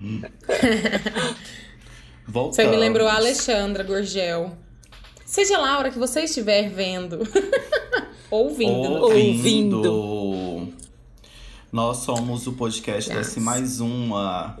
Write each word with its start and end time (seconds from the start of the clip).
Voltamos. 2.26 2.56
Você 2.56 2.66
me 2.66 2.76
lembrou 2.76 3.08
a 3.08 3.14
Alexandra 3.14 3.82
Gorgel. 3.82 4.56
Seja 5.24 5.58
lá 5.58 5.74
a 5.74 5.78
hora 5.78 5.90
que 5.90 5.98
você 5.98 6.22
estiver 6.22 6.68
vendo. 6.70 7.20
Ouvindo. 8.30 8.88
no 8.88 9.02
Ouvindo. 9.04 10.68
Nós 11.72 11.98
somos 11.98 12.46
o 12.46 12.52
podcast 12.52 13.10
Yes. 13.10 13.18
Desce 13.18 13.40
Mais 13.40 13.80
Uma. 13.80 14.58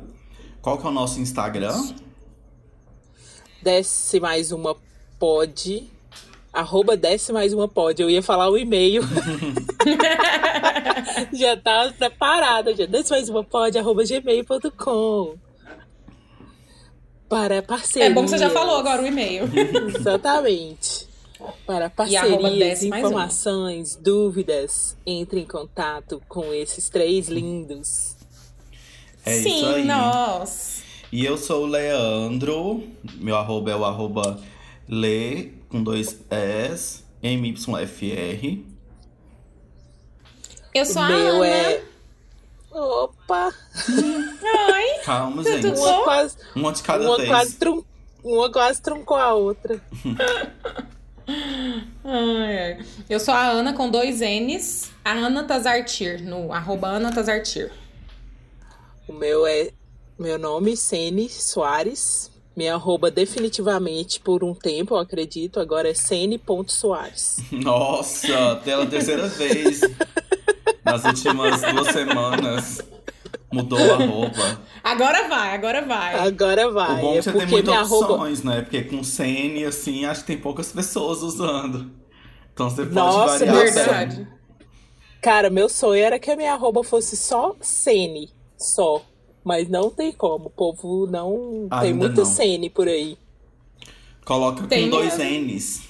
Qual 0.60 0.78
que 0.78 0.86
é 0.86 0.88
o 0.88 0.92
nosso 0.92 1.20
Instagram? 1.20 1.94
Desce 3.62 4.20
mais 4.20 4.52
uma 4.52 4.76
pod. 5.18 5.90
Arroba 6.52 6.96
desce 6.96 7.32
mais 7.32 7.52
uma 7.52 7.68
pod. 7.68 8.00
Eu 8.00 8.10
ia 8.10 8.22
falar 8.22 8.48
o 8.50 8.56
e-mail. 8.56 9.02
já 11.32 11.56
tá 11.56 11.92
preparada. 11.96 12.74
Já. 12.74 12.86
Desce 12.86 13.10
mais 13.10 13.28
uma 13.28 13.44
pod. 13.44 13.76
Arroba 13.78 14.02
gmail.com. 14.04 15.34
Para 17.28 17.62
parcerias. 17.62 18.10
É 18.10 18.14
bom 18.14 18.24
que 18.24 18.30
você 18.30 18.38
já 18.38 18.50
falou 18.50 18.76
agora 18.76 19.02
o 19.02 19.06
e-mail. 19.06 19.44
Exatamente. 19.98 21.06
Para 21.66 21.92
E 22.08 22.16
arroba 22.16 22.42
parcerias, 22.42 22.58
desce 22.58 22.88
mais 22.88 23.04
uma. 23.04 23.10
informações, 23.10 23.96
dúvidas, 23.96 24.96
entre 25.06 25.40
em 25.40 25.46
contato 25.46 26.20
com 26.28 26.52
esses 26.52 26.88
três 26.88 27.28
lindos. 27.28 28.16
É 29.24 29.34
Sim, 29.34 29.56
isso 29.58 29.66
aí. 29.66 29.84
nós. 29.84 30.82
E 31.12 31.24
eu 31.24 31.36
sou 31.36 31.64
o 31.64 31.66
Leandro. 31.66 32.82
Meu 33.16 33.36
arroba 33.36 33.70
é 33.70 33.76
o 33.76 33.84
arroba 33.84 34.40
Le 34.88 35.52
com 35.68 35.82
dois 35.82 36.18
S, 36.30 37.04
MYFR. 37.22 38.64
Eu 40.74 40.84
sou 40.84 41.02
o 41.02 41.04
a 41.04 41.08
meu 41.08 41.36
Ana. 41.42 41.46
é. 41.46 41.84
Opa! 42.70 43.52
Oi. 43.88 44.98
Calma, 45.04 45.42
Tudo 45.42 45.62
gente. 45.62 45.74
bom? 45.74 45.84
Uma 45.94 46.04
quase, 46.04 46.36
Uma 46.54 46.72
de 46.72 46.82
cada 46.82 47.04
uma 47.04 47.16
vez. 47.16 47.28
quase, 47.28 47.56
trum, 47.56 47.82
uma 48.22 48.52
quase 48.52 48.82
truncou 48.82 49.16
a 49.16 49.34
outra. 49.34 49.80
Ai, 52.04 52.58
ai. 52.58 52.86
Eu 53.08 53.20
sou 53.20 53.34
a 53.34 53.48
Ana 53.48 53.74
com 53.74 53.90
dois 53.90 54.20
N's. 54.20 54.90
A 55.04 55.12
Ana 55.12 55.44
Tazartir, 55.44 56.22
no 56.22 56.50
arroba 56.54 56.88
Ana 56.88 57.12
Tazartir. 57.12 57.70
O 59.06 59.12
meu 59.12 59.46
é. 59.46 59.70
Meu 60.18 60.38
nome, 60.38 60.74
Sene 60.74 61.28
Soares. 61.28 62.30
Minha 62.58 62.74
arroba 62.74 63.08
definitivamente 63.08 64.18
por 64.18 64.42
um 64.42 64.52
tempo, 64.52 64.96
eu 64.96 64.98
acredito, 64.98 65.60
agora 65.60 65.88
é 65.88 65.94
Sene.soares. 65.94 67.36
Nossa, 67.52 68.56
pela 68.64 68.84
terceira 68.84 69.28
vez. 69.28 69.80
Nas 70.84 71.04
últimas 71.04 71.60
duas 71.62 71.86
semanas. 71.92 72.82
Mudou 73.52 73.78
a 73.78 73.96
roupa. 73.98 74.60
Agora 74.82 75.28
vai, 75.28 75.54
agora 75.54 75.82
vai. 75.82 76.14
Agora 76.16 76.68
vai. 76.72 76.98
o 76.98 77.00
bom 77.00 77.14
é 77.14 77.18
é 77.18 77.22
que 77.22 77.30
você 77.30 77.32
tem 77.38 77.46
muitas 77.46 77.68
minha 77.68 77.80
arroba. 77.80 78.12
opções, 78.14 78.42
né? 78.42 78.60
Porque 78.62 78.82
com 78.82 79.04
CN, 79.04 79.64
assim, 79.64 80.04
acho 80.04 80.22
que 80.22 80.26
tem 80.26 80.38
poucas 80.38 80.72
pessoas 80.72 81.22
usando. 81.22 81.92
Então 82.52 82.68
você 82.68 82.82
pode 82.82 82.94
Nossa, 82.96 83.46
variar. 83.46 83.56
Verdade. 83.56 84.28
Cara, 85.22 85.48
meu 85.48 85.68
sonho 85.68 86.02
era 86.02 86.18
que 86.18 86.28
a 86.28 86.36
minha 86.36 86.54
arroba 86.54 86.82
fosse 86.82 87.16
só 87.16 87.54
Sene. 87.60 88.32
Só. 88.56 89.00
Mas 89.44 89.68
não 89.68 89.90
tem 89.90 90.12
como. 90.12 90.46
O 90.46 90.50
povo 90.50 91.06
não. 91.06 91.68
tem 91.70 91.78
Ainda 91.90 91.94
muito 91.98 92.18
não. 92.18 92.24
Sene 92.24 92.68
por 92.68 92.86
aí. 92.88 93.16
Coloca 94.24 94.66
Tem 94.66 94.84
com 94.84 94.90
dois 94.90 95.16
mesmo. 95.16 95.46
N's. 95.46 95.88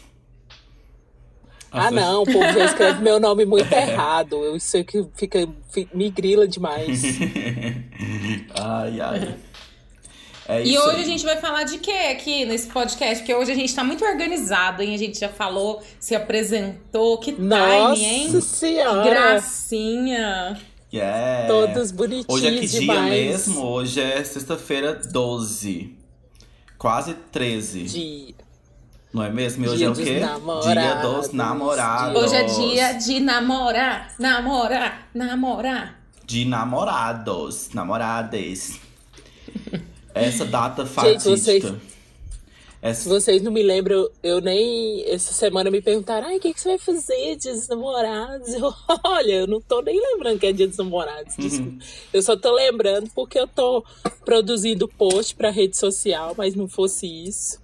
Ah, 1.71 1.91
não. 1.91 2.23
O 2.23 2.25
povo 2.25 2.45
já 2.53 2.65
escreve 2.65 3.03
meu 3.03 3.19
nome 3.21 3.45
muito 3.45 3.71
errado. 3.75 4.37
Eu, 4.45 4.57
é 4.57 4.85
que 4.85 5.05
fica, 5.15 5.49
fi- 5.71 5.89
me 5.93 6.09
grila 6.11 6.47
demais. 6.47 7.03
ai, 8.55 9.01
ai. 9.01 9.35
É 10.51 10.65
E 10.65 10.79
hoje 10.79 10.97
aí. 10.97 11.03
a 11.03 11.05
gente 11.05 11.25
vai 11.27 11.37
falar 11.37 11.65
de 11.65 11.77
quê 11.79 11.91
aqui 12.13 12.47
nesse 12.47 12.69
podcast? 12.69 13.19
Porque 13.19 13.35
hoje 13.35 13.53
a 13.53 13.55
gente 13.55 13.75
tá 13.75 13.85
muito 13.85 14.03
organizado, 14.03 14.83
hein? 14.83 14.95
A 14.95 14.99
gente 14.99 15.19
já 15.19 15.29
falou, 15.29 15.83
se 16.01 16.15
apresentou. 16.15 17.19
Que 17.19 17.33
Nossa 17.33 17.95
time, 17.97 18.07
hein? 18.07 18.31
Que 18.31 18.41
senhora! 18.41 19.11
gracinha. 19.11 20.59
Yeah. 20.93 21.47
Todos 21.49 21.91
bonitinhos 21.91 22.27
Hoje 22.29 22.47
é 22.47 22.61
que 22.61 22.67
dia 22.67 22.81
demais. 22.81 23.11
mesmo? 23.11 23.63
Hoje 23.67 24.01
é 24.01 24.25
sexta-feira 24.25 24.95
12. 24.95 25.95
Quase 26.79 27.15
13. 27.31 27.83
De... 27.85 28.35
Não 29.13 29.23
é 29.23 29.31
mesmo? 29.31 29.65
E 29.65 29.69
hoje 29.69 29.77
Dia 29.79 29.87
é 29.87 29.91
o 29.91 29.93
dos 29.93 30.05
quê? 30.05 30.21
Dia 30.73 30.95
dos 31.03 31.33
namorados. 31.33 32.23
Hoje 32.23 32.35
é 32.37 32.43
dia 32.45 32.93
de 32.95 33.21
namorar, 33.21 34.15
namorar, 34.19 35.09
namorar. 35.15 36.01
De 36.25 36.45
namorados. 36.45 37.71
Namorades. 37.75 38.79
Essa 40.15 40.45
data 40.45 40.87
fatídica. 40.87 41.21
vocês- 41.31 41.65
Se 41.65 41.77
Essa... 42.81 43.09
vocês 43.09 43.43
não 43.43 43.51
me 43.51 43.63
lembram, 43.63 44.09
eu, 44.23 44.41
nem. 44.41 45.03
Essa 45.11 45.35
semana 45.35 45.71
me 45.71 45.83
perguntaram: 45.83 46.29
ai, 46.29 46.37
o 46.37 46.41
que, 46.41 46.55
que 46.55 46.61
você 46.61 46.69
vai 46.69 46.79
fazer 46.79 47.37
dia 47.37 47.53
dos 47.53 47.67
namorados? 47.69 48.49
Eu, 48.55 48.73
olha, 49.05 49.33
eu 49.33 49.47
não 49.47 49.61
tô 49.61 49.81
nem 49.83 50.01
lembrando 50.01 50.39
que 50.39 50.47
é 50.47 50.53
dia 50.53 50.69
dos 50.69 50.77
namorados. 50.79 51.37
Uhum. 51.37 51.49
Desculpa. 51.49 51.85
Eu 52.13 52.23
só 52.23 52.37
tô 52.37 52.53
lembrando 52.55 53.11
porque 53.15 53.39
eu 53.39 53.49
tô 53.49 53.85
produzindo 54.25 54.87
post 54.87 55.35
pra 55.35 55.51
rede 55.51 55.77
social, 55.77 56.35
mas 56.39 56.55
não 56.55 56.69
fosse 56.69 57.07
isso. 57.07 57.59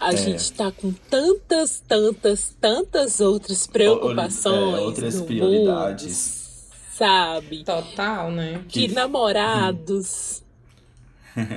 A 0.00 0.12
É. 0.12 0.16
gente 0.16 0.52
tá 0.52 0.70
com 0.70 0.92
tantas, 1.10 1.82
tantas, 1.86 2.56
tantas 2.60 3.20
outras 3.20 3.66
preocupações. 3.66 4.78
É, 4.78 4.80
outras 4.80 5.20
prioridades. 5.20 6.06
mundo, 6.06 6.96
sabe? 6.96 7.64
Total, 7.64 8.30
né? 8.30 8.64
Que 8.68 8.86
Que- 8.88 8.94
namorados 8.94 10.42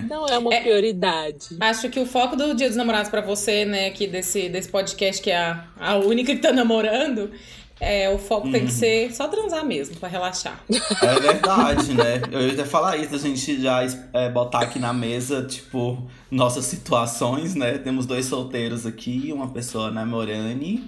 não 0.09 0.27
é 0.27 0.37
uma 0.37 0.53
É. 0.53 0.61
prioridade. 0.61 1.57
Acho 1.59 1.89
que 1.89 1.99
o 1.99 2.05
foco 2.05 2.35
do 2.35 2.53
Dia 2.55 2.67
dos 2.67 2.77
Namorados 2.77 3.09
pra 3.09 3.21
você, 3.21 3.65
né, 3.65 3.87
aqui 3.87 4.07
desse, 4.07 4.49
desse 4.49 4.69
podcast, 4.69 5.21
que 5.21 5.31
é 5.31 5.37
a, 5.37 5.63
a 5.79 5.95
única 5.97 6.33
que 6.35 6.41
tá 6.41 6.51
namorando, 6.51 7.31
é, 7.79 8.09
o 8.09 8.17
foco 8.19 8.51
tem 8.51 8.61
Uhum. 8.61 8.67
que 8.67 8.73
ser 8.73 9.11
só 9.13 9.27
transar 9.27 9.65
mesmo, 9.65 9.95
pra 9.97 10.07
relaxar. 10.07 10.63
É 11.01 11.19
verdade, 11.19 11.93
né? 11.95 12.21
Eu 12.31 12.41
ia 12.47 12.53
até 12.53 12.63
falar 12.63 12.97
isso, 12.97 13.15
a 13.15 13.17
gente 13.17 13.59
já 13.61 13.79
é, 14.13 14.29
botar 14.29 14.59
aqui 14.59 14.77
na 14.77 14.93
mesa, 14.93 15.43
tipo, 15.43 16.07
nossas 16.29 16.65
situações, 16.65 17.55
né? 17.55 17.79
Temos 17.79 18.05
dois 18.05 18.25
solteiros 18.27 18.85
aqui, 18.85 19.31
uma 19.33 19.49
pessoa 19.49 19.89
namorando. 19.89 20.79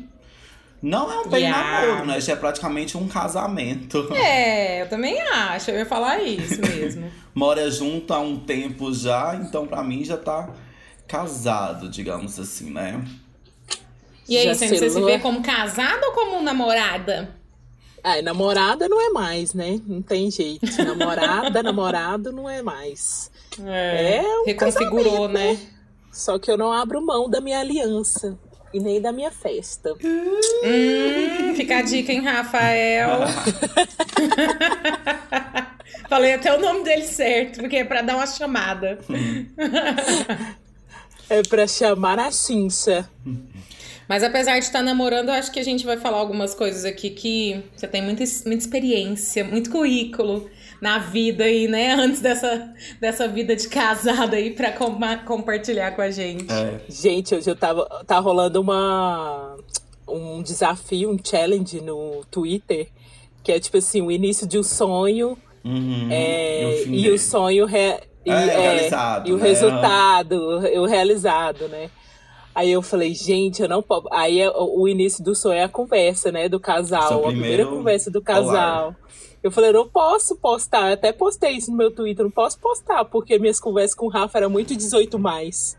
Não 0.83 1.09
é 1.09 1.19
um 1.21 1.29
bem 1.29 1.43
Yeah. 1.43 1.81
namoro, 1.87 2.05
né? 2.07 2.19
Já 2.19 2.33
é 2.33 2.35
praticamente 2.35 2.97
um 2.97 3.07
casamento. 3.07 4.05
É, 4.13 4.81
eu 4.81 4.89
também 4.89 5.17
acho, 5.21 5.71
eu 5.71 5.77
ia 5.77 5.85
falar 5.85 6.21
isso 6.21 6.59
mesmo. 6.59 7.09
Mora 7.33 7.71
junto 7.71 8.13
há 8.13 8.19
um 8.19 8.37
tempo 8.37 8.93
já, 8.93 9.33
então 9.41 9.65
pra 9.65 9.81
mim 9.81 10.03
já 10.03 10.17
tá 10.17 10.49
casado, 11.07 11.87
digamos 11.87 12.37
assim, 12.37 12.69
né? 12.69 13.01
E 14.27 14.37
aí, 14.37 14.53
você, 14.53 14.67
você 14.67 14.89
se 14.89 15.01
vê 15.01 15.19
como 15.19 15.41
casada 15.41 16.05
ou 16.07 16.11
como 16.11 16.41
namorada? 16.41 17.33
Ah, 18.03 18.21
namorada 18.21 18.89
não 18.89 18.99
é 18.99 19.09
mais, 19.09 19.53
né? 19.53 19.79
Não 19.87 20.01
tem 20.01 20.29
jeito. 20.29 20.65
Namorada, 20.83 21.63
namorado 21.63 22.33
não 22.33 22.49
é 22.49 22.61
mais. 22.61 23.31
É 23.65 24.21
um 24.21 24.45
Reconfigurou, 24.45 25.29
né? 25.29 25.57
Só 26.11 26.37
que 26.37 26.51
eu 26.51 26.57
não 26.57 26.73
abro 26.73 27.01
mão 27.01 27.29
da 27.29 27.39
minha 27.39 27.59
aliança 27.59 28.37
e 28.73 28.79
nem 28.79 28.99
da 28.99 29.11
minha 29.11 29.31
festa. 29.31 29.93
Hum, 30.03 31.53
fica 31.55 31.77
a 31.77 31.81
dica, 31.81 32.11
hein, 32.11 32.21
Rafael? 32.21 33.19
Falei 36.09 36.33
até 36.33 36.55
o 36.55 36.59
nome 36.59 36.83
dele 36.83 37.05
certo, 37.05 37.59
porque 37.59 37.77
é 37.77 37.83
pra 37.83 38.01
dar 38.01 38.15
uma 38.15 38.27
chamada. 38.27 38.99
É 41.29 41.41
pra 41.43 41.67
chamar 41.67 42.19
a 42.19 42.31
cincha. 42.31 43.09
Mas 44.07 44.23
apesar 44.23 44.59
de 44.59 44.65
estar 44.65 44.81
namorando, 44.81 45.29
eu 45.29 45.35
acho 45.35 45.51
que 45.51 45.59
a 45.59 45.63
gente 45.63 45.85
vai 45.85 45.97
falar 45.97 46.17
algumas 46.17 46.53
coisas 46.53 46.85
aqui 46.85 47.09
que 47.09 47.63
você 47.75 47.87
tem 47.87 48.01
muita, 48.01 48.23
muita 48.45 48.63
experiência, 48.63 49.43
muito 49.43 49.69
currículo 49.69 50.49
na 50.83 50.99
vida 50.99 51.45
aí, 51.45 51.67
né? 51.67 51.93
Antes 51.97 52.19
dessa, 52.19 52.73
dessa 52.99 53.25
vida 53.27 53.55
de 53.55 53.69
casada 53.69 54.35
aí 54.35 54.51
pra 54.51 54.73
com- 54.73 54.99
compartilhar 55.25 55.91
com 55.95 56.01
a 56.01 56.11
gente. 56.11 56.51
É. 56.51 56.81
Gente, 56.89 57.33
hoje 57.33 57.49
eu 57.49 57.55
tava. 57.55 57.85
Tá 58.05 58.19
rolando 58.19 58.59
uma. 58.59 59.55
Um 60.05 60.43
desafio, 60.43 61.09
um 61.09 61.17
challenge 61.23 61.79
no 61.79 62.23
Twitter. 62.29 62.89
Que 63.41 63.53
é 63.53 63.59
tipo 63.59 63.77
assim, 63.77 64.01
o 64.01 64.11
início 64.11 64.45
de 64.47 64.59
um 64.59 64.63
sonho 64.63 65.37
Uhum. 65.65 66.09
é, 66.11 66.83
E 66.87 67.09
o 67.09 67.15
e 67.15 67.19
sonho 67.19 67.65
re- 67.65 67.99
E, 68.25 68.29
É, 68.29 68.33
o 68.33 68.37
é, 68.37 68.57
realizado, 68.61 69.29
e 69.29 69.33
o 69.33 69.37
né? 69.37 69.47
resultado, 69.47 70.35
o 70.81 70.85
realizado, 70.85 71.67
né? 71.69 71.89
Aí 72.55 72.71
eu 72.71 72.81
falei, 72.81 73.13
gente, 73.15 73.61
eu 73.61 73.67
não 73.69 73.81
posso. 73.81 74.07
Aí 74.11 74.39
é 74.41 74.49
o 74.51 74.87
início 74.87 75.23
do 75.23 75.33
sonho 75.33 75.55
é 75.55 75.63
a 75.63 75.69
conversa, 75.69 76.31
né? 76.31 76.47
Do 76.47 76.59
casal. 76.59 77.07
Seu 77.07 77.17
a 77.19 77.21
primeira 77.27 77.63
primeiro 77.63 77.69
conversa 77.69 78.11
do 78.11 78.21
casal. 78.21 78.93
Eu 79.43 79.51
falei, 79.51 79.73
não 79.73 79.87
posso 79.87 80.37
postar. 80.37 80.87
Eu 80.87 80.93
até 80.93 81.11
postei 81.11 81.51
isso 81.51 81.69
no 81.69 81.77
meu 81.77 81.91
Twitter, 81.91 82.23
não 82.23 82.31
posso 82.31 82.57
postar, 82.57 83.03
porque 83.03 83.37
minhas 83.37 83.59
conversas 83.59 83.93
com 83.93 84.05
o 84.05 84.09
Rafa 84.09 84.37
eram 84.37 84.49
muito 84.49 84.75
18 84.75 85.19
mais. 85.19 85.77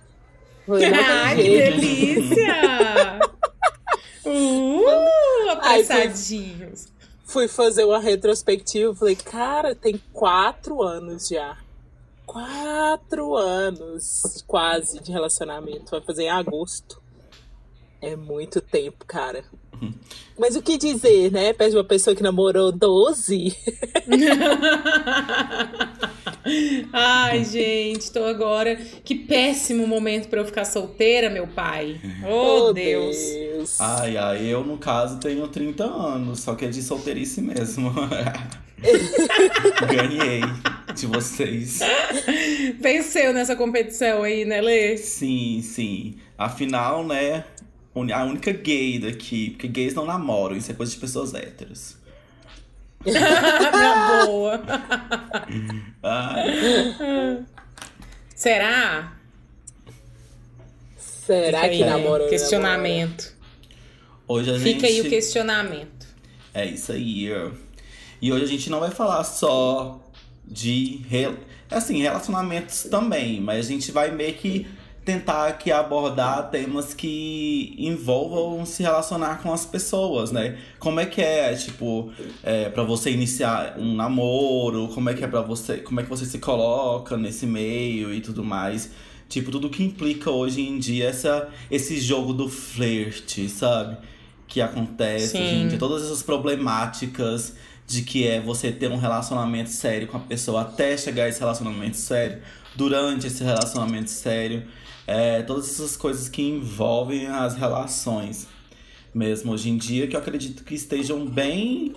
Falei, 0.67 0.93
Ai, 0.93 1.37
que 1.37 1.43
delícia! 1.43 2.55
Uh, 4.27 5.51
apressadinhos. 5.51 6.89
Fui 7.27 7.47
fazer 7.47 7.85
uma 7.85 7.99
retrospectiva, 7.99 8.95
falei, 8.95 9.17
cara, 9.17 9.75
tem 9.75 10.01
quatro 10.15 10.83
anos 10.83 11.29
já. 11.29 11.59
Quatro 12.25 13.37
anos 13.37 14.43
quase 14.47 15.01
de 15.01 15.13
relacionamento. 15.13 15.91
Vai 15.91 16.01
fazer 16.01 16.23
em 16.25 16.31
agosto. 16.31 17.03
É 18.01 18.17
muito 18.17 18.63
tempo, 18.63 19.05
cara. 19.05 19.45
Mas 20.39 20.57
o 20.57 20.63
que 20.63 20.77
dizer, 20.77 21.31
né? 21.31 21.53
Perto 21.53 21.73
de 21.73 21.77
uma 21.77 21.85
pessoa 21.85 22.17
que 22.17 22.23
namorou 22.23 22.73
12. 22.73 23.57
Ai, 26.93 27.45
gente, 27.45 28.11
tô 28.11 28.25
agora. 28.25 28.77
Que 29.05 29.15
péssimo 29.15 29.87
momento 29.87 30.29
pra 30.29 30.41
eu 30.41 30.45
ficar 30.45 30.65
solteira, 30.65 31.31
meu 31.31 31.47
pai. 31.47 32.01
Oh, 32.29 32.73
Deus. 32.73 33.81
Ai, 33.81 34.17
ai, 34.17 34.47
eu 34.47 34.65
no 34.65 34.77
caso 34.77 35.19
tenho 35.19 35.47
30 35.49 35.85
anos, 35.85 36.41
só 36.41 36.55
que 36.55 36.65
é 36.65 36.69
de 36.69 36.83
solteirice 36.83 37.41
mesmo. 37.41 37.93
Ganhei 39.89 40.43
de 40.95 41.07
vocês. 41.07 41.81
Venceu 42.79 43.33
nessa 43.33 43.57
competição 43.57 44.23
aí, 44.23 44.45
né, 44.45 44.61
Lê? 44.61 44.97
Sim, 44.97 45.61
sim. 45.63 46.15
Afinal, 46.37 47.07
né, 47.07 47.45
a 47.95 48.25
única 48.25 48.53
gay 48.53 48.99
daqui, 48.99 49.51
porque 49.51 49.69
gays 49.69 49.95
não 49.95 50.05
namoram, 50.07 50.57
isso 50.57 50.71
é 50.71 50.75
coisa 50.75 50.93
de 50.93 50.99
pessoas 50.99 51.33
héteros. 51.35 51.97
Na 53.05 54.27
boa. 54.27 54.63
Ai, 56.03 57.45
Será? 58.35 59.13
Será 60.97 61.61
Fica 61.63 61.69
que 61.71 61.83
aí, 61.83 61.91
namora? 61.91 62.29
Questionamento. 62.29 63.33
hoje 64.29 64.51
a 64.55 64.59
Fica 64.59 64.87
aí 64.87 65.01
o 65.01 65.03
gente- 65.05 65.11
questionamento. 65.11 66.07
É 66.53 66.67
isso 66.67 66.93
aí. 66.93 67.33
ó. 67.33 67.51
E 68.21 68.33
hoje 68.33 68.45
a 68.45 68.49
gente 68.49 68.71
não 68.71 68.81
vai 68.81 68.91
falar 68.91 69.23
só 69.25 70.01
de 70.47 71.03
rel- 71.09 71.37
assim, 71.71 72.01
relacionamentos 72.03 72.85
também, 72.85 73.41
mas 73.41 73.67
a 73.67 73.69
gente 73.69 73.91
vai 73.93 74.11
meio 74.11 74.35
que 74.35 74.67
tentar 75.05 75.49
aqui 75.49 75.71
abordar 75.71 76.51
temas 76.51 76.95
que 76.95 77.75
envolvam 77.79 78.65
se 78.65 78.83
relacionar 78.83 79.43
com 79.43 79.53
as 79.53 79.67
pessoas, 79.67 80.33
né? 80.33 80.57
Como 80.79 80.99
é 80.99 81.05
que 81.05 81.21
é, 81.21 81.55
tipo, 81.55 82.11
é, 82.43 82.71
para 82.71 82.83
você 82.83 83.11
iniciar 83.11 83.77
um 83.79 83.95
namoro, 83.95 84.89
como 84.89 85.11
é 85.11 85.15
que 85.15 85.23
é 85.23 85.27
para 85.27 85.43
você, 85.43 85.79
como 85.79 86.01
é 86.01 86.03
que 86.03 86.09
você 86.09 86.25
se 86.25 86.39
coloca 86.39 87.17
nesse 87.19 87.47
meio 87.47 88.15
e 88.15 88.21
tudo 88.21 88.43
mais. 88.43 88.91
Tipo, 89.29 89.51
tudo 89.51 89.69
que 89.69 89.83
implica 89.83 90.31
hoje 90.31 90.63
em 90.63 90.79
dia 90.79 91.09
essa, 91.09 91.49
esse 91.71 92.01
jogo 92.01 92.33
do 92.33 92.49
flerte, 92.49 93.49
sabe? 93.49 93.99
Que 94.47 94.61
acontece 94.61 95.37
Sim. 95.37 95.69
dia. 95.69 95.79
Todas 95.79 96.05
essas 96.05 96.23
problemáticas 96.23 97.55
de 97.87 98.03
que 98.03 98.27
é 98.27 98.41
você 98.41 98.73
ter 98.73 98.91
um 98.91 98.97
relacionamento 98.97 99.69
sério 99.71 100.07
com 100.09 100.17
a 100.17 100.21
pessoa 100.21 100.63
até 100.63 100.97
chegar 100.97 101.25
a 101.25 101.29
esse 101.29 101.41
relacionamento 101.41 101.97
sério, 101.97 102.39
durante 102.75 103.27
esse 103.27 103.45
relacionamento 103.45 104.11
sério. 104.11 104.63
É, 105.07 105.43
todas 105.43 105.71
essas 105.71 105.97
coisas 105.97 106.29
que 106.29 106.43
envolvem 106.43 107.27
as 107.27 107.55
relações 107.55 108.49
mesmo 109.15 109.53
hoje 109.53 109.71
em 109.71 109.77
dia, 109.77 110.09
que 110.09 110.17
eu 110.17 110.21
acredito 110.21 110.65
que 110.65 110.75
estejam 110.75 111.25
bem. 111.25 111.95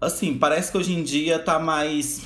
Assim, 0.00 0.38
parece 0.38 0.72
que 0.72 0.78
hoje 0.78 0.92
em 0.94 1.02
dia 1.02 1.38
tá 1.38 1.58
mais 1.58 2.22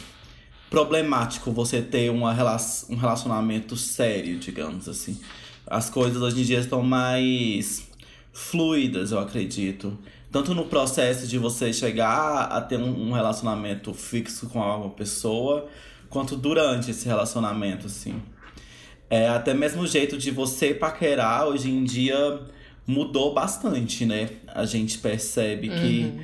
problemático 0.70 1.50
você 1.50 1.82
ter 1.82 2.10
uma 2.10 2.32
rela 2.32 2.56
um 2.88 2.96
relacionamento 2.96 3.76
sério, 3.76 4.38
digamos 4.38 4.88
assim. 4.88 5.20
As 5.66 5.90
coisas 5.90 6.22
hoje 6.22 6.40
em 6.40 6.44
dia 6.44 6.60
estão 6.60 6.82
mais 6.82 7.88
fluidas, 8.32 9.10
eu 9.10 9.18
acredito. 9.18 9.98
Tanto 10.30 10.54
no 10.54 10.64
processo 10.64 11.26
de 11.26 11.36
você 11.36 11.72
chegar 11.72 12.44
a 12.44 12.60
ter 12.60 12.78
um 12.78 13.12
relacionamento 13.12 13.92
fixo 13.92 14.48
com 14.48 14.60
uma 14.60 14.88
pessoa, 14.90 15.68
quanto 16.08 16.36
durante 16.36 16.90
esse 16.90 17.06
relacionamento, 17.06 17.86
assim. 17.86 18.22
É, 19.12 19.28
até 19.28 19.52
mesmo 19.52 19.82
o 19.82 19.86
jeito 19.86 20.16
de 20.16 20.30
você 20.30 20.72
paquerar 20.72 21.46
hoje 21.46 21.70
em 21.70 21.84
dia 21.84 22.40
mudou 22.86 23.34
bastante, 23.34 24.06
né? 24.06 24.30
A 24.48 24.64
gente 24.64 24.96
percebe 24.96 25.68
que, 25.68 26.18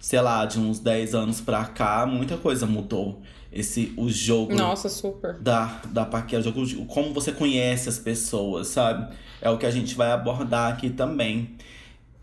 sei 0.00 0.20
lá, 0.20 0.44
de 0.44 0.58
uns 0.58 0.80
10 0.80 1.14
anos 1.14 1.40
pra 1.40 1.64
cá, 1.66 2.04
muita 2.04 2.36
coisa 2.36 2.66
mudou. 2.66 3.22
Esse, 3.52 3.94
o 3.96 4.10
jogo 4.10 4.56
Nossa, 4.56 4.88
super. 4.88 5.34
da, 5.34 5.80
da 5.92 6.04
paquera, 6.04 6.40
o 6.40 6.44
jogo 6.66 6.86
como 6.86 7.14
você 7.14 7.30
conhece 7.30 7.88
as 7.88 8.00
pessoas, 8.00 8.66
sabe? 8.66 9.14
É 9.40 9.48
o 9.48 9.56
que 9.56 9.64
a 9.64 9.70
gente 9.70 9.94
vai 9.94 10.10
abordar 10.10 10.72
aqui 10.72 10.90
também. 10.90 11.56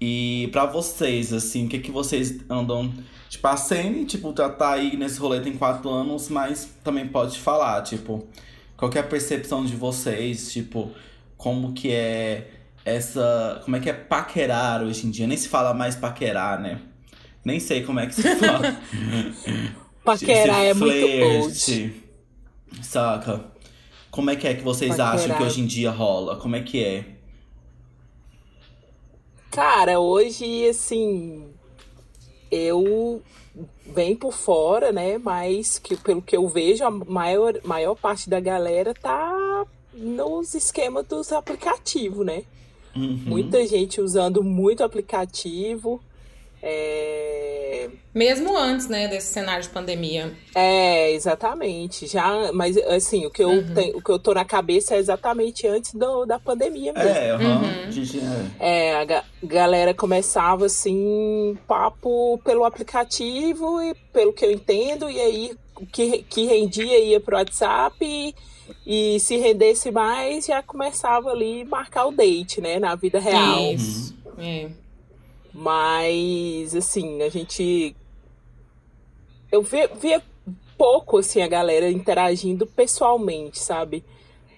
E 0.02 0.50
pra 0.52 0.66
vocês, 0.66 1.32
assim, 1.32 1.68
o 1.68 1.70
que 1.70 1.80
que 1.80 1.92
vocês 1.92 2.42
andam. 2.50 2.94
Tipo, 3.30 3.48
a 3.48 3.56
Sene, 3.56 4.04
tipo, 4.04 4.34
já 4.38 4.50
tá 4.50 4.74
aí 4.74 4.98
nesse 4.98 5.18
rolê 5.18 5.40
tem 5.40 5.54
quatro 5.54 5.90
anos, 5.90 6.28
mas 6.28 6.70
também 6.84 7.08
pode 7.08 7.40
falar, 7.40 7.82
tipo, 7.84 8.28
qual 8.84 8.92
que 8.92 8.98
é 8.98 9.02
a 9.02 9.06
percepção 9.06 9.64
de 9.64 9.78
vocês, 9.78 10.52
tipo, 10.52 10.92
como 11.38 11.72
que 11.72 11.90
é 11.90 12.52
essa. 12.84 13.62
Como 13.64 13.78
é 13.78 13.80
que 13.80 13.90
é 13.90 13.94
paquerar 13.94 14.84
hoje 14.84 15.08
em 15.08 15.10
dia? 15.10 15.26
Nem 15.26 15.38
se 15.38 15.48
fala 15.48 15.74
mais 15.74 15.96
paquerar, 15.96 16.60
né? 16.60 16.82
Nem 17.46 17.62
sei 17.62 17.84
como 17.84 18.02
é 18.02 18.08
que 18.08 18.16
se 18.16 18.36
fala. 18.36 18.78
Paquerar 20.04 20.66
Esse 20.66 20.70
é 20.70 20.74
muito 20.74 21.06
old. 21.44 21.56
flerte, 21.56 22.04
Saca? 22.82 23.46
Como 24.12 24.30
é 24.30 24.36
que 24.36 24.50
é 24.50 24.54
que 24.54 24.64
vocês 24.64 25.00
acham 25.00 25.30
Paquerar. 25.30 25.38
que 25.38 25.44
hoje 25.46 25.62
em 25.62 25.66
dia 25.66 25.90
rola? 25.90 26.36
Como 26.36 26.58
é 26.58 26.62
que 26.62 26.84
é? 26.84 27.06
Cara, 29.50 29.98
hoje, 30.02 30.68
assim, 30.68 31.53
eu 32.54 33.22
bem 33.86 34.16
por 34.16 34.34
fora, 34.34 34.92
né? 34.92 35.18
Mas 35.18 35.80
que, 35.80 35.98
pelo 35.98 36.22
que 36.22 36.38
eu 36.38 36.48
vejo, 36.48 36.84
a 36.84 36.92
maior, 36.92 37.60
maior 37.64 37.96
parte 37.96 38.30
da 38.30 38.40
galera 38.40 38.94
tá 38.94 39.66
nos 39.94 40.54
esquemas 40.54 41.06
dos 41.08 41.32
aplicativos, 41.32 42.26
né? 42.26 42.44
Uhum. 42.96 43.24
Muita 43.26 43.66
gente 43.66 44.00
usando 44.00 44.44
muito 44.44 44.84
aplicativo. 44.84 46.00
É, 46.66 47.90
Mesmo 48.14 48.56
antes, 48.56 48.88
né, 48.88 49.08
desse 49.08 49.34
cenário 49.34 49.64
de 49.64 49.70
pandemia. 49.70 50.32
é, 50.56 51.12
exatamente. 51.12 52.06
Já, 52.08 52.52
mas 52.54 52.78
assim, 52.78 53.26
o 53.26 53.30
que 53.32 53.44
eu 53.44 53.50
Uhum. 53.50 53.74
tenho, 53.74 53.98
o 53.98 54.02
que 54.04 54.12
eu 54.12 54.20
tô 54.20 54.34
na 54.36 54.46
cabeça 54.46 54.96
é 54.96 55.00
exatamente 55.00 55.68
antes 55.68 55.94
do, 55.96 56.24
da 56.26 56.40
pandemia 56.40 56.94
mesmo. 56.94 57.10
É. 57.10 57.36
Uhum. 57.36 57.90
É. 58.60 58.90
É, 58.92 58.96
a 58.96 59.04
ga- 59.06 59.24
galera 59.44 59.94
começava 59.96 60.68
assim, 60.68 61.58
papo 61.68 62.40
pelo 62.46 62.64
aplicativo 62.64 63.82
e 63.82 63.96
pelo 64.14 64.32
que 64.32 64.46
eu 64.46 64.52
entendo, 64.52 65.10
e 65.10 65.20
aí 65.20 65.52
o 65.76 65.86
que, 65.88 66.24
que 66.30 66.46
rendia 66.46 67.00
ia 67.00 67.20
pro 67.20 67.36
WhatsApp 67.36 67.96
e, 68.00 68.34
e 68.86 69.20
se 69.20 69.38
rendesse 69.38 69.90
mais 69.92 70.46
já 70.46 70.62
começava 70.62 71.32
ali 71.32 71.66
marcar 71.66 72.06
o 72.06 72.12
date, 72.12 72.62
né, 72.62 72.78
na 72.80 72.94
vida 72.96 73.20
real. 73.20 73.60
Isso. 73.74 74.16
É. 74.38 74.70
Mas, 75.54 76.76
assim, 76.76 77.22
a 77.22 77.30
gente. 77.30 77.96
Eu 79.52 79.62
via, 79.62 79.88
via 79.88 80.22
pouco, 80.78 81.20
assim, 81.20 81.42
a 81.42 81.48
galera 81.48 81.90
interagindo 81.92 82.66
pessoalmente, 82.66 83.60
sabe? 83.60 84.04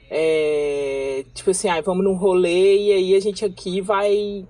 É, 0.09 1.25
tipo 1.33 1.49
assim, 1.51 1.67
ah, 1.67 1.81
vamos 1.81 2.03
num 2.03 2.13
rolê 2.15 2.77
e 2.77 2.91
aí 2.93 3.15
a 3.15 3.19
gente 3.19 3.43
aqui 3.43 3.81
vai, 3.81 4.45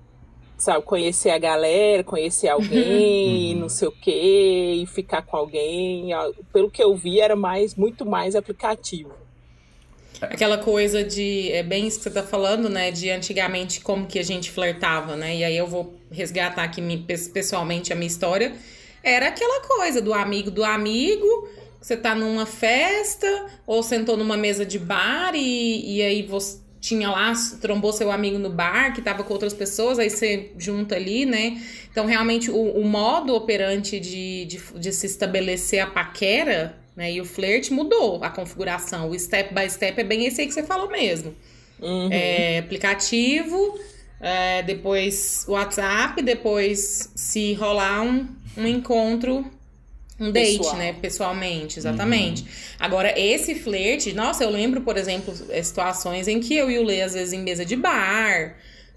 sabe, 0.56 0.84
conhecer 0.84 1.30
a 1.30 1.38
galera, 1.38 2.04
conhecer 2.04 2.48
alguém, 2.48 3.54
Uhum. 3.56 3.60
não 3.62 3.68
sei 3.68 3.88
o 3.88 3.92
quê, 3.92 4.74
e 4.82 4.86
ficar 4.86 5.22
com 5.22 5.36
alguém. 5.36 6.12
Ah, 6.12 6.30
Pelo 6.52 6.70
que 6.70 6.82
eu 6.82 6.94
vi, 6.94 7.20
era 7.20 7.34
mais, 7.34 7.74
muito 7.74 8.06
mais 8.06 8.36
aplicativo. 8.36 9.10
Aquela 10.20 10.58
coisa 10.58 11.04
de. 11.04 11.50
É 11.52 11.62
bem 11.62 11.86
isso 11.86 11.98
que 11.98 12.04
você 12.04 12.10
tá 12.10 12.22
falando, 12.22 12.68
né? 12.68 12.90
De 12.90 13.10
antigamente 13.10 13.80
como 13.80 14.06
que 14.06 14.18
a 14.18 14.22
gente 14.22 14.50
flertava, 14.50 15.16
né? 15.16 15.36
E 15.36 15.44
aí 15.44 15.56
eu 15.56 15.66
vou 15.66 15.94
resgatar 16.10 16.62
aqui 16.64 16.80
me- 16.80 16.98
pes- 16.98 17.28
pessoalmente 17.28 17.92
a 17.92 17.96
minha 17.96 18.06
história. 18.06 18.54
Era 19.02 19.28
aquela 19.28 19.60
coisa 19.60 20.00
do 20.00 20.12
amigo 20.14 20.50
do 20.50 20.64
amigo. 20.64 21.48
Você 21.80 21.96
tá 21.96 22.14
numa 22.14 22.46
festa 22.46 23.46
ou 23.66 23.82
sentou 23.82 24.16
numa 24.16 24.36
mesa 24.36 24.64
de 24.64 24.78
bar 24.78 25.32
e, 25.34 25.98
e 25.98 26.02
aí 26.02 26.22
você 26.22 26.58
tinha 26.80 27.10
lá, 27.10 27.32
trombou 27.60 27.92
seu 27.92 28.10
amigo 28.10 28.38
no 28.38 28.50
bar 28.50 28.92
que 28.94 29.02
tava 29.02 29.22
com 29.24 29.32
outras 29.32 29.52
pessoas, 29.54 29.98
aí 29.98 30.08
você 30.10 30.52
junta 30.58 30.94
ali, 30.94 31.26
né? 31.26 31.60
Então, 31.90 32.06
realmente, 32.06 32.50
o, 32.50 32.56
o 32.56 32.84
modo 32.84 33.34
operante 33.34 33.98
de, 33.98 34.44
de, 34.46 34.60
de 34.78 34.92
se 34.92 35.06
estabelecer 35.06 35.80
a 35.80 35.86
paquera 35.86 36.76
Né? 36.96 37.12
E 37.12 37.20
o 37.20 37.24
flerte 37.24 37.72
mudou 37.72 38.24
a 38.24 38.30
configuração. 38.30 39.10
O 39.10 39.18
step 39.18 39.54
by 39.54 39.68
step 39.68 40.00
é 40.00 40.04
bem 40.04 40.24
esse 40.24 40.40
aí 40.40 40.46
que 40.46 40.54
você 40.54 40.62
falou 40.62 40.90
mesmo. 40.90 41.34
Uhum. 41.80 42.08
É, 42.10 42.58
aplicativo, 42.58 43.78
é, 44.20 44.62
depois 44.62 45.44
WhatsApp, 45.46 46.22
depois 46.22 47.12
se 47.14 47.52
rolar 47.52 48.00
um, 48.00 48.26
um 48.56 48.66
encontro, 48.66 49.44
um 50.18 50.32
date, 50.32 50.56
Pessoal. 50.56 50.76
né? 50.76 50.92
Pessoalmente, 50.94 51.78
exatamente. 51.78 52.46
Agora, 52.78 53.12
esse 53.18 53.54
flerte, 53.54 54.14
nossa, 54.14 54.42
eu 54.44 54.50
lembro, 54.50 54.80
por 54.80 54.96
exemplo, 54.96 55.34
é, 55.50 55.62
situações 55.62 56.26
em 56.26 56.40
que 56.40 56.56
eu 56.56 56.70
e 56.70 56.78
o 56.78 56.82
Lê, 56.82 57.02
às 57.02 57.12
vezes, 57.12 57.34
em 57.34 57.42
mesa 57.42 57.66
de 57.66 57.76
bar, 57.76 58.56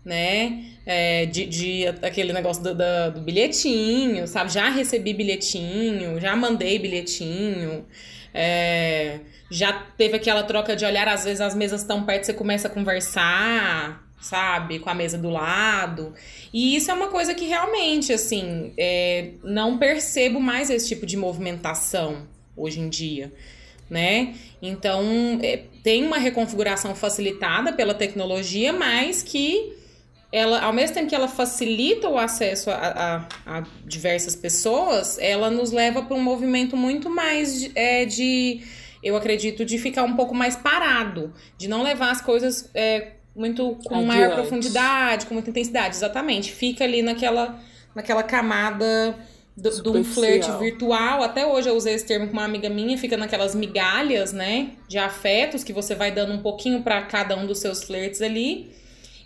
né? 0.09 0.63
É, 0.85 1.25
de, 1.27 1.45
de 1.45 1.85
aquele 2.01 2.33
negócio 2.33 2.63
do, 2.63 2.73
da- 2.73 3.09
do 3.11 3.21
bilhetinho, 3.21 4.27
sabe? 4.27 4.51
Já 4.51 4.67
recebi 4.69 5.13
bilhetinho, 5.13 6.19
já 6.19 6.35
mandei 6.35 6.79
bilhetinho. 6.79 7.85
é, 8.33 9.19
já 9.51 9.71
teve 9.97 10.15
aquela 10.17 10.43
troca 10.43 10.75
de 10.75 10.85
olhar, 10.85 11.07
às 11.07 11.23
vezes 11.23 11.41
as 11.41 11.55
mesas 11.55 11.81
estão 11.81 12.03
perto, 12.05 12.25
você 12.25 12.33
começa 12.33 12.67
a 12.67 12.71
conversar, 12.71 14.07
sabe? 14.21 14.79
Com 14.79 14.89
a 14.89 14.93
mesa 14.93 15.17
do 15.17 15.29
lado. 15.29 16.13
E 16.53 16.75
isso 16.75 16.91
é 16.91 16.93
uma 16.93 17.07
coisa 17.07 17.33
que 17.33 17.45
realmente, 17.45 18.11
assim, 18.13 18.73
é, 18.77 19.31
não 19.43 19.77
percebo 19.77 20.39
mais 20.39 20.69
esse 20.69 20.87
tipo 20.87 21.05
de 21.05 21.17
movimentação 21.17 22.27
hoje 22.55 22.79
em 22.79 22.89
dia, 22.89 23.31
né? 23.89 24.35
Então, 24.61 25.39
é, 25.41 25.63
tem 25.83 26.03
uma 26.05 26.17
reconfiguração 26.17 26.93
facilitada 26.95 27.73
pela 27.73 27.93
tecnologia, 27.93 28.71
mas 28.73 29.23
que 29.23 29.73
ela, 30.31 30.61
ao 30.61 30.71
mesmo 30.73 30.93
tempo 30.93 31.07
que 31.09 31.15
ela 31.15 31.27
facilita 31.27 32.07
o 32.07 32.17
acesso 32.17 32.69
a, 32.69 32.75
a- 32.75 33.57
a 33.59 33.63
diversas 33.85 34.35
pessoas, 34.35 35.17
ela 35.19 35.49
nos 35.49 35.71
leva 35.71 36.03
para 36.03 36.15
um 36.15 36.21
movimento 36.21 36.77
muito 36.77 37.09
mais 37.09 37.59
de, 37.59 37.71
é, 37.75 38.05
de, 38.05 38.61
eu 39.03 39.15
acredito, 39.17 39.65
de 39.65 39.77
ficar 39.79 40.03
um 40.03 40.15
pouco 40.15 40.35
mais 40.35 40.55
parado, 40.55 41.33
de 41.57 41.67
não 41.67 41.81
levar 41.81 42.11
as 42.11 42.21
coisas 42.21 42.69
é, 42.75 43.13
muito 43.35 43.75
com 43.85 44.03
maior 44.03 44.25
Adiante. 44.25 44.35
profundidade, 44.41 45.25
com 45.25 45.33
muita 45.33 45.49
intensidade, 45.49 45.95
exatamente. 45.95 46.51
Fica 46.51 46.83
ali 46.83 47.01
naquela, 47.01 47.59
naquela 47.95 48.21
camada 48.21 49.15
do- 49.57 49.81
de 49.81 49.89
um 49.89 50.03
flerte 50.03 50.51
virtual. 50.59 51.23
Até 51.23 51.45
hoje 51.47 51.69
eu 51.69 51.75
usei 51.75 51.95
esse 51.95 52.05
termo 52.05 52.27
com 52.27 52.33
uma 52.33 52.45
amiga 52.45 52.69
minha, 52.69 52.97
fica 52.99 53.17
naquelas 53.17 53.55
migalhas, 53.55 54.31
né, 54.31 54.73
de 54.87 54.97
afetos 54.99 55.63
que 55.63 55.73
você 55.73 55.95
vai 55.95 56.11
dando 56.11 56.33
um 56.33 56.39
pouquinho 56.41 56.83
para 56.83 57.01
cada 57.01 57.35
um 57.35 57.47
dos 57.47 57.57
seus 57.59 57.83
flertes 57.83 58.21
ali. 58.21 58.77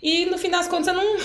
E 0.04 0.26
no 0.26 0.36
fim 0.36 0.50
das 0.50 0.68
contas 0.68 0.94
não, 0.94 1.16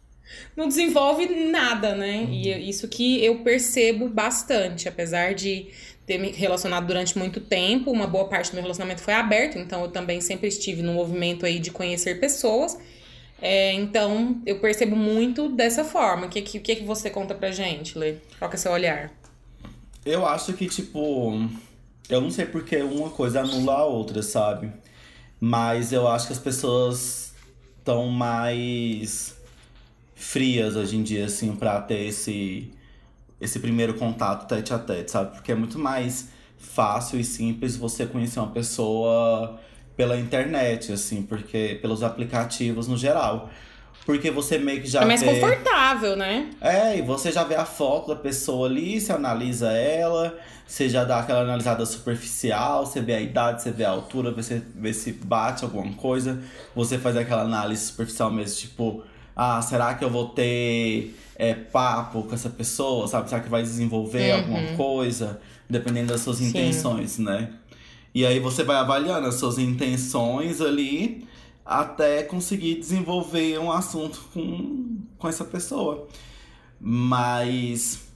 não 0.56 0.66
desenvolve 0.66 1.26
nada, 1.50 1.94
né? 1.94 2.26
E 2.30 2.50
é 2.50 2.58
isso 2.58 2.88
que 2.88 3.22
eu 3.22 3.40
percebo 3.40 4.08
bastante, 4.08 4.88
apesar 4.88 5.34
de 5.34 5.68
ter 6.06 6.16
me 6.16 6.32
relacionado 6.32 6.86
durante 6.86 7.16
muito 7.16 7.40
tempo, 7.40 7.90
uma 7.90 8.06
boa 8.06 8.26
parte 8.26 8.50
do 8.50 8.54
meu 8.54 8.62
relacionamento 8.62 9.02
foi 9.02 9.14
aberto, 9.14 9.58
então 9.58 9.82
eu 9.82 9.88
também 9.88 10.20
sempre 10.20 10.48
estive 10.48 10.82
no 10.82 10.94
movimento 10.94 11.44
aí 11.44 11.60
de 11.60 11.70
conhecer 11.70 12.18
pessoas. 12.18 12.78
É, 13.40 13.74
então 13.74 14.40
eu 14.46 14.58
percebo 14.60 14.96
muito 14.96 15.50
dessa 15.50 15.84
forma. 15.84 16.26
O 16.26 16.28
que, 16.30 16.40
que, 16.40 16.58
o 16.58 16.60
que 16.60 16.76
que 16.76 16.84
você 16.84 17.10
conta 17.10 17.34
pra 17.34 17.50
gente, 17.50 17.98
Lê? 17.98 18.14
Qual 18.38 18.48
que 18.48 18.56
é 18.56 18.58
o 18.58 18.60
seu 18.60 18.72
olhar? 18.72 19.12
Eu 20.06 20.24
acho 20.26 20.54
que, 20.54 20.66
tipo. 20.66 21.48
Eu 22.08 22.20
não 22.20 22.30
sei 22.30 22.46
porque 22.46 22.76
uma 22.76 23.10
coisa 23.10 23.40
anula 23.40 23.74
a 23.74 23.84
outra, 23.84 24.22
sabe? 24.22 24.72
Mas 25.40 25.92
eu 25.92 26.06
acho 26.08 26.28
que 26.28 26.32
as 26.32 26.38
pessoas 26.38 27.31
estão 27.82 28.06
mais 28.06 29.36
frias 30.14 30.76
hoje 30.76 30.96
em 30.96 31.02
dia, 31.02 31.26
assim, 31.26 31.54
pra 31.56 31.80
ter 31.80 32.06
esse, 32.06 32.70
esse 33.40 33.58
primeiro 33.58 33.94
contato 33.94 34.46
tete 34.46 34.72
a 34.72 34.78
tete, 34.78 35.10
sabe? 35.10 35.32
Porque 35.34 35.50
é 35.50 35.54
muito 35.54 35.78
mais 35.78 36.28
fácil 36.56 37.18
e 37.18 37.24
simples 37.24 37.76
você 37.76 38.06
conhecer 38.06 38.38
uma 38.38 38.52
pessoa 38.52 39.58
pela 39.96 40.16
internet, 40.16 40.92
assim, 40.92 41.22
porque 41.22 41.78
pelos 41.82 42.04
aplicativos 42.04 42.86
no 42.86 42.96
geral. 42.96 43.50
Porque 44.06 44.30
você 44.30 44.58
meio 44.58 44.80
que 44.80 44.88
já 44.88 45.02
É 45.02 45.04
mais 45.04 45.20
vê... 45.20 45.26
confortável, 45.26 46.16
né? 46.16 46.50
É, 46.60 46.98
e 46.98 47.02
você 47.02 47.30
já 47.32 47.44
vê 47.44 47.56
a 47.56 47.64
foto 47.64 48.08
da 48.08 48.16
pessoa 48.16 48.68
ali, 48.68 49.00
você 49.00 49.12
analisa 49.12 49.72
ela, 49.72 50.38
você 50.72 50.88
já 50.88 51.04
dá 51.04 51.18
aquela 51.18 51.40
analisada 51.42 51.84
superficial, 51.84 52.86
você 52.86 52.98
vê 53.02 53.12
a 53.12 53.20
idade, 53.20 53.62
você 53.62 53.70
vê 53.70 53.84
a 53.84 53.90
altura, 53.90 54.30
vê 54.32 54.42
se, 54.42 54.62
vê 54.74 54.94
se 54.94 55.12
bate 55.12 55.64
alguma 55.64 55.92
coisa, 55.92 56.42
você 56.74 56.96
faz 56.96 57.14
aquela 57.14 57.42
análise 57.42 57.84
superficial 57.88 58.30
mesmo, 58.30 58.56
tipo, 58.58 59.02
ah, 59.36 59.60
será 59.60 59.92
que 59.92 60.02
eu 60.02 60.08
vou 60.08 60.30
ter 60.30 61.14
é, 61.36 61.52
papo 61.52 62.22
com 62.22 62.34
essa 62.34 62.48
pessoa, 62.48 63.06
sabe? 63.06 63.28
Será 63.28 63.42
que 63.42 63.50
vai 63.50 63.60
desenvolver 63.62 64.32
Uhum. 64.32 64.38
alguma 64.38 64.76
coisa? 64.78 65.42
Dependendo 65.68 66.08
das 66.10 66.22
suas 66.22 66.38
Sim. 66.38 66.48
intenções, 66.48 67.18
né? 67.18 67.50
E 68.14 68.24
aí 68.24 68.40
você 68.40 68.64
vai 68.64 68.76
avaliando 68.76 69.26
as 69.28 69.34
suas 69.34 69.58
intenções 69.58 70.62
ali 70.62 71.28
até 71.66 72.22
conseguir 72.22 72.76
desenvolver 72.76 73.58
um 73.58 73.70
assunto 73.70 74.22
com, 74.32 75.00
com 75.18 75.28
essa 75.28 75.44
pessoa. 75.44 76.08
Mas 76.80 78.10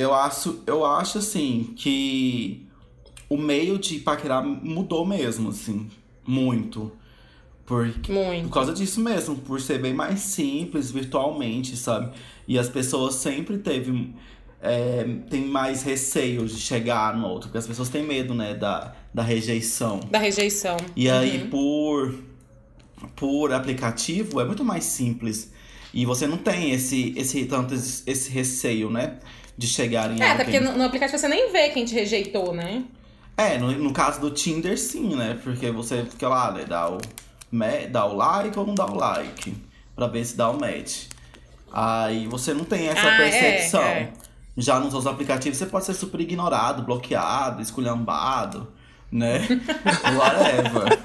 eu 0.00 0.14
acho, 0.14 0.62
eu 0.66 0.84
acho 0.84 1.18
assim 1.18 1.72
que 1.76 2.66
o 3.28 3.36
meio 3.36 3.78
de 3.78 3.98
paquerar 4.00 4.44
mudou 4.44 5.06
mesmo, 5.06 5.50
assim, 5.50 5.88
muito. 6.26 6.92
Porque, 7.66 8.12
por 8.12 8.12
Muito. 8.12 8.48
causa 8.48 8.72
disso 8.72 9.00
mesmo, 9.00 9.36
por 9.36 9.60
ser 9.60 9.80
bem 9.80 9.94
mais 9.94 10.18
simples 10.20 10.90
virtualmente, 10.90 11.76
sabe? 11.76 12.10
E 12.48 12.58
as 12.58 12.68
pessoas 12.68 13.14
sempre 13.14 13.58
teve, 13.58 14.12
é, 14.60 15.04
tem 15.30 15.44
mais 15.46 15.84
receio 15.84 16.46
de 16.46 16.56
chegar 16.58 17.16
no 17.16 17.28
outro, 17.28 17.48
porque 17.48 17.58
as 17.58 17.66
pessoas 17.68 17.88
têm 17.88 18.02
medo, 18.04 18.34
né, 18.34 18.54
da, 18.54 18.92
da 19.14 19.22
rejeição. 19.22 20.00
Da 20.10 20.18
rejeição. 20.18 20.76
E 20.96 21.08
aí, 21.08 21.42
Uhum. 21.44 21.50
por, 21.50 22.14
por 23.14 23.52
aplicativo, 23.52 24.40
é 24.40 24.44
muito 24.44 24.64
mais 24.64 24.82
simples. 24.82 25.52
E 25.94 26.04
você 26.04 26.26
não 26.26 26.38
tem 26.38 26.72
esse, 26.72 27.14
esse 27.16 27.44
tanto 27.44 27.74
esse, 27.74 28.02
esse 28.04 28.30
receio, 28.30 28.90
né? 28.90 29.18
De 29.60 29.66
chegar 29.66 30.10
em 30.10 30.22
É, 30.22 30.30
até 30.30 30.44
porque 30.44 30.58
no, 30.58 30.72
no 30.72 30.84
aplicativo 30.84 31.18
você 31.18 31.28
nem 31.28 31.52
vê 31.52 31.68
quem 31.68 31.84
te 31.84 31.92
rejeitou, 31.94 32.54
né? 32.54 32.82
É, 33.36 33.58
no, 33.58 33.70
no 33.72 33.92
caso 33.92 34.18
do 34.18 34.30
Tinder, 34.30 34.78
sim, 34.78 35.14
né? 35.14 35.38
Porque 35.44 35.70
você 35.70 36.02
fica 36.04 36.28
lá, 36.28 36.50
né? 36.50 36.64
Dá 36.66 36.88
o, 36.90 36.98
dá 37.90 38.06
o 38.06 38.16
like 38.16 38.58
ou 38.58 38.66
não 38.66 38.74
dá 38.74 38.86
o 38.86 38.96
like. 38.96 39.54
Pra 39.94 40.06
ver 40.06 40.24
se 40.24 40.34
dá 40.34 40.48
o 40.48 40.58
match. 40.58 41.08
Aí 41.70 42.26
você 42.26 42.54
não 42.54 42.64
tem 42.64 42.88
essa 42.88 43.06
Ah, 43.06 43.14
é, 43.14 43.18
percepção. 43.30 43.82
é. 43.82 44.12
Já 44.56 44.80
nos 44.80 44.94
outros 44.94 45.06
aplicativos 45.06 45.58
você 45.58 45.66
pode 45.66 45.84
ser 45.84 45.92
super 45.94 46.20
ignorado, 46.20 46.82
bloqueado, 46.82 47.60
esculhambado, 47.60 48.66
né? 49.12 49.46
Whatever. 50.16 50.98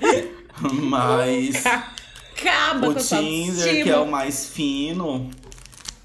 Mas 0.83 1.61
Acaba 1.65 2.87
o 2.87 2.95
Tinder, 2.95 3.83
que 3.83 3.89
é 3.89 3.97
o 3.97 4.07
mais 4.09 4.47
fino, 4.47 5.29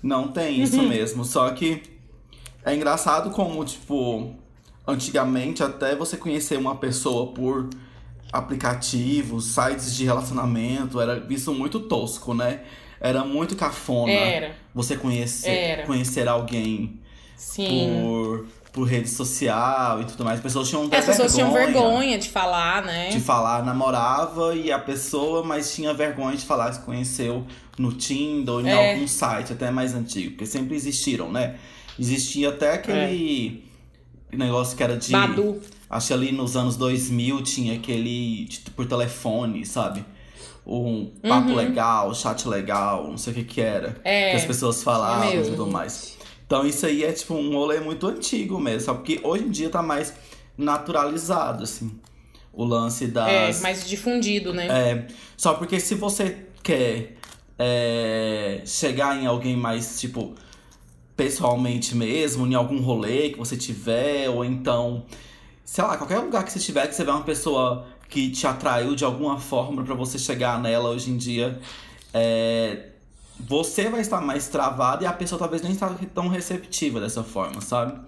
não 0.03 0.29
tem 0.29 0.61
isso 0.63 0.83
mesmo. 0.83 1.25
Só 1.25 1.51
que 1.51 1.83
é 2.65 2.75
engraçado 2.75 3.31
como, 3.31 3.65
tipo, 3.65 4.35
antigamente 4.87 5.63
até 5.63 5.95
você 5.95 6.17
conhecer 6.17 6.59
uma 6.59 6.77
pessoa 6.77 7.33
por 7.33 7.69
aplicativos, 8.33 9.47
sites 9.47 9.95
de 9.95 10.05
relacionamento, 10.05 11.01
era 11.01 11.19
visto 11.19 11.53
muito 11.53 11.81
tosco, 11.81 12.35
né? 12.35 12.61
Era 13.01 13.25
muito 13.25 13.57
cafona 13.57 14.13
Era, 14.13 14.55
você 14.75 14.97
conhecer, 14.97 15.49
Era. 15.51 15.87
conhecer 15.87 16.29
alguém 16.29 17.01
sim. 17.35 17.99
por, 18.03 18.47
por 18.73 18.85
rede 18.85 19.09
social 19.09 20.03
e 20.03 20.05
tudo 20.05 20.23
mais. 20.25 20.37
As 20.39 20.43
pessoas 20.43 20.69
tinham 20.69 20.89
As 20.93 21.05
pessoas 21.07 21.35
tinham 21.35 21.51
vergonha 21.51 21.81
vergonha 21.83 22.19
de 22.19 22.29
falar, 22.29 22.85
né? 22.85 23.09
de 23.09 23.21
falar 23.21 23.65
namorava 23.65 24.55
e 24.55 24.71
a 24.71 24.79
pessoa, 24.79 25.43
mas 25.43 25.75
tinha 25.75 25.95
vergonha 25.95 26.37
de 26.37 26.45
falar 26.45 26.69
que 26.71 26.77
se 26.77 26.83
conheceu 26.83 27.47
no 27.79 27.93
Tinder 27.93 28.55
ou 28.55 28.61
em 28.61 28.69
É. 28.69 28.93
algum 28.93 29.09
site 29.09 29.55
até 29.55 29.71
mais 29.71 29.95
antigo, 29.95 30.33
porque 30.33 30.45
sempre 30.47 30.77
existiram, 30.77 31.33
né? 31.33 31.57
Existia 32.01 32.49
até 32.49 32.73
aquele 32.73 33.63
negócio 34.33 34.77
que 34.77 34.83
era 34.83 34.97
de. 34.97 35.13
Badu. 35.13 35.61
Acho 35.89 36.07
que 36.09 36.13
ali 36.15 36.33
nos 36.33 36.57
anos 36.57 36.77
2000 36.77 37.43
tinha 37.43 37.75
aquele 37.75 38.45
de- 38.47 38.61
por 38.75 38.87
telefone, 38.87 39.67
sabe? 39.67 40.05
Um 40.67 41.07
papo 41.29 41.51
Uhum. 41.51 41.57
legal, 41.57 42.15
chat 42.15 42.47
legal, 42.49 43.09
não 43.09 43.19
sei 43.19 43.33
o 43.33 43.37
que 43.37 43.45
que 43.45 43.61
era. 43.61 44.01
É, 44.05 44.31
que 44.31 44.37
as 44.37 44.45
pessoas 44.45 44.83
falavam 44.83 45.33
e 45.35 45.43
tudo 45.45 45.67
mais. 45.67 46.17
Então 46.47 46.65
isso 46.67 46.87
aí 46.87 47.03
é 47.05 47.13
tipo 47.13 47.35
um 47.35 47.51
rolê 47.55 47.81
muito 47.81 48.07
antigo 48.07 48.59
mesmo, 48.59 48.81
só 48.83 48.95
porque 48.95 49.21
hoje 49.23 49.45
em 49.45 49.51
dia 49.51 49.69
tá 49.69 49.83
mais 49.83 50.15
naturalizado, 50.57 51.65
assim. 51.65 51.91
O 52.53 52.65
lance 52.65 53.05
É, 53.05 53.09
das. 53.09 53.61
mais 53.61 53.89
difundido, 53.89 54.53
né? 54.53 54.67
É, 54.69 55.07
só 55.37 55.55
porque 55.55 55.79
se 55.81 55.95
você 55.95 56.37
quer 56.63 57.17
é, 57.59 58.63
chegar 58.65 59.21
em 59.21 59.27
alguém 59.27 59.57
mais, 59.57 60.01
tipo, 60.01 60.35
pessoalmente 61.21 61.95
mesmo, 61.95 62.47
em 62.47 62.55
algum 62.55 62.81
rolê 62.81 63.29
que 63.29 63.37
você 63.37 63.55
tiver, 63.55 64.31
ou 64.31 64.43
então, 64.43 65.05
sei 65.67 65.85
lá, 65.85 65.99
qualquer 65.99 66.17
lugar 66.17 66.43
que 66.47 66.51
você 66.51 66.59
tiver, 66.59 66.87
que 66.87 66.95
você 66.95 67.05
vê 67.05 67.11
uma 67.11 67.21
pessoa 67.21 67.85
que 68.09 68.31
te 68.31 68.47
atraiu 68.47 68.95
de 68.95 69.05
alguma 69.05 69.39
forma 69.39 69.85
pra 69.85 69.95
você 69.95 70.19
chegar 70.19 70.59
nela 70.59 70.89
hoje 70.89 71.11
em 71.11 71.19
dia, 71.19 71.61
é, 72.15 72.87
você 73.39 73.91
vai 73.91 74.01
estar 74.01 74.23
mais 74.23 74.49
travado 74.49 75.05
e 75.05 75.07
a 75.07 75.13
pessoa 75.13 75.39
talvez 75.39 75.61
nem 75.61 75.73
esteja 75.73 75.95
tão 76.15 76.27
receptiva 76.27 76.99
dessa 76.99 77.23
forma, 77.23 77.61
sabe? 77.61 78.01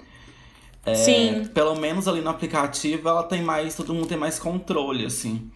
É, 0.83 0.95
Sim. 0.95 1.45
Pelo 1.53 1.75
menos 1.75 2.09
ali 2.09 2.23
no 2.23 2.31
aplicativo 2.31 3.11
ela 3.11 3.25
tem 3.25 3.43
mais. 3.43 3.75
Todo 3.77 3.93
mundo 3.93 4.07
tem 4.07 4.17
mais 4.17 4.39
controle, 4.39 5.05
assim. 5.05 5.51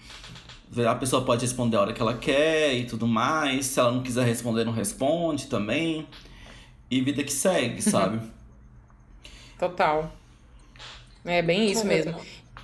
A 0.87 0.95
pessoa 0.95 1.25
pode 1.25 1.41
responder 1.41 1.79
a 1.79 1.81
hora 1.81 1.93
que 1.95 2.03
ela 2.03 2.19
quer 2.19 2.75
e 2.75 2.85
tudo 2.85 3.07
mais. 3.07 3.65
Se 3.65 3.81
ela 3.81 3.93
não 3.93 4.03
quiser 4.03 4.27
responder, 4.27 4.67
não 4.67 4.73
responde 4.73 5.47
também. 5.47 6.07
E 6.91 7.01
vida 7.01 7.23
que 7.25 7.33
segue, 7.33 7.83
sabe? 7.83 8.21
Total. 9.59 10.13
É 11.25 11.43
bem 11.43 11.71
isso 11.71 11.85
mesmo. 11.87 12.15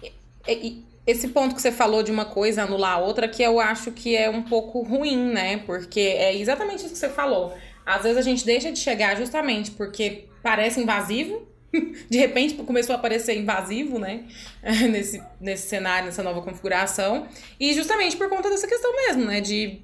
E- 0.02 0.12
e- 0.52 0.85
esse 1.07 1.29
ponto 1.29 1.55
que 1.55 1.61
você 1.61 1.73
falou 1.73 2.02
de 2.02 2.12
uma 2.12 2.25
coisa 2.25 2.62
anular 2.62 2.93
a 2.93 2.99
outra, 2.99 3.26
que 3.26 3.43
eu 3.43 3.59
acho 3.59 3.91
que 3.91 4.17
é 4.17 4.31
um 4.31 4.43
pouco 4.43 4.83
ruim, 4.83 5.17
né? 5.33 5.57
Porque 5.67 5.99
é 6.00 6.37
exatamente 6.37 6.81
isso 6.85 6.91
que 6.91 6.99
você 6.99 7.09
falou. 7.09 7.57
Às 7.85 8.05
vezes 8.05 8.19
a 8.19 8.23
gente 8.23 8.45
deixa 8.45 8.71
de 8.71 8.79
chegar 8.79 9.17
justamente 9.17 9.73
porque 9.73 10.26
parece 10.43 10.81
invasivo. 10.81 11.49
De 12.09 12.19
repente 12.19 12.55
começou 12.55 12.95
a 12.95 12.99
aparecer 12.99 13.37
invasivo, 13.37 13.99
né? 13.99 14.25
Nesse, 14.62 15.21
nesse 15.41 15.69
cenário, 15.69 16.07
nessa 16.07 16.23
nova 16.23 16.41
configuração. 16.43 17.26
E 17.59 17.75
justamente 17.75 18.17
por 18.17 18.29
conta 18.29 18.49
dessa 18.49 18.69
questão 18.69 18.95
mesmo, 18.95 19.25
né? 19.25 19.41
De 19.41 19.81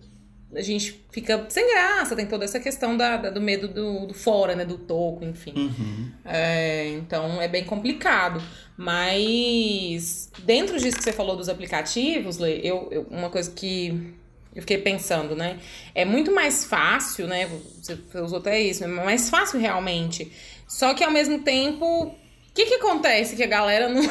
a 0.55 0.62
gente 0.62 0.99
fica 1.11 1.45
sem 1.50 1.69
graça, 1.69 2.17
tem 2.17 2.26
toda 2.26 2.45
essa 2.45 2.59
questão 2.59 2.97
da, 2.97 3.17
da- 3.19 3.31
do 3.31 3.40
medo 3.40 3.69
do, 3.69 4.07
do 4.07 4.14
fora, 4.14 4.55
né? 4.57 4.64
Do 4.64 4.78
toco, 4.78 5.25
enfim. 5.25 5.52
Uhum. 5.55 6.11
É, 6.25 6.88
então 6.95 7.40
é 7.40 7.47
bem 7.49 7.64
complicado. 7.64 8.43
Mas 8.76 10.31
dentro 10.45 10.78
disso 10.78 10.97
que 10.97 11.05
você 11.05 11.12
falou 11.12 11.37
dos 11.37 11.49
aplicativos, 11.49 12.38
Lê, 12.38 12.61
eu, 12.62 12.88
eu- 12.90 13.07
uma 13.11 13.28
coisa 13.31 13.50
que 13.50 14.14
eu 14.55 14.62
fiquei 14.62 14.78
pensando, 14.78 15.37
né? 15.37 15.59
É 15.95 16.05
muito 16.05 16.33
mais 16.35 16.64
fácil, 16.64 17.26
né? 17.26 17.47
Você, 17.81 17.99
usou 18.21 18.38
até 18.38 18.59
isso, 18.61 18.81
né? 18.81 18.87
mais 18.88 19.28
fácil 19.28 19.61
realmente. 19.61 20.33
Só 20.67 20.95
que 20.95 21.05
ao 21.05 21.11
mesmo 21.11 21.40
tempo, 21.40 21.85
o 22.07 22.14
que, 22.55 22.67
que 22.67 22.75
acontece 22.75 23.37
que 23.37 23.43
a 23.43 23.47
galera 23.47 23.88
não. 23.88 24.02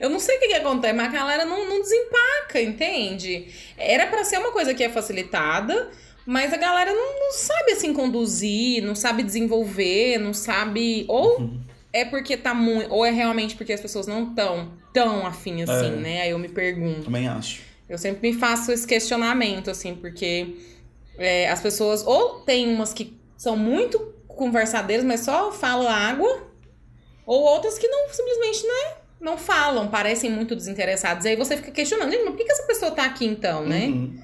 Eu 0.00 0.10
não 0.10 0.18
sei 0.18 0.36
o 0.36 0.40
que, 0.40 0.48
que 0.48 0.54
acontece, 0.54 0.92
mas 0.94 1.08
a 1.08 1.12
galera 1.16 1.44
não, 1.44 1.68
não 1.68 1.80
desempaca, 1.80 2.60
entende? 2.60 3.46
Era 3.76 4.06
pra 4.06 4.24
ser 4.24 4.38
uma 4.38 4.52
coisa 4.52 4.74
que 4.74 4.82
é 4.82 4.88
facilitada, 4.88 5.90
mas 6.26 6.52
a 6.52 6.56
galera 6.56 6.92
não, 6.92 7.20
não 7.20 7.32
sabe 7.32 7.72
assim 7.72 7.92
conduzir, 7.92 8.82
não 8.82 8.94
sabe 8.94 9.22
desenvolver, 9.22 10.18
não 10.18 10.32
sabe. 10.34 11.04
Ou 11.08 11.50
é 11.92 12.04
porque 12.04 12.36
tá 12.36 12.54
muito. 12.54 12.92
Ou 12.92 13.04
é 13.04 13.10
realmente 13.10 13.56
porque 13.56 13.72
as 13.72 13.80
pessoas 13.80 14.06
não 14.06 14.30
estão 14.30 14.72
tão 14.92 15.26
afim 15.26 15.62
assim, 15.62 15.86
É. 15.86 15.96
né? 15.96 16.22
Aí 16.22 16.30
eu 16.30 16.38
me 16.38 16.48
pergunto. 16.48 17.04
Também 17.04 17.26
acho. 17.28 17.60
Eu 17.88 17.98
sempre 17.98 18.30
me 18.30 18.38
faço 18.38 18.72
esse 18.72 18.86
questionamento, 18.86 19.70
assim, 19.70 19.94
porque 19.94 20.56
é, 21.18 21.48
as 21.50 21.60
pessoas 21.60 22.06
ou 22.06 22.40
tem 22.40 22.68
umas 22.72 22.92
que 22.94 23.18
são 23.36 23.56
muito 23.56 23.98
conversadeiras, 24.28 25.04
mas 25.04 25.20
só 25.20 25.52
falam 25.52 25.88
água, 25.88 26.46
ou 27.26 27.42
outras 27.42 27.78
que 27.78 27.86
não 27.88 28.08
simplesmente 28.08 28.66
né, 28.66 28.94
não 29.22 29.38
falam, 29.38 29.88
parecem 29.88 30.30
muito 30.30 30.54
desinteressados. 30.56 31.24
Aí 31.24 31.36
você 31.36 31.56
fica 31.56 31.70
questionando, 31.70 32.10
gente, 32.10 32.24
mas 32.24 32.30
por 32.30 32.36
que, 32.36 32.44
que 32.44 32.52
essa 32.52 32.66
pessoa 32.66 32.90
tá 32.90 33.04
aqui 33.04 33.24
então, 33.24 33.64
né? 33.64 33.86
Uhum. 33.86 34.20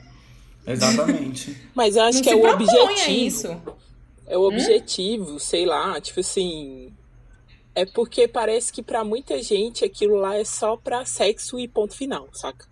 Exatamente. 0.67 1.57
Mas 1.75 1.97
eu 1.97 2.03
acho 2.03 2.19
Não 2.19 2.23
que 2.25 2.29
se 2.29 2.35
é 2.35 2.39
o 2.39 2.53
objetivo. 2.53 3.11
isso. 3.11 3.63
É 4.27 4.37
o 4.37 4.43
objetivo, 4.43 5.41
sei 5.41 5.65
lá, 5.65 5.99
tipo 5.99 6.21
assim. 6.21 6.93
É 7.75 7.87
porque 7.87 8.29
parece 8.29 8.71
que 8.71 8.83
pra 8.83 9.03
muita 9.03 9.43
gente 9.43 9.83
aquilo 9.83 10.17
lá 10.17 10.37
é 10.37 10.45
só 10.45 10.77
pra 10.77 11.07
sexo 11.07 11.59
e 11.59 11.67
ponto 11.67 11.95
final, 11.95 12.29
saca? 12.35 12.67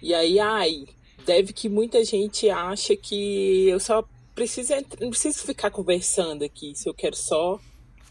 E 0.00 0.14
aí, 0.14 0.38
ai, 0.38 0.84
deve 1.24 1.52
que 1.52 1.68
muita 1.68 2.04
gente 2.04 2.48
acha 2.48 2.94
que 2.94 3.68
eu 3.68 3.80
só 3.80 4.04
preciso, 4.32 4.72
não 5.00 5.10
preciso 5.10 5.42
ficar 5.42 5.70
conversando 5.72 6.44
aqui, 6.44 6.72
se 6.76 6.88
eu 6.88 6.94
quero 6.94 7.16
só 7.16 7.58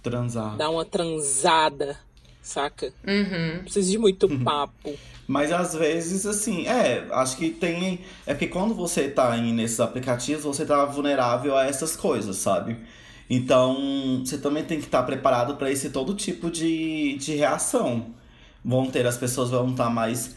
Transar. 0.04 0.58
dar 0.58 0.70
uma 0.70 0.84
transada, 0.84 1.98
saca? 2.46 2.94
Uhum. 3.06 3.56
Não 3.56 3.64
preciso 3.64 3.92
de 3.92 3.98
muito 3.98 4.30
papo. 4.40 4.94
Mas 5.28 5.52
às 5.52 5.74
vezes, 5.74 6.26
assim, 6.26 6.68
é, 6.68 7.08
acho 7.12 7.36
que 7.38 7.50
tem. 7.50 8.00
É 8.26 8.34
porque 8.34 8.48
quando 8.48 8.76
você 8.76 9.10
tá 9.10 9.36
em, 9.38 9.52
nesses 9.52 9.80
aplicativos, 9.80 10.44
você 10.44 10.66
tá 10.66 10.86
vulnerável 10.86 11.58
a 11.58 11.66
essas 11.66 11.96
coisas, 11.96 12.38
sabe? 12.38 12.78
Então, 13.28 14.22
você 14.24 14.38
também 14.38 14.64
tem 14.64 14.80
que 14.80 14.86
estar 14.86 15.02
preparado 15.02 15.56
para 15.56 15.72
esse 15.72 15.90
todo 15.90 16.14
tipo 16.14 16.52
de, 16.52 17.18
de 17.18 17.36
reação. 17.36 18.14
Vão 18.64 18.86
ter, 18.86 19.06
as 19.08 19.18
pessoas 19.18 19.50
vão 19.50 19.72
estar 19.72 19.90
mais 19.90 20.36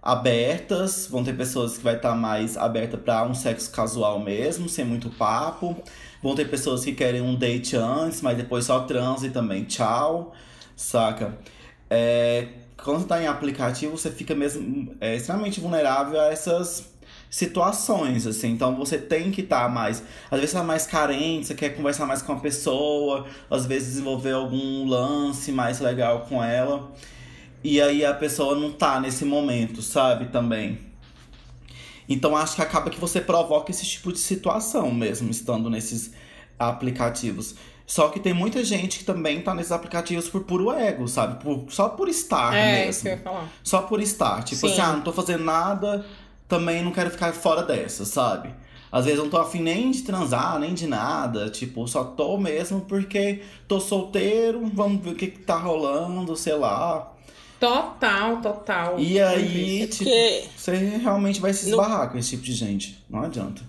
abertas, 0.00 1.08
vão 1.10 1.24
ter 1.24 1.36
pessoas 1.36 1.76
que 1.76 1.82
vai 1.82 1.96
estar 1.96 2.14
mais 2.14 2.56
aberta 2.56 2.96
para 2.96 3.24
um 3.24 3.34
sexo 3.34 3.72
casual 3.72 4.20
mesmo, 4.20 4.68
sem 4.68 4.84
muito 4.84 5.10
papo. 5.10 5.76
Vão 6.22 6.36
ter 6.36 6.48
pessoas 6.48 6.84
que 6.84 6.92
querem 6.92 7.20
um 7.20 7.34
date 7.34 7.76
antes, 7.76 8.22
mas 8.22 8.36
depois 8.36 8.64
só 8.64 8.80
transa 8.80 9.26
e 9.26 9.30
também 9.30 9.64
tchau, 9.64 10.32
saca? 10.78 11.36
É, 11.90 12.48
quando 12.82 13.00
você 13.00 13.06
tá 13.06 13.22
em 13.22 13.26
aplicativo, 13.26 13.98
você 13.98 14.10
fica 14.10 14.34
mesmo 14.34 14.94
é, 15.00 15.16
extremamente 15.16 15.60
vulnerável 15.60 16.20
a 16.20 16.26
essas 16.26 16.94
situações, 17.28 18.26
assim. 18.26 18.50
Então 18.52 18.76
você 18.76 18.96
tem 18.96 19.30
que 19.30 19.40
estar 19.42 19.68
mais. 19.68 20.02
Às 20.30 20.38
vezes 20.38 20.50
você 20.50 20.56
tá 20.56 20.62
mais 20.62 20.86
carente, 20.86 21.48
você 21.48 21.54
quer 21.54 21.70
conversar 21.70 22.06
mais 22.06 22.22
com 22.22 22.32
a 22.32 22.36
pessoa, 22.36 23.26
às 23.50 23.66
vezes 23.66 23.88
desenvolver 23.88 24.32
algum 24.32 24.86
lance 24.86 25.50
mais 25.52 25.80
legal 25.80 26.26
com 26.28 26.42
ela. 26.42 26.92
E 27.62 27.80
aí 27.82 28.04
a 28.04 28.14
pessoa 28.14 28.54
não 28.54 28.70
tá 28.72 29.00
nesse 29.00 29.24
momento, 29.24 29.82
sabe? 29.82 30.26
Também. 30.26 30.78
Então 32.08 32.36
acho 32.36 32.54
que 32.54 32.62
acaba 32.62 32.88
que 32.88 33.00
você 33.00 33.20
provoca 33.20 33.70
esse 33.70 33.84
tipo 33.84 34.12
de 34.12 34.18
situação 34.18 34.94
mesmo, 34.94 35.30
estando 35.30 35.68
nesses 35.68 36.12
aplicativos. 36.58 37.54
Só 37.90 38.08
que 38.10 38.20
tem 38.20 38.34
muita 38.34 38.62
gente 38.62 38.98
que 38.98 39.04
também 39.04 39.40
tá 39.40 39.54
nesses 39.54 39.72
aplicativos 39.72 40.28
por 40.28 40.44
puro 40.44 40.70
ego, 40.70 41.08
sabe? 41.08 41.42
Por- 41.42 41.64
só 41.70 41.88
por 41.88 42.06
estar 42.06 42.54
É, 42.54 42.86
isso 42.86 43.00
que 43.02 43.08
mesmo. 43.08 43.08
eu 43.08 43.16
ia 43.16 43.32
falar. 43.38 43.48
Só 43.64 43.80
por 43.82 44.00
estar. 44.02 44.44
Tipo 44.44 44.60
Sim. 44.60 44.72
assim, 44.74 44.80
ah, 44.82 44.92
não 44.92 45.00
tô 45.00 45.10
fazendo 45.12 45.42
nada, 45.44 46.04
também 46.46 46.82
não 46.84 46.92
quero 46.92 47.10
ficar 47.10 47.32
fora 47.32 47.62
dessa, 47.62 48.04
sabe? 48.04 48.50
Às 48.92 49.06
vezes 49.06 49.18
eu 49.18 49.24
não 49.24 49.30
tô 49.30 49.38
afim 49.38 49.60
nem 49.62 49.90
de 49.90 50.02
transar, 50.02 50.58
nem 50.58 50.74
de 50.74 50.86
nada. 50.86 51.48
Tipo, 51.48 51.88
só 51.88 52.04
tô 52.04 52.36
mesmo 52.36 52.82
porque 52.82 53.40
tô 53.66 53.80
solteiro, 53.80 54.70
vamos 54.74 55.02
ver 55.02 55.10
o 55.10 55.14
que, 55.14 55.28
que 55.28 55.38
tá 55.38 55.56
rolando, 55.56 56.36
sei 56.36 56.54
lá. 56.56 57.10
Total, 57.58 58.36
total. 58.40 58.98
E 59.00 59.18
aí, 59.20 59.82
É 59.82 59.86
tipo, 59.86 60.04
porque 60.04 60.44
você 60.56 60.76
realmente 60.76 61.40
vai 61.40 61.52
se 61.54 61.68
esbarrar 61.70 62.10
com 62.10 62.16
esse 62.18 62.30
tipo 62.30 62.42
de 62.44 62.52
gente. 62.52 63.02
Não 63.10 63.22
adianta. 63.22 63.62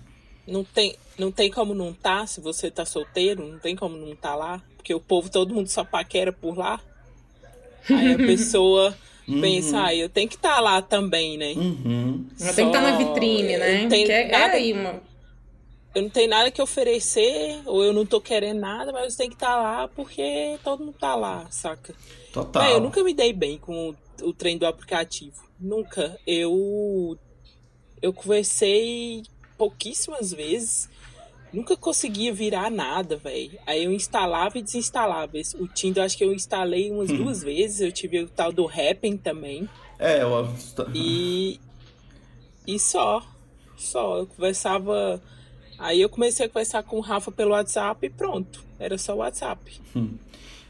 Não 0.46 0.64
tem, 0.64 0.96
não 1.18 1.30
tem 1.32 1.50
como 1.50 1.74
não 1.74 1.92
tá, 1.92 2.26
se 2.26 2.40
você 2.40 2.70
tá 2.70 2.84
solteiro, 2.84 3.46
não 3.46 3.58
tem 3.58 3.74
como 3.76 3.96
não 3.96 4.14
tá 4.16 4.34
lá. 4.34 4.62
Porque 4.76 4.94
o 4.94 5.00
povo, 5.00 5.30
todo 5.30 5.54
mundo 5.54 5.68
só 5.68 5.84
paquera 5.84 6.32
por 6.32 6.56
lá. 6.56 6.80
Aí 7.88 8.14
a 8.14 8.16
pessoa 8.18 8.96
pensa, 9.26 9.84
ah, 9.84 9.94
eu 9.94 10.08
tenho 10.08 10.28
que 10.28 10.34
estar 10.36 10.58
lá 10.60 10.82
também, 10.82 11.36
né? 11.38 11.52
Uhum. 11.52 12.26
Ela 12.40 12.52
tem 12.52 12.70
que 12.70 12.76
estar 12.76 12.80
na 12.90 12.98
Só- 12.98 12.98
vitrine, 12.98 13.56
né? 13.58 13.82
Não 13.82 13.88
tem 13.88 14.04
Que 14.06 14.12
é, 14.12 14.22
é 14.28 14.30
nada- 14.30 14.54
aí 14.54 14.72
uma. 14.72 15.02
Eu 15.94 16.02
não 16.02 16.10
tenho 16.10 16.30
nada 16.30 16.50
que 16.52 16.62
oferecer, 16.62 17.60
ou 17.66 17.82
eu 17.84 17.92
não 17.92 18.06
tô 18.06 18.20
querendo 18.20 18.60
nada, 18.60 18.92
mas 18.92 19.12
eu 19.12 19.18
tenho 19.18 19.30
que 19.30 19.36
estar 19.36 19.56
lá 19.56 19.88
porque 19.88 20.56
todo 20.62 20.84
mundo 20.84 20.94
tá 20.98 21.14
lá, 21.16 21.46
saca? 21.50 21.92
Total. 22.32 22.62
Véi, 22.62 22.72
eu 22.74 22.80
nunca 22.80 23.02
me 23.02 23.12
dei 23.12 23.32
bem 23.32 23.58
com 23.58 23.90
o, 23.90 24.28
o 24.28 24.32
trem 24.32 24.56
do 24.56 24.66
aplicativo. 24.66 25.34
Nunca. 25.58 26.16
Eu. 26.26 27.18
Eu 28.00 28.12
conversei 28.12 29.22
pouquíssimas 29.60 30.32
vezes. 30.32 30.88
Nunca 31.52 31.76
conseguia 31.76 32.32
virar 32.32 32.70
nada, 32.70 33.16
velho. 33.18 33.58
Aí 33.66 33.84
eu 33.84 33.92
instalava 33.92 34.56
e 34.56 34.62
desinstalava. 34.62 35.32
O 35.58 35.68
Tinder, 35.68 36.02
acho 36.02 36.16
que 36.16 36.24
eu 36.24 36.32
instalei 36.32 36.90
umas 36.90 37.10
duas 37.10 37.42
vezes. 37.42 37.82
Eu 37.82 37.92
tive 37.92 38.22
o 38.22 38.28
tal 38.28 38.50
do 38.50 38.66
Happn 38.66 39.18
também. 39.18 39.68
É, 39.98 40.22
eu. 40.22 40.48
E. 40.94 41.60
E 42.66 42.78
só. 42.78 43.22
Só. 43.76 44.18
Eu 44.20 44.26
conversava. 44.28 45.20
Aí 45.78 46.00
eu 46.00 46.08
comecei 46.08 46.46
a 46.46 46.48
conversar 46.48 46.82
com 46.84 46.96
o 46.96 47.00
Rafa 47.00 47.30
pelo 47.30 47.50
WhatsApp 47.50 48.06
e 48.06 48.08
pronto. 48.08 48.64
Era 48.78 48.96
só 48.96 49.12
o 49.14 49.18
WhatsApp. 49.18 49.78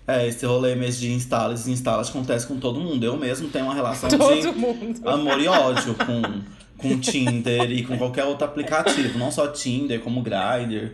É, 0.09 0.27
esse 0.27 0.45
rolê 0.45 0.75
mesmo 0.75 1.03
de 1.03 1.13
instala 1.13 1.53
e 1.53 1.57
desinstala 1.57 2.03
acontece 2.03 2.47
com 2.47 2.59
todo 2.59 2.81
mundo. 2.81 3.05
Eu 3.05 3.17
mesmo 3.17 3.49
tenho 3.51 3.67
uma 3.67 3.75
relação 3.75 4.09
Todo 4.11 4.41
de 4.41 4.51
mundo. 4.51 5.09
amor 5.09 5.41
e 5.41 5.47
ódio 5.47 5.95
com, 5.95 6.43
com 6.81 6.99
Tinder 6.99 7.71
e 7.71 7.85
com 7.85 7.97
qualquer 7.99 8.25
outro 8.25 8.45
aplicativo. 8.45 9.19
Não 9.19 9.31
só 9.31 9.49
Tinder, 9.49 10.01
como 10.01 10.23
Grindr. 10.23 10.93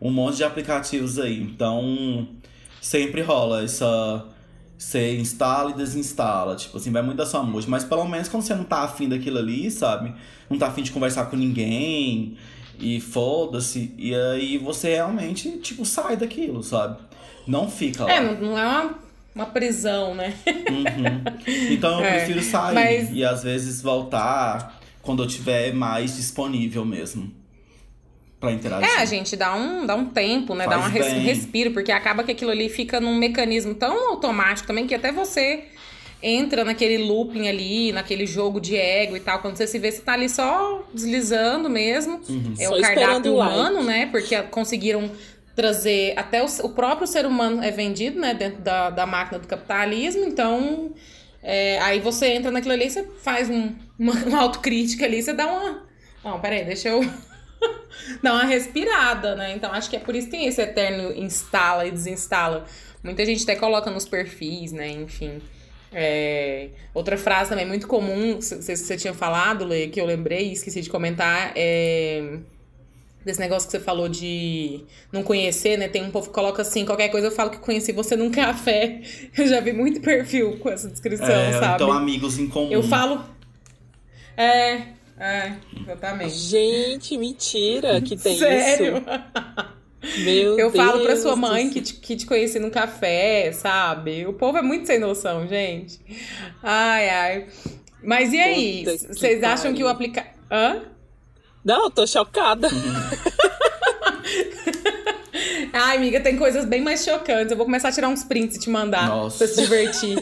Um 0.00 0.10
monte 0.10 0.36
de 0.38 0.44
aplicativos 0.44 1.18
aí. 1.18 1.40
Então, 1.40 2.26
sempre 2.80 3.20
rola 3.22 3.62
essa... 3.64 4.24
Você 4.76 5.16
instala 5.16 5.70
e 5.70 5.74
desinstala. 5.74 6.56
Tipo 6.56 6.76
assim, 6.76 6.90
vai 6.90 7.02
muito 7.02 7.18
da 7.18 7.26
sua 7.26 7.42
música. 7.42 7.70
Mas 7.70 7.84
pelo 7.84 8.04
menos 8.04 8.28
quando 8.28 8.42
você 8.42 8.54
não 8.54 8.64
tá 8.64 8.78
afim 8.82 9.08
daquilo 9.08 9.38
ali, 9.38 9.70
sabe? 9.70 10.12
Não 10.50 10.58
tá 10.58 10.66
afim 10.66 10.82
de 10.82 10.90
conversar 10.90 11.26
com 11.26 11.36
ninguém. 11.36 12.36
E 12.80 13.00
foda-se. 13.00 13.94
E 13.96 14.12
aí 14.12 14.58
você 14.58 14.94
realmente, 14.96 15.50
tipo, 15.58 15.84
sai 15.84 16.16
daquilo, 16.16 16.64
sabe? 16.64 16.96
Não 17.46 17.70
fica 17.70 18.02
lá. 18.04 18.12
É, 18.12 18.20
não, 18.40 18.58
é 18.58 18.66
uma, 18.66 18.94
uma 19.36 19.46
prisão, 19.46 20.16
né? 20.16 20.34
Uhum. 20.48 21.22
Então 21.70 22.00
eu 22.00 22.04
É, 22.04 22.16
prefiro 22.18 22.42
sair 22.42 22.74
mas- 22.74 23.10
e 23.12 23.24
às 23.24 23.44
vezes 23.44 23.80
voltar 23.80 24.80
quando 25.02 25.22
eu 25.22 25.26
tiver 25.26 25.72
mais 25.74 26.16
disponível 26.16 26.84
mesmo. 26.84 27.30
pra 28.40 28.52
interagir. 28.52 28.88
É, 28.88 29.02
a 29.02 29.04
gente 29.04 29.36
dá 29.36 29.54
um, 29.54 29.84
dá 29.84 29.94
um 29.94 30.06
tempo, 30.06 30.54
né? 30.54 30.66
dá 30.66 30.78
Faz 30.78 30.86
um 30.86 30.94
res, 30.94 31.12
respiro, 31.24 31.72
porque 31.72 31.92
acaba 31.92 32.24
que 32.24 32.32
aquilo 32.32 32.50
ali 32.50 32.68
fica 32.68 33.00
num 33.00 33.16
mecanismo 33.16 33.74
tão 33.74 34.10
automático 34.10 34.66
também 34.66 34.86
que 34.86 34.94
até 34.94 35.12
você 35.12 35.64
entra 36.22 36.64
naquele 36.64 36.98
looping 36.98 37.48
ali, 37.48 37.90
naquele 37.92 38.26
jogo 38.26 38.60
de 38.60 38.76
ego 38.76 39.16
e 39.16 39.20
tal. 39.20 39.40
Quando 39.40 39.56
você 39.56 39.66
se 39.66 39.78
vê, 39.78 39.90
você 39.90 40.00
tá 40.02 40.12
ali 40.12 40.28
só 40.28 40.82
deslizando 40.94 41.68
mesmo. 41.68 42.20
É 42.58 42.66
Só 42.66 42.78
o 42.78 42.80
cardápio 42.80 43.32
o 43.32 43.36
like. 43.36 43.54
humano, 43.54 43.82
né? 43.82 44.06
Porque 44.06 44.40
conseguiram 44.42 45.10
trazer. 45.56 46.14
Até 46.16 46.42
o, 46.42 46.46
o 46.62 46.68
próprio 46.68 47.06
ser 47.08 47.26
humano 47.26 47.62
é 47.62 47.70
vendido, 47.72 48.20
né? 48.20 48.34
Dentro 48.34 48.60
da, 48.60 48.90
da 48.90 49.04
máquina 49.04 49.38
do 49.40 49.48
capitalismo. 49.48 50.24
Então. 50.24 50.92
É, 51.42 51.78
aí 51.80 52.00
você 52.00 52.26
entra 52.26 52.50
naquilo 52.50 52.74
ali, 52.74 52.88
você 52.88 53.04
faz 53.22 53.50
um, 53.50 53.74
uma, 53.98 54.12
uma 54.24 54.40
autocrítica 54.40 55.04
ali, 55.04 55.22
você 55.22 55.32
dá 55.32 55.46
uma. 55.46 55.82
Não, 56.24 56.40
peraí, 56.40 56.64
deixa 56.64 56.88
eu. 56.88 57.00
dar 58.22 58.34
uma 58.34 58.44
respirada, 58.44 59.34
né? 59.34 59.52
Então 59.54 59.72
acho 59.72 59.90
que 59.90 59.96
é 59.96 60.00
por 60.00 60.14
isso 60.14 60.26
que 60.28 60.32
tem 60.32 60.46
esse 60.46 60.60
eterno 60.60 61.12
instala 61.12 61.86
e 61.86 61.90
desinstala. 61.90 62.64
Muita 63.02 63.24
gente 63.26 63.42
até 63.42 63.56
coloca 63.56 63.90
nos 63.90 64.06
perfis, 64.06 64.72
né? 64.72 64.88
Enfim. 64.88 65.42
É, 65.92 66.68
Outra 66.94 67.18
frase 67.18 67.50
também 67.50 67.66
muito 67.66 67.86
comum, 67.86 68.40
você 68.40 68.96
tinha 68.96 69.12
falado, 69.12 69.64
Lê, 69.64 69.88
que 69.88 70.00
eu 70.00 70.06
lembrei 70.06 70.48
e 70.48 70.52
esqueci 70.52 70.80
de 70.80 70.88
comentar, 70.88 71.52
é 71.54 72.38
desse 73.24 73.40
negócio 73.40 73.68
que 73.68 73.72
você 73.72 73.80
falou 73.80 74.08
de 74.08 74.80
não 75.12 75.22
conhecer, 75.22 75.76
né? 75.76 75.88
Tem 75.88 76.02
um 76.02 76.10
povo 76.10 76.28
que 76.28 76.34
coloca 76.34 76.62
assim, 76.62 76.84
qualquer 76.84 77.08
coisa 77.08 77.28
eu 77.28 77.32
falo 77.32 77.50
que 77.50 77.58
conheci 77.58 77.92
você 77.92 78.16
num 78.16 78.30
café. 78.32 79.00
Eu 79.36 79.46
já 79.46 79.60
vi 79.60 79.72
muito 79.72 80.00
perfil 80.00 80.58
com 80.58 80.68
essa 80.68 80.88
descrição, 80.88 81.26
É, 81.28 81.52
sabe? 81.52 81.74
então 81.74 81.92
amigos 81.92 82.38
em 82.38 82.48
comum. 82.48 82.70
Eu 82.70 82.82
falo. 82.82 83.24
É, 84.36 84.82
é, 85.18 85.52
exatamente. 85.80 86.34
Gente, 86.34 87.16
mentira 87.16 88.00
que 88.00 88.16
tem 88.16 88.38
Sério? 88.38 88.96
isso. 88.98 89.72
Meu 90.24 90.58
Eu 90.58 90.72
falo 90.72 90.98
pra 90.98 91.12
Deus 91.12 91.20
sua 91.22 91.36
mãe 91.36 91.70
que 91.70 91.80
te, 91.80 91.94
que 91.94 92.16
te 92.16 92.26
conheci 92.26 92.58
num 92.58 92.70
café, 92.70 93.52
sabe? 93.52 94.26
O 94.26 94.32
povo 94.32 94.58
é 94.58 94.62
muito 94.62 94.84
sem 94.84 94.98
noção, 94.98 95.46
gente. 95.46 96.00
Ai, 96.60 97.08
ai. 97.08 97.46
Mas 98.02 98.32
e 98.32 98.40
aí? 98.40 98.84
Vocês 98.84 99.44
acham 99.44 99.72
que 99.72 99.84
o 99.84 99.86
aplica... 99.86 100.26
Hã? 100.50 100.82
Não, 101.64 101.84
eu 101.84 101.90
tô 101.90 102.06
chocada. 102.06 102.68
Ai, 105.72 105.96
amiga, 105.96 106.20
tem 106.20 106.36
coisas 106.36 106.64
bem 106.64 106.82
mais 106.82 107.02
chocantes. 107.04 107.50
Eu 107.50 107.56
vou 107.56 107.64
começar 107.66 107.88
a 107.88 107.92
tirar 107.92 108.08
uns 108.08 108.24
prints 108.24 108.56
e 108.56 108.60
te 108.60 108.68
mandar 108.68 109.08
Nossa. 109.08 109.38
pra 109.38 109.46
se 109.46 109.60
divertir. 109.62 110.18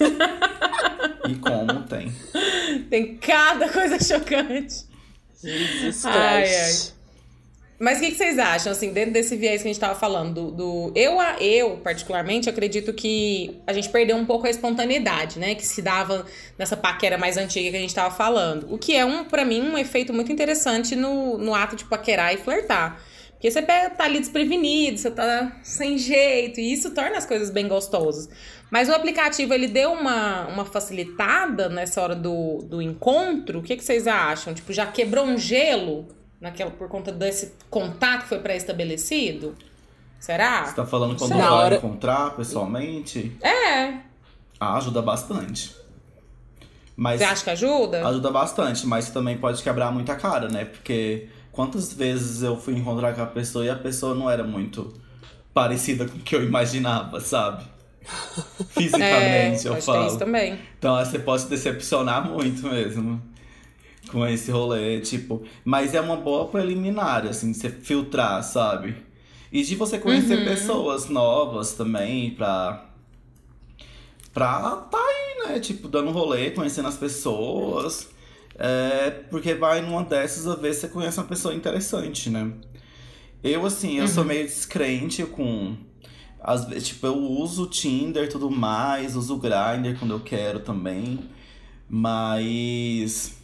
E 1.28 1.34
como 1.36 1.82
tem. 1.84 2.12
tem 2.88 3.16
cada 3.18 3.68
coisa 3.68 4.02
chocante. 4.02 4.84
Jesus 5.40 6.04
Ai, 6.06 6.42
Christ. 6.42 6.94
Mas 7.82 7.96
o 7.96 8.00
que, 8.02 8.10
que 8.10 8.16
vocês 8.18 8.38
acham, 8.38 8.70
assim, 8.72 8.92
dentro 8.92 9.10
desse 9.10 9.34
viés 9.36 9.62
que 9.62 9.68
a 9.68 9.72
gente 9.72 9.80
tava 9.80 9.94
falando? 9.98 10.34
Do, 10.34 10.50
do- 10.50 10.92
eu, 10.94 11.18
a- 11.18 11.36
eu, 11.40 11.78
particularmente, 11.78 12.46
acredito 12.50 12.92
que 12.92 13.58
a 13.66 13.72
gente 13.72 13.88
perdeu 13.88 14.16
um 14.18 14.26
pouco 14.26 14.46
a 14.46 14.50
espontaneidade, 14.50 15.38
né? 15.38 15.54
Que 15.54 15.66
se 15.66 15.80
dava 15.80 16.26
nessa 16.58 16.76
paquera 16.76 17.16
mais 17.16 17.38
antiga 17.38 17.70
que 17.70 17.76
a 17.78 17.80
gente 17.80 17.94
tava 17.94 18.14
falando. 18.14 18.66
O 18.70 18.76
que 18.76 18.94
é, 18.94 19.02
um 19.02 19.24
para 19.24 19.46
mim, 19.46 19.62
um 19.62 19.78
efeito 19.78 20.12
muito 20.12 20.30
interessante 20.30 20.94
no, 20.94 21.38
no 21.38 21.54
ato 21.54 21.74
de 21.74 21.86
paquerar 21.86 22.34
e 22.34 22.36
flertar. 22.36 23.00
Porque 23.32 23.50
você 23.50 23.62
tá 23.62 23.90
ali 24.00 24.18
desprevenido, 24.20 24.98
você 24.98 25.10
tá 25.10 25.58
sem 25.62 25.96
jeito, 25.96 26.60
e 26.60 26.74
isso 26.74 26.90
torna 26.90 27.16
as 27.16 27.24
coisas 27.24 27.48
bem 27.48 27.66
gostosas. 27.66 28.28
Mas 28.70 28.90
o 28.90 28.92
aplicativo, 28.92 29.54
ele 29.54 29.66
deu 29.66 29.92
uma, 29.92 30.46
uma 30.48 30.66
facilitada 30.66 31.70
nessa 31.70 32.02
hora 32.02 32.14
do, 32.14 32.58
do 32.58 32.82
encontro? 32.82 33.60
O 33.60 33.62
que, 33.62 33.74
que 33.76 33.82
vocês 33.82 34.06
acham? 34.06 34.52
Tipo, 34.52 34.70
já 34.74 34.84
quebrou 34.86 35.24
um 35.24 35.38
gelo 35.38 36.06
naquela, 36.40 36.70
por 36.70 36.88
conta 36.88 37.12
desse 37.12 37.52
contato 37.68 38.22
que 38.22 38.28
foi 38.28 38.38
pré-estabelecido? 38.38 39.54
Será? 40.18 40.64
Você 40.66 40.74
tá 40.74 40.84
falando 40.86 41.16
quando 41.16 41.30
vai 41.36 41.48
hora- 41.48 41.76
encontrar 41.76 42.36
pessoalmente? 42.36 43.32
É. 43.42 43.94
Ah, 44.58 44.76
ajuda 44.76 45.00
bastante. 45.00 45.74
Mas 46.96 47.18
Você 47.20 47.24
acha 47.24 47.44
que 47.44 47.50
ajuda? 47.50 48.06
ajuda 48.06 48.30
bastante, 48.30 48.86
mas 48.86 49.08
também 49.08 49.38
pode 49.38 49.62
quebrar 49.62 49.90
muita 49.90 50.14
cara, 50.16 50.48
né? 50.48 50.66
Porque 50.66 51.28
quantas 51.50 51.92
vezes 51.94 52.42
eu 52.42 52.56
fui 52.58 52.74
encontrar 52.76 53.14
com 53.14 53.22
a 53.22 53.26
pessoa 53.26 53.64
e 53.64 53.70
a 53.70 53.76
pessoa 53.76 54.14
não 54.14 54.28
era 54.30 54.44
muito 54.44 54.92
parecida 55.54 56.06
com 56.06 56.18
o 56.18 56.20
que 56.20 56.36
eu 56.36 56.44
imaginava, 56.44 57.18
sabe? 57.20 57.64
Fisicamente, 58.70 59.66
eu 59.66 59.74
É, 59.74 59.80
pode 59.80 59.86
ter 59.86 60.06
isso 60.06 60.08
falo. 60.08 60.18
também. 60.18 60.58
Então 60.78 60.96
você 61.04 61.18
pode 61.18 61.42
se 61.42 61.48
decepcionar 61.48 62.28
muito 62.28 62.66
mesmo 62.66 63.20
com 64.10 64.26
esse 64.26 64.50
rolê, 64.50 65.00
tipo. 65.00 65.42
Mas 65.64 65.94
é 65.94 66.00
uma 66.00 66.16
boa 66.16 66.48
preliminar, 66.48 67.26
assim, 67.26 67.52
você 67.52 67.70
filtrar, 67.70 68.42
sabe? 68.42 68.96
E 69.52 69.62
de 69.62 69.74
você 69.76 69.98
conhecer 69.98 70.38
Uhum. 70.38 70.44
pessoas 70.44 71.08
novas 71.08 71.72
também, 71.74 72.30
pra. 72.32 72.86
Pra 74.32 74.76
tá 74.90 74.98
aí, 74.98 75.48
né? 75.52 75.60
Tipo, 75.60 75.88
dando 75.88 76.10
rolê, 76.10 76.50
conhecendo 76.50 76.88
as 76.88 76.96
pessoas. 76.96 78.08
É, 78.56 79.10
porque 79.30 79.54
vai 79.54 79.80
numa 79.80 80.04
dessas 80.04 80.46
a 80.46 80.54
ver 80.54 80.74
se 80.74 80.80
você 80.82 80.88
conhece 80.88 81.18
uma 81.18 81.26
pessoa 81.26 81.54
interessante, 81.54 82.28
né? 82.30 82.52
Eu, 83.42 83.64
assim, 83.64 83.96
eu 83.96 84.02
Uhum. 84.04 84.08
sou 84.08 84.24
meio 84.24 84.44
descrente 84.44 85.24
com. 85.24 85.74
Às 86.42 86.64
vezes, 86.66 86.88
tipo, 86.88 87.06
eu 87.06 87.16
uso 87.16 87.64
o 87.64 87.66
Tinder 87.66 88.24
e 88.24 88.28
tudo 88.28 88.50
mais, 88.50 89.16
uso 89.16 89.34
o 89.34 89.38
Grindr 89.38 89.98
quando 89.98 90.12
eu 90.12 90.20
quero 90.20 90.60
também. 90.60 91.18
Mas 91.88 93.36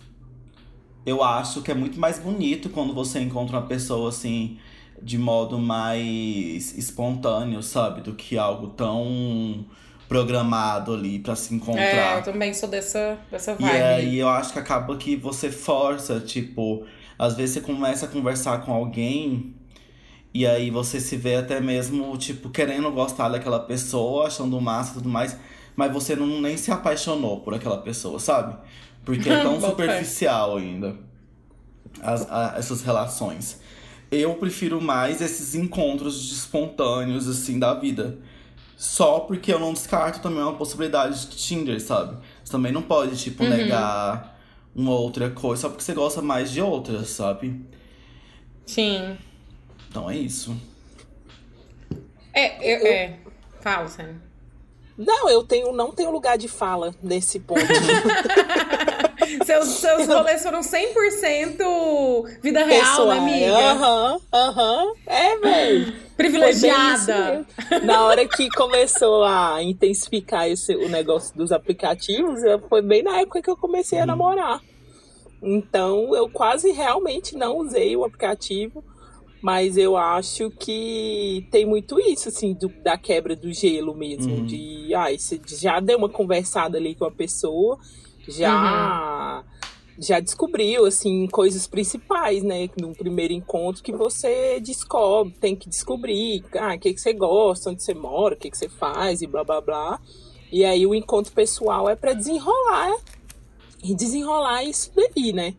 eu 1.07 1.23
acho 1.25 1.62
que 1.62 1.71
é 1.71 1.75
muito 1.75 1.99
mais 2.01 2.19
bonito 2.19 2.69
quando 2.71 2.92
você 2.95 3.21
encontra 3.21 3.59
uma 3.59 3.66
pessoa 3.66 4.11
assim 4.11 4.59
de 5.03 5.19
modo 5.19 5.59
mais 5.59 6.77
espontâneo, 6.77 7.62
sabe? 7.62 8.01
Do 8.03 8.14
que 8.14 8.37
algo 8.38 8.69
tão 8.69 9.64
programado 10.09 10.95
ali 10.95 11.19
pra 11.19 11.37
se 11.37 11.55
É, 11.55 11.57
encontrar. 11.57 12.19
eu 12.19 12.23
também 12.23 12.55
sou 12.55 12.69
dessa, 12.69 13.19
dessa 13.31 13.55
E 13.59 13.62
vibe. 13.62 13.83
aí 13.83 14.19
eu 14.19 14.29
acho 14.29 14.53
que 14.53 14.59
acaba 14.59 14.97
que 14.97 15.16
você 15.16 15.51
força, 15.51 16.21
tipo, 16.21 16.85
às 17.19 17.35
vezes 17.37 17.55
você 17.55 17.61
começa 17.62 18.07
a 18.07 18.09
conversar 18.09 18.64
com 18.64 18.73
alguém 18.73 19.55
e 20.35 20.47
aí 20.47 20.71
você 20.71 21.01
se 21.01 21.16
vê 21.16 21.37
até 21.37 21.61
mesmo, 21.61 22.16
tipo, 22.19 22.51
querendo 22.51 22.90
gostar 22.92 23.29
daquela 23.31 23.61
pessoa, 23.61 24.27
achando 24.27 24.61
massa 24.61 24.92
e 24.92 24.95
tudo 24.95 25.09
mais, 25.09 25.37
mas 25.75 25.92
você 25.92 26.14
não 26.16 26.40
nem 26.40 26.57
se 26.57 26.71
apaixonou 26.71 27.40
por 27.40 27.55
aquela 27.55 27.79
pessoa, 27.79 28.19
sabe? 28.19 28.57
Porque 29.07 29.31
é 29.31 29.42
tão 29.42 29.59
superficial 29.62 30.57
ainda 30.59 30.97
as- 32.03 32.31
a- 32.31 32.55
essas 32.59 32.83
relações. 32.83 33.59
Eu 34.11 34.35
prefiro 34.35 34.81
mais 34.83 35.23
esses 35.23 35.55
encontros 35.55 36.31
espontâneos, 36.31 37.27
assim, 37.27 37.59
da 37.59 37.73
vida. 37.73 38.19
Só 38.77 39.21
porque 39.21 39.51
eu 39.53 39.59
não 39.59 39.73
descarto 39.73 40.21
também 40.21 40.42
uma 40.42 40.53
possibilidade 40.55 41.27
de 41.27 41.37
Tinder, 41.37 41.81
sabe? 41.81 42.19
Você 42.45 42.53
também 42.53 42.71
não 42.71 42.83
pode, 42.83 43.16
tipo, 43.16 43.42
Uhum. 43.42 43.49
negar 43.49 44.38
uma 44.75 44.92
outra 44.92 45.31
coisa 45.31 45.62
só 45.62 45.69
porque 45.71 45.83
você 45.83 45.95
gosta 45.95 46.21
mais 46.21 46.51
de 46.51 46.61
outras, 46.61 47.09
sabe? 47.09 47.64
Sim. 48.66 49.16
Então 49.88 50.11
é 50.11 50.16
isso. 50.19 50.55
É, 52.35 52.57
eu, 52.61 52.87
é. 52.87 53.16
Fala, 53.62 53.88
Sam. 53.88 54.16
Não, 54.99 55.29
eu 55.29 55.42
tenho, 55.42 55.73
não 55.73 55.90
tenho 55.92 56.11
lugar 56.11 56.37
de 56.38 56.47
fala 56.49 56.95
nesse 57.03 57.40
ponto. 57.40 57.61
Seus, 59.45 59.69
seus 59.69 60.07
rolês 60.07 60.43
foram 60.43 60.61
100% 60.62 62.41
vida 62.43 62.65
real, 62.65 63.07
né, 63.09 63.19
amiga? 63.19 63.59
Aham, 63.59 64.21
aham. 64.33 64.93
É, 65.07 65.39
velho. 65.39 65.93
Privilegiada. 66.17 67.47
Na 67.83 68.05
hora 68.05 68.27
que 68.27 68.49
começou 68.51 69.23
a 69.25 69.62
intensificar 69.62 70.49
esse, 70.49 70.75
o 70.75 70.89
negócio 70.89 71.37
dos 71.37 71.53
aplicativos, 71.53 72.41
foi 72.69 72.81
bem 72.83 73.03
na 73.03 73.21
época 73.21 73.43
que 73.43 73.51
eu 73.51 73.57
comecei 73.57 73.99
a 73.99 74.07
namorar. 74.07 74.61
Então, 75.43 76.15
eu 76.17 76.29
quase 76.29 76.73
realmente 76.73 77.37
não 77.37 77.59
usei 77.59 77.95
o 77.97 78.05
aplicativo, 78.05 78.83
mas 79.43 79.77
eu 79.77 79.97
acho 79.97 80.51
que 80.51 81.47
tem 81.51 81.67
muito 81.67 82.01
isso, 82.01 82.31
assim, 82.31 82.55
do- 82.55 82.73
da 82.83 82.97
quebra 82.97 83.37
do 83.37 83.53
gelo 83.53 83.95
mesmo. 83.95 84.37
Uhum. 84.37 84.47
De, 84.47 84.95
ai, 84.95 85.19
você 85.19 85.39
já 85.47 85.79
deu 85.79 85.99
uma 85.99 86.09
conversada 86.09 86.79
ali 86.79 86.95
com 86.95 87.05
a 87.05 87.11
pessoa, 87.11 87.79
já 88.29 89.45
já 89.99 90.21
descobriu, 90.21 90.85
assim, 90.85 91.27
coisas 91.27 91.67
principais, 91.67 92.43
né? 92.43 92.69
No 92.79 92.95
primeiro 92.95 93.33
encontro 93.33 93.83
que 93.83 93.93
você 93.93 94.61
descobre, 94.61 95.35
tem 95.41 95.57
que 95.57 95.69
descobrir, 95.69 96.45
ah, 96.59 96.75
o 96.75 96.79
que, 96.79 96.93
que 96.93 97.01
você 97.01 97.12
gosta, 97.12 97.71
onde 97.71 97.83
você 97.83 97.95
mora, 97.95 98.35
o 98.35 98.37
que, 98.37 98.51
que 98.51 98.59
você 98.59 98.69
faz 98.69 99.23
e 99.23 99.27
blá 99.27 99.43
blá 99.43 99.61
blá. 99.61 100.01
E 100.53 100.65
aí 100.65 100.87
o 100.87 100.95
encontro 100.95 101.33
pessoal 101.33 101.89
é 101.89 101.97
para 101.97 102.12
desenrolar 102.12 102.95
e 103.83 103.95
desenrolar 103.95 104.65
isso 104.65 104.93
daí, 104.95 105.33
né? 105.33 105.55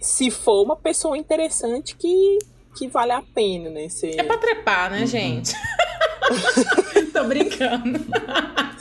Se 0.00 0.30
for 0.30 0.62
uma 0.62 0.76
pessoa 0.76 1.18
interessante 1.18 1.96
que, 1.96 2.38
que 2.76 2.88
vale 2.88 3.12
a 3.12 3.22
pena, 3.22 3.70
né? 3.70 3.88
Você... 3.88 4.14
É 4.16 4.22
pra 4.22 4.38
trepar, 4.38 4.90
né, 4.90 5.06
gente? 5.06 5.52
Tô 7.12 7.24
brincando. 7.24 7.98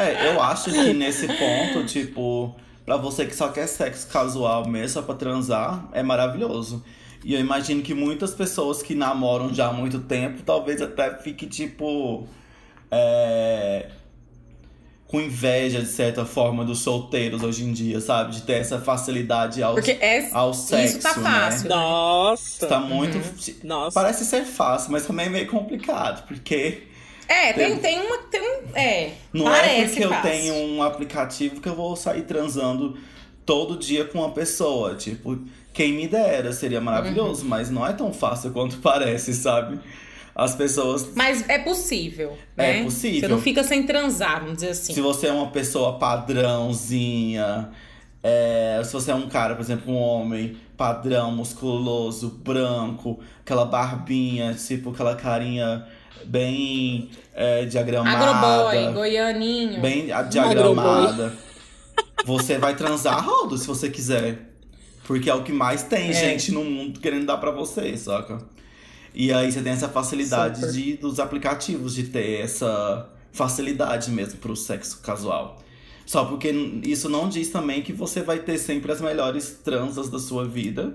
É, 0.00 0.32
eu 0.32 0.42
acho 0.42 0.70
que 0.70 0.92
nesse 0.92 1.26
ponto, 1.26 1.84
tipo, 1.86 2.54
pra 2.84 2.96
você 2.96 3.26
que 3.26 3.34
só 3.34 3.48
quer 3.48 3.66
sexo 3.66 4.08
casual 4.08 4.66
mesmo, 4.68 4.88
só 4.88 5.02
pra 5.02 5.14
transar, 5.14 5.88
é 5.92 6.02
maravilhoso. 6.02 6.82
E 7.22 7.34
eu 7.34 7.40
imagino 7.40 7.82
que 7.82 7.92
muitas 7.92 8.32
pessoas 8.32 8.82
que 8.82 8.94
namoram 8.94 9.52
já 9.52 9.66
há 9.66 9.72
muito 9.72 10.00
tempo, 10.00 10.42
talvez 10.42 10.80
até 10.80 11.16
fique 11.18 11.46
tipo. 11.46 12.26
É, 12.90 13.90
com 15.06 15.20
inveja, 15.20 15.80
de 15.80 15.88
certa 15.88 16.24
forma, 16.24 16.64
dos 16.64 16.78
solteiros 16.78 17.42
hoje 17.42 17.64
em 17.64 17.72
dia, 17.72 18.00
sabe? 18.00 18.32
De 18.32 18.42
ter 18.42 18.54
essa 18.54 18.80
facilidade 18.80 19.60
ao, 19.60 19.74
Porque 19.74 19.90
é, 19.90 20.30
ao 20.32 20.54
sexo. 20.54 20.98
isso 20.98 21.02
tá 21.02 21.20
né? 21.20 21.30
fácil. 21.30 21.68
Nossa. 21.68 22.66
Tá 22.68 22.78
muito. 22.78 23.18
Nossa. 23.64 23.92
Parece 23.92 24.24
ser 24.24 24.44
fácil, 24.44 24.92
mas 24.92 25.04
também 25.04 25.26
é 25.26 25.28
meio 25.28 25.46
complicado, 25.48 26.26
porque 26.28 26.84
É, 27.32 27.52
tem, 27.52 27.76
Tem- 27.78 28.00
uma. 28.00 28.18
Tem 28.18 28.40
um, 28.40 28.76
é, 28.76 29.12
não 29.32 29.54
é 29.54 29.84
porque 29.84 30.04
eu 30.04 30.08
fácil. 30.08 30.30
tenho 30.30 30.54
um 30.74 30.82
aplicativo 30.82 31.60
que 31.60 31.68
eu 31.68 31.74
vou 31.76 31.94
sair 31.94 32.22
transando 32.22 32.96
todo 33.46 33.76
dia 33.78 34.04
com 34.04 34.18
uma 34.18 34.30
pessoa. 34.30 34.96
Tipo, 34.96 35.38
quem 35.72 35.92
me 35.92 36.08
dera, 36.08 36.52
seria 36.52 36.80
maravilhoso, 36.80 37.44
mas 37.44 37.70
não 37.70 37.86
é 37.86 37.92
tão 37.92 38.12
fácil 38.12 38.50
quanto 38.50 38.78
parece, 38.82 39.32
sabe? 39.32 39.78
As 40.34 40.54
pessoas. 40.54 41.08
Mas 41.14 41.48
é 41.48 41.58
possível, 41.58 42.36
É 42.56 42.74
né? 42.78 42.84
possível. 42.84 43.20
Você 43.20 43.28
não 43.28 43.40
fica 43.40 43.62
sem 43.62 43.84
transar, 43.84 44.40
vamos 44.40 44.54
dizer 44.56 44.70
assim. 44.70 44.92
Se 44.94 45.00
você 45.00 45.26
é 45.28 45.32
uma 45.32 45.50
pessoa 45.50 45.98
padrãozinha, 45.98 47.70
é, 48.22 48.80
se 48.84 48.92
você 48.92 49.10
é 49.10 49.14
um 49.14 49.28
cara, 49.28 49.54
por 49.54 49.62
exemplo, 49.62 49.92
um 49.92 49.98
homem 49.98 50.56
padrão, 50.76 51.30
musculoso, 51.32 52.30
branco, 52.42 53.20
aquela 53.44 53.64
barbinha, 53.64 54.54
tipo 54.54 54.90
aquela 54.90 55.14
carinha 55.14 55.86
bem 56.24 57.10
é, 57.34 57.64
diagramada. 57.64 58.24
Agroboy, 58.24 58.92
goianinho. 58.94 59.80
bem 59.80 60.08
diagramada. 60.28 61.32
Você 62.24 62.58
vai 62.58 62.76
transar 62.76 63.24
rodo 63.24 63.56
se 63.56 63.66
você 63.66 63.88
quiser. 63.88 64.50
Porque 65.04 65.28
é 65.28 65.34
o 65.34 65.42
que 65.42 65.52
mais 65.52 65.82
tem 65.82 66.10
É. 66.10 66.12
gente 66.12 66.52
no 66.52 66.62
mundo 66.64 67.00
querendo 67.00 67.26
dar 67.26 67.38
pra 67.38 67.50
você, 67.50 67.96
saca? 67.96 68.38
E 69.12 69.32
aí 69.32 69.50
você 69.50 69.60
tem 69.60 69.72
essa 69.72 69.88
facilidade 69.88 70.60
Super. 70.60 70.72
de, 70.72 70.96
dos 70.96 71.18
aplicativos 71.18 71.94
de 71.94 72.04
ter 72.04 72.40
essa 72.40 73.08
facilidade 73.32 74.10
mesmo 74.10 74.38
pro 74.38 74.54
sexo 74.54 75.00
casual. 75.02 75.60
Só 76.06 76.24
porque 76.24 76.50
isso 76.84 77.08
não 77.08 77.28
diz 77.28 77.48
também 77.48 77.82
que 77.82 77.92
você 77.92 78.22
vai 78.22 78.38
ter 78.40 78.58
sempre 78.58 78.92
as 78.92 79.00
melhores 79.00 79.60
transas 79.64 80.08
da 80.08 80.18
sua 80.18 80.44
vida. 80.44 80.94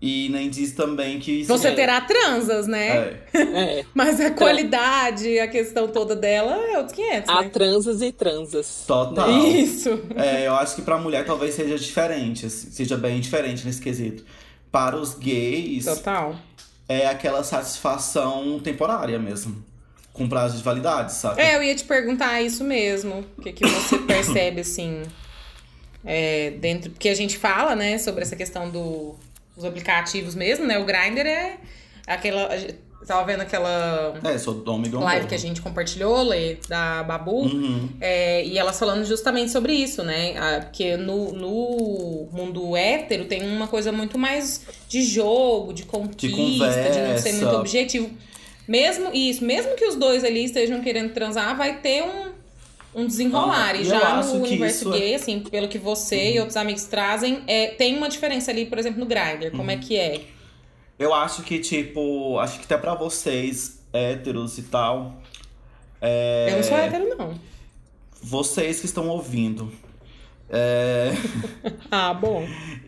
E 0.00 0.28
nem 0.28 0.48
diz 0.48 0.72
também 0.72 1.18
que. 1.18 1.40
isso 1.40 1.48
Você 1.48 1.68
é- 1.68 1.74
terá 1.74 2.00
transas, 2.00 2.68
né? 2.68 3.18
É. 3.34 3.40
É. 3.80 3.84
Mas 3.92 4.20
a 4.20 4.30
qualidade, 4.30 5.40
a 5.40 5.48
questão 5.48 5.88
toda 5.88 6.14
dela 6.14 6.56
é 6.56 6.78
outros 6.78 6.94
500, 6.94 7.28
Há 7.28 7.42
né? 7.42 7.48
transas 7.48 8.00
e 8.00 8.12
transas. 8.12 8.84
Total. 8.86 9.28
Isso. 9.28 10.00
É, 10.14 10.46
eu 10.46 10.54
acho 10.54 10.76
que 10.76 10.82
pra 10.82 10.98
mulher 10.98 11.24
talvez 11.26 11.54
seja 11.54 11.76
diferente, 11.76 12.46
assim, 12.46 12.70
seja 12.70 12.96
bem 12.96 13.18
diferente 13.18 13.66
nesse 13.66 13.80
quesito. 13.80 14.24
Para 14.70 14.96
os 14.96 15.14
gays, 15.14 15.86
Total. 15.86 16.36
é 16.88 17.06
aquela 17.08 17.42
satisfação 17.42 18.60
temporária 18.62 19.18
mesmo. 19.18 19.64
Com 20.12 20.28
prazo 20.28 20.56
de 20.58 20.62
validade, 20.62 21.12
sabe? 21.12 21.40
É, 21.40 21.56
eu 21.56 21.62
ia 21.62 21.74
te 21.74 21.84
perguntar 21.84 22.40
isso 22.42 22.62
mesmo. 22.62 23.24
O 23.36 23.42
que, 23.42 23.52
que 23.52 23.66
você 23.66 23.98
percebe, 24.06 24.60
assim, 24.60 25.02
é, 26.04 26.50
dentro... 26.52 26.90
Porque 26.90 27.08
a 27.08 27.14
gente 27.14 27.36
fala, 27.38 27.74
né, 27.76 27.98
sobre 27.98 28.22
essa 28.22 28.34
questão 28.36 28.68
do, 28.68 29.14
dos 29.58 29.66
aplicativos 29.66 30.34
mesmo, 30.34 30.64
né? 30.64 30.78
O 30.78 30.84
Grindr 30.84 31.26
é 31.26 31.58
aquela... 32.06 32.48
Tava 33.06 33.24
vendo 33.24 33.40
aquela 33.40 34.18
É, 34.24 34.36
sou 34.36 34.54
do 34.54 34.72
Omega 34.72 34.98
live 34.98 35.26
que 35.28 35.34
a 35.34 35.38
gente 35.38 35.62
compartilhou, 35.62 36.20
Lê, 36.24 36.56
da 36.68 37.02
Babu. 37.04 37.42
Uhum. 37.42 37.88
É, 38.00 38.44
e 38.44 38.58
elas 38.58 38.78
falando 38.78 39.04
justamente 39.04 39.52
sobre 39.52 39.72
isso, 39.72 40.02
né? 40.02 40.34
Ah, 40.36 40.60
Porque 40.60 40.96
no, 40.96 41.32
no 41.32 42.28
mundo 42.32 42.76
hétero 42.76 43.24
tem 43.24 43.48
uma 43.48 43.68
coisa 43.68 43.92
muito 43.92 44.18
mais 44.18 44.62
de 44.88 45.02
jogo, 45.02 45.72
de 45.72 45.84
conquista, 45.84 46.90
de, 46.90 47.00
não 47.00 47.18
ser 47.18 47.32
muito 47.34 47.56
objetivo. 47.56 48.10
Mesmo 48.66 49.10
isso, 49.14 49.42
mesmo 49.42 49.74
que 49.76 49.86
os 49.86 49.94
dois 49.94 50.22
ali 50.24 50.44
estejam 50.44 50.82
querendo 50.82 51.14
transar, 51.14 51.56
vai 51.56 51.78
ter 51.78 52.02
um, 52.02 52.27
um 52.98 53.06
desenrolar. 53.06 53.70
Ah, 53.74 53.76
e 53.76 53.84
já 53.84 54.22
no 54.22 54.32
universo 54.42 54.84
é- 54.84 54.86
Uhum. 54.92 54.98
gay, 54.98 55.14
assim, 55.14 55.40
pelo 55.40 55.68
que 55.68 55.78
você 55.78 56.32
e 56.34 56.38
outros 56.38 56.56
amigos 56.56 56.84
trazem, 56.84 57.42
é, 57.46 57.68
tem 57.68 57.96
uma 57.96 58.08
diferença 58.08 58.50
ali, 58.50 58.66
por 58.66 58.78
exemplo, 58.78 58.98
no 59.00 59.06
Grindr. 59.06 59.50
Como 59.56 59.70
é 59.70 59.74
Uhum. 59.74 59.80
que 59.80 59.96
é? 59.96 60.20
Eu 60.98 61.14
acho 61.14 61.42
que, 61.42 61.58
tipo, 61.60 62.38
acho 62.40 62.58
que 62.58 62.64
até 62.64 62.76
pra 62.76 62.94
vocês, 62.94 63.80
héteros 63.92 64.58
e 64.58 64.62
tal, 64.62 65.22
é, 66.00 66.48
Eu 66.50 66.56
não 66.56 66.62
sou 66.62 66.76
hétero, 66.76 67.16
não. 67.16 67.40
vocês 68.22 68.80
que 68.80 68.86
estão 68.86 69.08
ouvindo, 69.08 69.70
é, 70.50 71.12
Ah, 71.90 72.12
bom. 72.14 72.46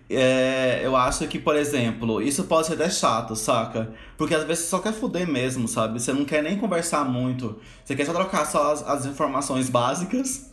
É, 0.09 0.81
eu 0.83 0.97
acho 0.97 1.27
que, 1.29 1.39
por 1.39 1.55
exemplo, 1.55 2.21
isso 2.21 2.45
pode 2.45 2.67
ser 2.67 2.75
até 2.75 2.91
chato, 2.91 3.37
saca? 3.37 3.93
Porque 4.17 4.35
às 4.35 4.45
vezes 4.45 4.65
você 4.65 4.71
só 4.71 4.79
quer 4.81 4.93
fuder 4.93 5.29
mesmo, 5.29 5.69
sabe? 5.69 6.01
Você 6.01 6.13
não 6.13 6.25
quer 6.25 6.43
nem 6.43 6.57
conversar 6.57 7.05
muito. 7.05 7.61
Você 7.85 7.95
quer 7.95 8.07
só 8.07 8.13
trocar 8.13 8.45
só 8.47 8.73
as, 8.73 8.83
as 8.83 9.07
informações 9.07 9.69
básicas. 9.69 10.51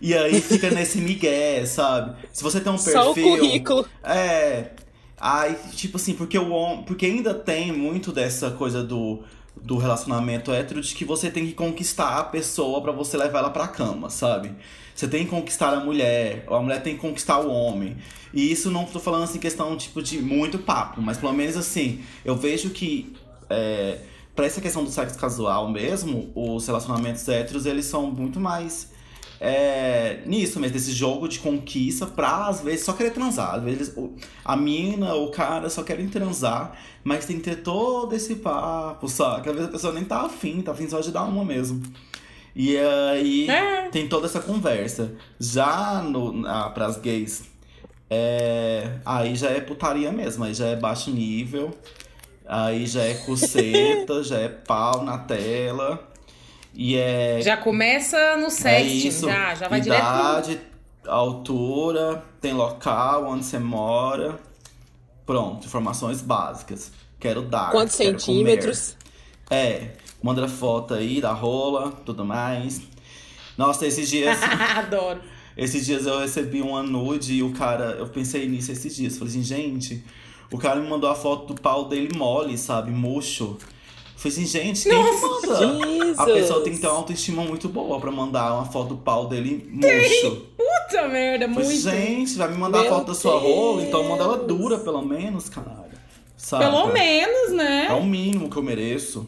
E 0.00 0.14
aí 0.14 0.40
fica 0.40 0.70
nesse 0.70 0.98
migué, 0.98 1.64
sabe? 1.64 2.16
Se 2.32 2.42
você 2.42 2.60
tem 2.60 2.72
um 2.72 2.76
perfil. 2.76 2.92
Só 3.02 3.10
o 3.10 3.14
currículo. 3.14 3.86
É. 4.04 4.70
Aí, 5.18 5.56
tipo 5.72 5.96
assim, 5.96 6.12
porque 6.12 6.38
o 6.38 6.82
porque 6.82 7.06
ainda 7.06 7.32
tem 7.32 7.72
muito 7.72 8.12
dessa 8.12 8.50
coisa 8.50 8.84
do, 8.84 9.22
do 9.56 9.78
relacionamento 9.78 10.52
hétero 10.52 10.80
de 10.82 10.94
que 10.94 11.04
você 11.04 11.30
tem 11.30 11.46
que 11.46 11.54
conquistar 11.54 12.18
a 12.18 12.24
pessoa 12.24 12.82
pra 12.82 12.92
você 12.92 13.16
levar 13.16 13.38
ela 13.38 13.50
pra 13.50 13.66
cama, 13.66 14.10
sabe? 14.10 14.54
Você 14.96 15.06
tem 15.06 15.24
que 15.24 15.30
conquistar 15.30 15.74
a 15.74 15.80
mulher, 15.80 16.44
ou 16.48 16.56
a 16.56 16.62
mulher 16.62 16.82
tem 16.82 16.94
que 16.94 17.00
conquistar 17.00 17.38
o 17.38 17.50
homem. 17.50 17.98
E 18.32 18.50
isso 18.50 18.70
não 18.70 18.86
tô 18.86 18.98
falando 18.98 19.24
assim 19.24 19.38
questão 19.38 19.76
tipo 19.76 20.02
de 20.02 20.20
muito 20.22 20.58
papo, 20.58 21.02
mas 21.02 21.18
pelo 21.18 21.34
menos 21.34 21.56
assim, 21.56 22.00
eu 22.24 22.34
vejo 22.34 22.70
que 22.70 23.14
é, 23.50 23.98
para 24.34 24.46
essa 24.46 24.60
questão 24.60 24.82
do 24.82 24.90
sexo 24.90 25.18
casual 25.18 25.70
mesmo, 25.70 26.32
os 26.34 26.66
relacionamentos 26.66 27.28
héteros, 27.28 27.66
eles 27.66 27.84
são 27.84 28.10
muito 28.10 28.40
mais 28.40 28.90
é, 29.38 30.22
nisso 30.24 30.58
mesmo, 30.58 30.72
desse 30.72 30.92
jogo 30.92 31.28
de 31.28 31.38
conquista 31.40 32.06
pra, 32.06 32.46
às 32.46 32.62
vezes, 32.62 32.84
só 32.84 32.92
querer 32.92 33.10
transar. 33.10 33.56
Às 33.56 33.62
vezes, 33.62 33.94
a 34.44 34.56
mina, 34.56 35.14
o 35.14 35.30
cara 35.30 35.68
só 35.68 35.82
querem 35.82 36.08
transar, 36.08 36.72
mas 37.04 37.26
tem 37.26 37.36
que 37.36 37.42
ter 37.42 37.56
todo 37.56 38.14
esse 38.14 38.36
papo, 38.36 39.08
sabe? 39.08 39.48
Às 39.50 39.54
vezes 39.54 39.68
a 39.68 39.72
pessoa 39.72 39.92
nem 39.92 40.04
tá 40.04 40.22
afim, 40.22 40.62
tá 40.62 40.72
afim 40.72 40.88
só 40.88 41.00
de 41.00 41.10
dar 41.10 41.24
uma 41.24 41.44
mesmo. 41.44 41.82
E 42.58 42.78
aí 42.78 43.50
É. 43.50 43.88
tem 43.90 44.08
toda 44.08 44.26
essa 44.26 44.40
conversa. 44.40 45.12
Já 45.38 46.00
no, 46.02 46.32
na, 46.32 46.70
pras 46.70 46.96
gays, 46.96 47.44
é, 48.08 48.92
aí 49.04 49.36
já 49.36 49.50
é 49.50 49.60
putaria 49.60 50.10
mesmo, 50.10 50.42
aí 50.42 50.54
já 50.54 50.68
é 50.68 50.74
baixo 50.76 51.10
nível, 51.10 51.70
aí 52.46 52.86
já 52.86 53.02
é 53.02 53.12
coceta, 53.12 54.22
já 54.24 54.38
é 54.38 54.48
pau 54.48 55.04
na 55.04 55.18
tela. 55.18 56.08
E 56.72 56.96
é 56.96 57.40
Já 57.42 57.56
começa 57.58 58.36
no 58.38 58.46
é 58.46 58.50
sexting, 58.50 59.08
isso. 59.08 59.26
já, 59.28 59.54
já 59.54 59.68
vai 59.68 59.80
direto 59.80 60.00
pro... 60.02 60.14
Idade, 60.14 60.60
altura, 61.06 62.22
tem 62.40 62.52
local 62.54 63.26
onde 63.28 63.44
você 63.44 63.58
mora. 63.58 64.38
Pronto, 65.26 65.66
informações 65.66 66.20
básicas. 66.22 66.92
Quero 67.18 67.42
dar. 67.42 67.70
Quantos 67.70 67.96
quero 67.96 68.18
centímetros? 68.18 68.96
comer. 69.48 69.60
É, 69.62 69.90
manda 70.26 70.48
foto 70.48 70.92
aí 70.94 71.20
da 71.20 71.32
rola, 71.32 71.92
tudo 72.04 72.24
mais. 72.24 72.80
Nossa, 73.56 73.86
esses 73.86 74.08
dias, 74.10 74.36
Adoro. 74.76 75.20
esses 75.56 75.86
dias 75.86 76.04
eu 76.06 76.18
recebi 76.18 76.60
uma 76.60 76.82
nude 76.82 77.34
e 77.34 77.42
o 77.42 77.52
cara, 77.52 77.96
eu 77.98 78.06
pensei 78.08 78.48
nisso 78.48 78.72
esses 78.72 78.94
dias. 78.94 79.16
Falei 79.16 79.32
assim, 79.32 79.42
gente, 79.44 80.04
o 80.50 80.58
cara 80.58 80.80
me 80.80 80.88
mandou 80.88 81.08
a 81.08 81.14
foto 81.14 81.54
do 81.54 81.60
pau 81.60 81.86
dele 81.88 82.10
mole, 82.16 82.58
sabe, 82.58 82.90
murcho. 82.90 83.56
Falei 84.16 84.32
assim, 84.38 84.46
gente, 84.46 84.82
quem 84.88 84.92
que 84.92 85.20
manda? 85.20 85.56
Jesus. 85.56 86.18
A 86.18 86.24
pessoa 86.24 86.60
tem 86.64 86.72
que 86.72 86.80
ter 86.80 86.86
uma 86.88 86.96
autoestima 86.96 87.42
muito 87.44 87.68
boa 87.68 88.00
pra 88.00 88.10
mandar 88.10 88.54
uma 88.54 88.64
foto 88.64 88.88
do 88.90 88.96
pau 88.96 89.26
dele 89.28 89.68
murcho. 89.70 90.46
Puta 90.56 91.08
merda, 91.08 91.48
Falei, 91.48 91.68
muito. 91.68 91.80
gente, 91.80 92.36
vai 92.36 92.48
me 92.50 92.56
mandar 92.58 92.80
Meu 92.82 92.90
foto 92.90 93.06
da 93.08 93.14
sua 93.14 93.38
rola, 93.38 93.82
então 93.82 94.02
manda 94.04 94.24
ela 94.24 94.36
Deus. 94.38 94.48
dura, 94.48 94.78
pelo 94.78 95.02
menos, 95.02 95.48
caralho. 95.48 95.86
Saca? 96.36 96.64
Pelo 96.64 96.92
menos, 96.92 97.50
É 97.52 97.54
né? 97.54 97.92
o 97.92 98.04
mínimo 98.04 98.48
que 98.50 98.56
eu 98.56 98.62
mereço. 98.62 99.26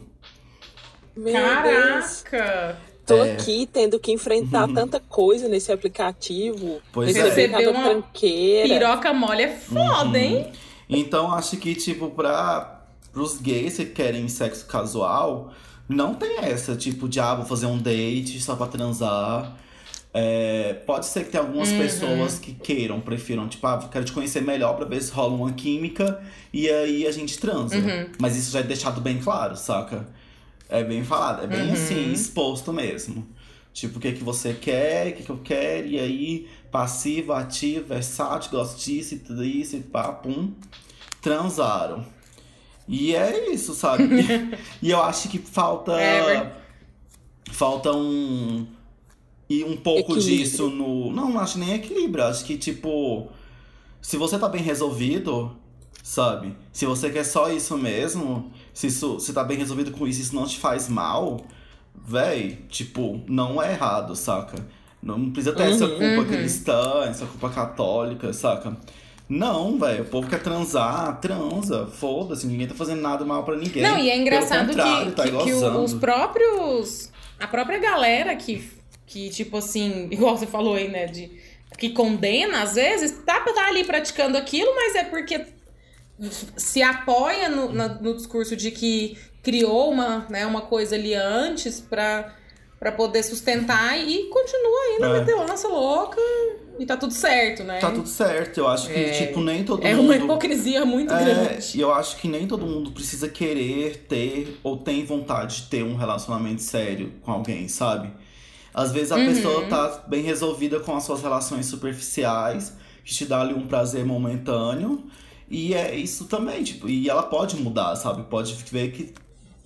Meu 1.15 1.33
Deus. 1.63 2.21
Caraca. 2.21 2.77
Tô 3.05 3.23
É. 3.23 3.31
aqui 3.33 3.67
tendo 3.71 3.99
que 3.99 4.11
enfrentar 4.11 4.67
tanta 4.71 4.99
coisa 4.99 5.47
nesse 5.47 5.71
aplicativo. 5.71 6.79
Pois 6.91 7.15
é. 7.15 7.23
receber 7.23 7.47
Recebeu 7.47 7.71
uma 7.71 7.83
tranqueira. 7.89 8.67
Piroca 8.67 9.13
mole 9.13 9.41
é 9.43 9.49
foda, 9.49 10.09
Uhum. 10.09 10.15
hein? 10.15 10.51
Então 10.87 11.33
acho 11.33 11.57
que, 11.57 11.73
tipo, 11.75 12.09
pra, 12.11 12.81
pros 13.11 13.37
gays 13.41 13.77
que 13.77 13.85
querem 13.85 14.27
sexo 14.27 14.65
casual, 14.67 15.51
não 15.87 16.13
tem 16.13 16.37
essa, 16.41 16.75
tipo, 16.75 17.09
de 17.09 17.19
ah, 17.19 17.33
vou 17.33 17.45
fazer 17.45 17.65
um 17.65 17.77
date 17.79 18.39
só 18.39 18.55
pra 18.55 18.67
transar. 18.67 19.55
É, 20.13 20.73
pode 20.87 21.05
ser 21.05 21.23
que 21.25 21.31
tenha 21.31 21.43
algumas 21.43 21.69
Uhum. 21.69 21.77
pessoas 21.79 22.39
que 22.39 22.53
queiram, 22.53 22.99
prefiram, 22.99 23.47
tipo, 23.47 23.65
ah, 23.67 23.87
quero 23.91 24.05
te 24.05 24.11
conhecer 24.11 24.41
melhor 24.41 24.75
pra 24.75 24.85
ver 24.85 25.01
se 25.01 25.11
rola 25.11 25.33
uma 25.35 25.51
química 25.53 26.19
e 26.51 26.67
aí 26.69 27.05
a 27.07 27.11
gente 27.11 27.37
transa. 27.39 27.75
Uhum. 27.75 28.07
Mas 28.19 28.35
isso 28.35 28.51
já 28.51 28.59
é 28.59 28.63
deixado 28.63 28.99
bem 29.01 29.19
claro, 29.19 29.55
saca? 29.55 30.07
É 30.69 30.83
bem 30.83 31.03
falado, 31.03 31.43
é 31.43 31.47
bem 31.47 31.67
Uhum. 31.67 31.73
assim, 31.73 32.11
exposto 32.13 32.71
mesmo. 32.71 33.27
Tipo, 33.73 33.97
o 33.97 34.01
que, 34.01 34.11
que 34.13 34.23
você 34.23 34.53
quer, 34.53 35.07
o 35.07 35.13
que, 35.15 35.23
que 35.23 35.29
eu 35.29 35.39
quero, 35.43 35.87
e 35.87 35.99
aí, 35.99 36.47
passivo, 36.71 37.33
ativo, 37.33 37.87
versátil, 37.87 38.51
gosto 38.51 38.77
disso 38.79 39.15
e 39.15 39.19
tudo 39.19 39.43
isso, 39.43 39.75
e 39.75 39.79
pá, 39.81 40.11
pum. 40.11 40.51
transaram. 41.21 42.05
E 42.87 43.15
é 43.15 43.51
isso, 43.51 43.73
sabe? 43.73 44.03
e 44.81 44.89
eu 44.89 45.01
acho 45.03 45.29
que 45.29 45.37
falta. 45.37 45.99
É, 45.99 46.51
falta 47.51 47.91
um. 47.93 48.65
E 49.49 49.63
um 49.63 49.77
pouco 49.77 50.13
Equilíbrio. 50.13 50.37
disso 50.45 50.69
no. 50.69 51.11
Não, 51.11 51.29
não 51.31 51.39
acho 51.39 51.57
nem 51.59 51.73
equilíbrio. 51.73 52.23
Acho 52.25 52.43
que, 52.45 52.57
tipo. 52.57 53.27
Se 54.01 54.17
você 54.17 54.39
tá 54.39 54.47
bem 54.49 54.61
resolvido, 54.61 55.55
sabe? 56.01 56.55
Se 56.71 56.85
você 56.85 57.09
quer 57.09 57.23
só 57.25 57.51
isso 57.51 57.77
mesmo, 57.77 58.51
se 58.79 58.87
isso 58.87 59.19
se 59.19 59.33
tá 59.33 59.43
bem 59.43 59.57
resolvido 59.57 59.91
com 59.91 60.07
isso, 60.07 60.21
isso 60.21 60.33
não 60.33 60.45
te 60.47 60.57
faz 60.57 60.87
mal, 60.87 61.41
véi, 61.93 62.59
tipo, 62.69 63.21
não 63.27 63.61
é 63.61 63.73
errado, 63.73 64.15
saca? 64.15 64.55
Não 65.03 65.31
precisa 65.31 65.53
ter 65.53 65.63
essa 65.63 65.83
Uhum, 65.83 65.97
culpa 65.97 66.21
uhum. 66.21 66.27
cristã, 66.27 67.03
essa 67.03 67.25
culpa 67.25 67.49
católica, 67.49 68.31
saca? 68.31 68.77
Não, 69.27 69.77
velho, 69.77 70.03
o 70.03 70.05
povo 70.05 70.29
quer 70.29 70.41
transar, 70.41 71.19
transa, 71.19 71.87
foda-se, 71.87 72.47
ninguém 72.47 72.67
tá 72.67 72.73
fazendo 72.73 73.01
nada 73.01 73.25
mal 73.25 73.43
pra 73.43 73.57
ninguém. 73.57 73.83
Não, 73.83 73.99
e 73.99 74.09
é 74.09 74.17
engraçado 74.17 74.69
que, 74.69 74.75
tá 75.11 75.23
que, 75.23 75.43
que 75.43 75.53
os 75.53 75.93
próprios. 75.95 77.11
A 77.37 77.47
própria 77.47 77.79
galera 77.79 78.33
que, 78.37 78.65
que, 79.05 79.29
tipo 79.29 79.57
assim, 79.57 80.07
igual 80.09 80.37
você 80.37 80.47
falou 80.47 80.75
aí, 80.75 80.87
né? 80.87 81.05
De, 81.05 81.29
que 81.77 81.89
condena, 81.89 82.63
às 82.63 82.75
vezes, 82.75 83.11
tá, 83.25 83.41
tá 83.41 83.67
ali 83.67 83.83
praticando 83.83 84.37
aquilo, 84.37 84.73
mas 84.73 84.95
é 84.95 85.03
porque 85.03 85.58
se 86.57 86.81
apoia 86.81 87.49
no, 87.49 87.71
na- 87.71 87.87
no 87.87 88.15
discurso 88.15 88.55
de 88.55 88.71
que 88.71 89.17
criou 89.41 89.91
uma, 89.91 90.25
né, 90.29 90.45
uma 90.45 90.61
coisa 90.61 90.95
ali 90.95 91.13
antes 91.13 91.79
pra, 91.79 92.33
pra 92.79 92.91
poder 92.91 93.23
sustentar 93.23 93.97
e 93.97 94.25
continua 94.29 94.79
aí 94.83 94.97
na 94.99 95.07
É. 95.09 95.19
metelança 95.19 95.67
louca 95.67 96.19
e 96.77 96.85
tá 96.85 96.95
tudo 96.97 97.13
certo, 97.13 97.63
né? 97.63 97.79
Tá 97.79 97.91
tudo 97.91 98.07
certo, 98.07 98.57
eu 98.57 98.67
acho 98.67 98.87
que, 98.87 98.93
É. 98.99 99.11
tipo, 99.11 99.39
nem 99.41 99.63
todo 99.63 99.85
é 99.85 99.93
mundo... 99.93 100.05
uma 100.05 100.15
hipocrisia 100.17 100.85
muito 100.85 101.13
É, 101.13 101.23
grande. 101.23 101.77
e 101.77 101.81
eu 101.81 101.93
acho 101.93 102.17
que 102.17 102.27
nem 102.27 102.47
todo 102.47 102.65
mundo 102.65 102.91
precisa 102.91 103.27
querer 103.29 104.05
ter 104.07 104.59
ou 104.63 104.77
tem 104.77 105.03
vontade 105.05 105.57
de 105.57 105.63
ter 105.69 105.83
um 105.83 105.95
relacionamento 105.95 106.61
sério 106.61 107.13
com 107.21 107.31
alguém, 107.31 107.67
sabe? 107.67 108.11
Às 108.73 108.91
vezes 108.91 109.11
a 109.11 109.15
Uhum. 109.17 109.25
pessoa 109.25 109.65
tá 109.67 110.03
bem 110.07 110.21
resolvida 110.21 110.79
com 110.79 110.95
as 110.95 111.03
suas 111.03 111.21
relações 111.21 111.65
superficiais, 111.65 112.73
que 113.03 113.13
te 113.13 113.25
dá 113.25 113.41
ali 113.41 113.53
um 113.53 113.67
prazer 113.67 114.05
momentâneo, 114.05 115.03
e 115.49 115.73
é 115.73 115.95
isso 115.95 116.25
também, 116.25 116.63
tipo, 116.63 116.87
e 116.87 117.09
ela 117.09 117.23
pode 117.23 117.55
mudar, 117.57 117.95
sabe? 117.95 118.23
Pode 118.23 118.53
ver 118.71 118.91
que 118.91 119.13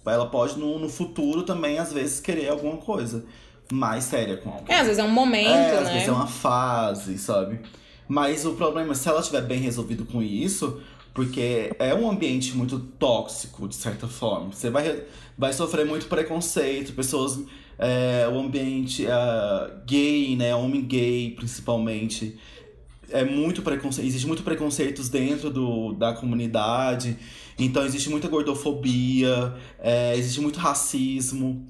ela 0.05 0.25
pode 0.27 0.57
no, 0.59 0.79
no 0.79 0.89
futuro 0.89 1.43
também, 1.43 1.77
às 1.79 1.91
vezes, 1.93 2.19
querer 2.19 2.49
alguma 2.49 2.77
coisa 2.77 3.25
mais 3.71 4.03
séria 4.03 4.37
com 4.37 4.49
alguém. 4.49 4.75
É, 4.75 4.79
às 4.79 4.85
vezes 4.87 4.99
é 4.99 5.03
um 5.03 5.09
momento, 5.11 5.49
É, 5.49 5.77
às 5.77 5.85
né? 5.85 5.93
vezes 5.93 6.07
é 6.07 6.11
uma 6.11 6.27
fase, 6.27 7.17
sabe? 7.17 7.59
Mas 8.07 8.45
o 8.45 8.53
problema 8.53 8.91
é 8.91 8.95
se 8.95 9.07
ela 9.07 9.19
estiver 9.21 9.41
bem 9.41 9.59
resolvido 9.59 10.05
com 10.05 10.21
isso, 10.21 10.81
porque 11.13 11.71
é 11.79 11.93
um 11.95 12.09
ambiente 12.09 12.55
muito 12.55 12.77
tóxico, 12.79 13.67
de 13.67 13.75
certa 13.75 14.07
forma. 14.07 14.51
Você 14.51 14.69
vai, 14.69 15.03
vai 15.37 15.53
sofrer 15.53 15.85
muito 15.85 16.07
preconceito, 16.07 16.93
pessoas. 16.93 17.39
é, 17.79 18.27
o 18.31 18.37
ambiente 18.39 19.05
é, 19.07 19.71
gay, 19.85 20.35
né? 20.35 20.53
Homem 20.53 20.81
gay, 20.81 21.31
principalmente. 21.31 22.37
É 23.09 23.23
muito 23.23 23.61
preconceito. 23.61 24.07
Existe 24.07 24.27
muito 24.27 24.43
preconceitos 24.43 25.09
dentro 25.09 25.49
do, 25.49 25.93
da 25.93 26.13
comunidade. 26.13 27.17
Então 27.59 27.85
existe 27.85 28.09
muita 28.09 28.27
gordofobia, 28.27 29.53
é, 29.79 30.15
existe 30.17 30.41
muito 30.41 30.59
racismo. 30.59 31.67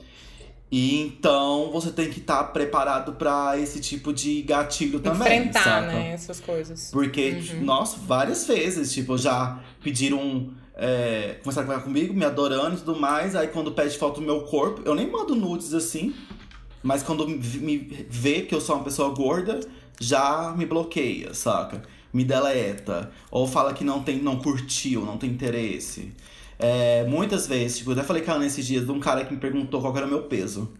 E 0.71 0.99
então 1.01 1.69
você 1.71 1.91
tem 1.91 2.09
que 2.09 2.19
estar 2.19 2.43
preparado 2.45 3.13
pra 3.13 3.59
esse 3.59 3.79
tipo 3.79 4.11
de 4.11 4.41
gatilho 4.41 4.99
também. 4.99 5.21
Enfrentar, 5.39 5.81
né? 5.83 6.13
Essas 6.13 6.39
coisas. 6.39 6.89
Porque, 6.91 7.43
Uhum. 7.53 7.63
nossa, 7.63 7.97
várias 7.97 8.47
vezes, 8.47 8.91
tipo, 8.93 9.17
já 9.17 9.59
pediram. 9.83 10.49
É, 10.75 11.37
começaram 11.43 11.65
a 11.67 11.69
conversar 11.69 11.83
comigo, 11.85 12.13
me 12.15 12.25
adorando 12.25 12.75
e 12.75 12.79
tudo 12.79 12.99
mais. 12.99 13.35
Aí 13.35 13.47
quando 13.49 13.71
pede 13.73 13.95
foto 13.97 14.19
do 14.19 14.25
meu 14.25 14.41
corpo, 14.41 14.81
eu 14.85 14.95
nem 14.95 15.07
mando 15.09 15.35
nudes 15.35 15.73
assim. 15.75 16.15
Mas 16.81 17.03
quando 17.03 17.27
me 17.27 17.77
vê 18.09 18.41
que 18.41 18.55
eu 18.55 18.59
sou 18.59 18.75
uma 18.75 18.83
pessoa 18.83 19.09
gorda, 19.13 19.59
já 19.99 20.53
me 20.57 20.65
bloqueia, 20.65 21.33
saca? 21.33 21.81
Me 22.13 22.23
deleta. 22.23 23.11
Ou 23.31 23.47
fala 23.47 23.73
que 23.73 23.83
não 23.83 24.03
tem, 24.03 24.17
não 24.21 24.37
curtiu, 24.37 25.05
não 25.05 25.17
tem 25.17 25.29
interesse. 25.29 26.11
É, 26.59 27.03
muitas 27.05 27.47
vezes, 27.47 27.79
tipo, 27.79 27.89
eu 27.91 27.93
até 27.95 28.03
falei 28.03 28.21
com 28.21 28.31
ela 28.31 28.39
nesses 28.39 28.65
dias 28.65 28.85
de 28.85 28.91
um 28.91 28.99
cara 28.99 29.25
que 29.25 29.33
me 29.33 29.39
perguntou 29.39 29.81
qual 29.81 29.95
era 29.97 30.05
o 30.05 30.09
meu 30.09 30.23
peso. 30.23 30.71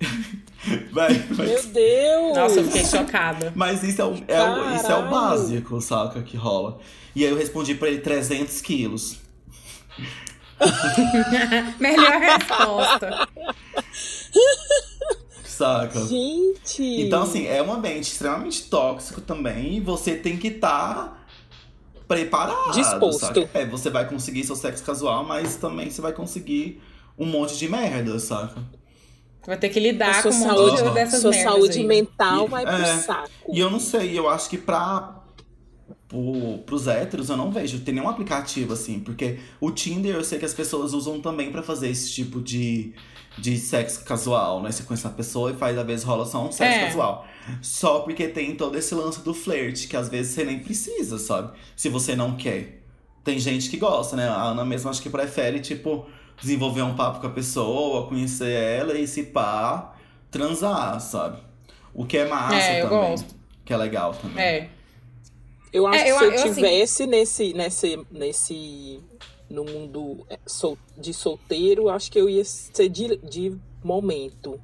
Vai, 0.92 1.14
vai. 1.14 1.46
Meu 1.46 1.62
Deus! 1.68 2.36
Nossa, 2.36 2.60
eu 2.60 2.64
fiquei 2.64 2.84
chocada. 2.84 3.50
Mas 3.56 3.82
isso 3.82 4.02
é, 4.02 4.04
o, 4.04 4.14
é 4.28 4.42
o- 4.50 4.74
isso 4.76 4.86
é 4.92 4.94
o 4.94 5.08
básico, 5.08 5.80
saca? 5.80 6.20
Que 6.22 6.36
rola. 6.36 6.78
E 7.16 7.24
aí 7.24 7.30
eu 7.30 7.36
respondi 7.36 7.74
pra 7.74 7.88
ele 7.88 8.00
300 8.00 8.60
quilos. 8.60 9.18
Melhor 11.80 12.20
resposta. 12.20 13.26
Saca? 15.60 16.00
Gente! 16.06 16.82
Então, 17.02 17.22
assim, 17.22 17.46
é 17.46 17.62
um 17.62 17.70
ambiente 17.70 18.04
extremamente 18.04 18.64
tóxico 18.64 19.20
também. 19.20 19.76
E 19.76 19.80
você 19.80 20.14
tem 20.16 20.38
que 20.38 20.48
estar 20.48 21.26
preparado. 22.08 22.72
Disposto. 22.72 23.20
saca? 23.20 23.48
É, 23.52 23.66
você 23.66 23.90
vai 23.90 24.08
conseguir 24.08 24.42
seu 24.44 24.56
sexo 24.56 24.82
casual, 24.82 25.22
mas 25.24 25.56
também 25.56 25.90
você 25.90 26.00
vai 26.00 26.12
conseguir 26.14 26.80
um 27.18 27.26
monte 27.26 27.58
de 27.58 27.68
merda, 27.68 28.18
saca? 28.18 28.56
Vai 29.46 29.58
ter 29.58 29.68
que 29.68 29.78
lidar 29.80 30.22
sua 30.22 30.32
com 30.32 30.38
saúde, 30.38 30.82
de- 30.82 30.90
dessas 30.94 31.20
sua 31.20 31.30
merdas 31.30 31.52
saúde 31.52 31.78
aí. 31.78 31.86
mental 31.86 32.46
E- 32.46 32.48
vai 32.50 32.64
pro 32.64 32.74
é, 32.74 32.96
saco. 32.98 33.28
E 33.52 33.60
eu 33.60 33.68
não 33.70 33.80
sei, 33.80 34.18
eu 34.18 34.28
acho 34.30 34.48
que 34.48 34.56
pra. 34.56 35.19
Pro, 36.10 36.58
pros 36.66 36.88
héteros 36.88 37.30
eu 37.30 37.36
não 37.36 37.52
vejo, 37.52 37.78
tem 37.82 37.94
nenhum 37.94 38.08
aplicativo 38.08 38.72
assim, 38.72 38.98
porque 38.98 39.38
o 39.60 39.70
Tinder 39.70 40.16
eu 40.16 40.24
sei 40.24 40.40
que 40.40 40.44
as 40.44 40.52
pessoas 40.52 40.92
usam 40.92 41.20
também 41.20 41.52
pra 41.52 41.62
fazer 41.62 41.88
esse 41.88 42.10
tipo 42.12 42.40
de, 42.42 42.92
de 43.38 43.56
sexo 43.56 44.04
casual, 44.04 44.60
né? 44.60 44.72
Você 44.72 44.82
conhece 44.82 45.06
a 45.06 45.10
pessoa 45.10 45.52
e 45.52 45.54
faz, 45.54 45.78
às 45.78 45.86
vezes 45.86 46.04
rola 46.04 46.26
só 46.26 46.44
um 46.44 46.50
sexo 46.50 46.78
É. 46.80 46.86
casual. 46.86 47.24
Só 47.62 48.00
porque 48.00 48.26
tem 48.26 48.56
todo 48.56 48.76
esse 48.76 48.92
lance 48.92 49.22
do 49.22 49.32
flerte, 49.32 49.86
que 49.86 49.96
às 49.96 50.08
vezes 50.08 50.32
você 50.34 50.44
nem 50.44 50.58
precisa, 50.58 51.16
sabe? 51.16 51.52
Se 51.76 51.88
você 51.88 52.16
não 52.16 52.36
quer. 52.36 52.82
Tem 53.22 53.38
gente 53.38 53.70
que 53.70 53.76
gosta, 53.76 54.16
né? 54.16 54.28
A 54.28 54.42
Ana 54.42 54.64
mesmo 54.64 54.90
acho 54.90 55.00
que 55.00 55.08
prefere, 55.10 55.60
tipo, 55.60 56.06
desenvolver 56.40 56.82
um 56.82 56.96
papo 56.96 57.20
com 57.20 57.28
a 57.28 57.30
pessoa, 57.30 58.08
conhecer 58.08 58.50
ela 58.50 58.98
e 58.98 59.06
se 59.06 59.22
pá, 59.24 59.94
transar, 60.28 61.00
sabe? 61.00 61.38
O 61.94 62.04
que 62.04 62.18
é 62.18 62.26
massa 62.26 62.56
É, 62.56 62.82
também. 62.86 63.16
Que 63.64 63.72
é 63.72 63.76
legal 63.76 64.12
também. 64.12 64.42
É. 64.44 64.68
Eu 65.72 65.86
acho 65.86 65.98
É, 65.98 66.04
que 66.04 66.10
eu- 66.10 66.18
se 66.18 66.24
eu, 66.24 66.30
eu, 66.30 66.34
assim- 66.36 66.54
tivesse 66.54 67.06
nesse, 67.06 67.52
nesse, 67.54 68.06
nesse. 68.10 69.00
no 69.48 69.64
mundo 69.64 70.24
é, 70.28 70.38
de 70.98 71.12
solteiro, 71.14 71.88
acho 71.88 72.10
que 72.10 72.18
eu 72.20 72.28
ia 72.28 72.44
ser 72.44 72.88
de, 72.88 73.16
de 73.18 73.56
momento. 73.82 74.60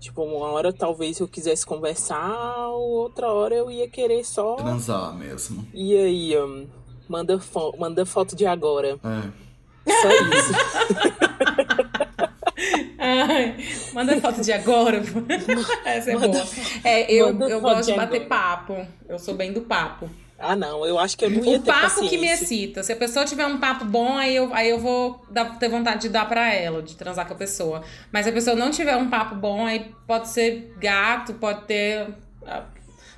Tipo, 0.00 0.22
uma 0.24 0.46
hora 0.50 0.72
talvez 0.72 1.20
eu 1.20 1.28
quisesse 1.28 1.64
conversar, 1.64 2.66
outra 2.70 3.30
hora 3.30 3.54
eu 3.54 3.70
ia 3.70 3.88
querer 3.88 4.24
só. 4.24 4.56
Transar 4.56 5.14
mesmo. 5.14 5.64
E 5.72 5.96
aí, 5.96 6.36
hum, 6.36 6.66
manda, 7.08 7.38
fo 7.38 7.72
manda 7.78 8.04
foto 8.04 8.34
de 8.34 8.44
agora. 8.44 8.98
É. 9.04 9.92
Só 10.02 10.08
isso. 10.10 10.52
Ai, 13.12 13.56
manda 13.92 14.20
foto 14.20 14.40
de 14.40 14.52
agora. 14.52 15.02
Essa 15.84 16.12
é 16.12 16.16
boa. 16.16 16.46
É, 16.84 17.12
eu, 17.12 17.32
manda 17.32 17.48
eu 17.48 17.60
gosto 17.60 17.90
de 17.90 17.96
bater 17.96 18.22
agora. 18.22 18.28
papo. 18.28 18.86
Eu 19.08 19.18
sou 19.18 19.34
bem 19.34 19.52
do 19.52 19.62
papo. 19.62 20.08
ah, 20.38 20.56
não, 20.56 20.84
eu 20.86 20.98
acho 20.98 21.16
que 21.16 21.24
eu 21.24 21.30
não 21.30 21.44
ia 21.44 21.58
O 21.58 21.62
ter 21.62 21.70
papo 21.72 22.00
que 22.08 22.16
me 22.18 22.26
paciência. 22.28 22.44
excita. 22.44 22.82
Se 22.82 22.92
a 22.92 22.96
pessoa 22.96 23.24
tiver 23.24 23.46
um 23.46 23.58
papo 23.58 23.84
bom, 23.84 24.16
aí 24.16 24.34
eu, 24.34 24.52
aí 24.54 24.68
eu 24.70 24.78
vou 24.78 25.24
dar- 25.30 25.58
ter 25.58 25.68
vontade 25.68 26.02
de 26.02 26.08
dar 26.08 26.26
pra 26.28 26.52
ela, 26.52 26.82
de 26.82 26.96
transar 26.96 27.26
com 27.26 27.34
a 27.34 27.36
pessoa. 27.36 27.82
Mas 28.10 28.24
se 28.24 28.30
a 28.30 28.32
pessoa 28.32 28.56
não 28.56 28.70
tiver 28.70 28.96
um 28.96 29.08
papo 29.10 29.34
bom, 29.34 29.66
aí 29.66 29.92
pode 30.06 30.28
ser 30.28 30.74
gato, 30.78 31.34
pode 31.34 31.62
ter. 31.66 32.08
ah, 32.46 32.64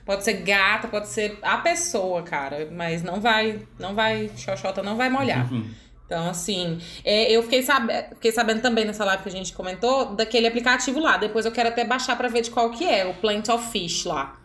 Pode 0.07 0.23
ser 0.23 0.35
gata, 0.35 0.87
pode 0.87 1.09
ser 1.09 1.39
a 1.41 1.57
pessoa, 1.57 2.21
cara. 2.23 2.69
Mas 2.71 3.03
não 3.03 3.23
vai. 3.23 3.61
Não 3.79 3.95
vai. 3.95 4.31
Xoxota 4.37 4.83
não 4.83 4.99
vai 4.99 5.09
molhar. 5.09 5.51
Uhum. 5.51 5.65
Então, 6.07 6.29
assim, 6.29 6.79
é, 7.03 7.33
eu 7.33 7.43
fiquei, 7.43 7.63
sabe, 7.63 7.93
fiquei 8.15 8.31
sabendo 8.31 8.61
também 8.61 8.85
nessa 8.85 9.05
live 9.05 9.23
que 9.23 9.29
a 9.29 9.33
gente 9.33 9.53
comentou 9.55 10.15
daquele 10.15 10.47
aplicativo 10.47 11.01
lá. 11.01 11.17
Depois 11.17 11.47
eu 11.47 11.53
quero 11.53 11.71
até 11.71 11.85
baixar 11.85 12.17
pra 12.17 12.29
ver 12.29 12.43
de 12.43 12.51
qual 12.51 12.71
que 12.71 12.85
é, 12.85 13.07
o 13.07 13.15
Plant 13.15 13.49
of 13.49 13.71
Fish 13.71 14.05
lá. 14.05 14.39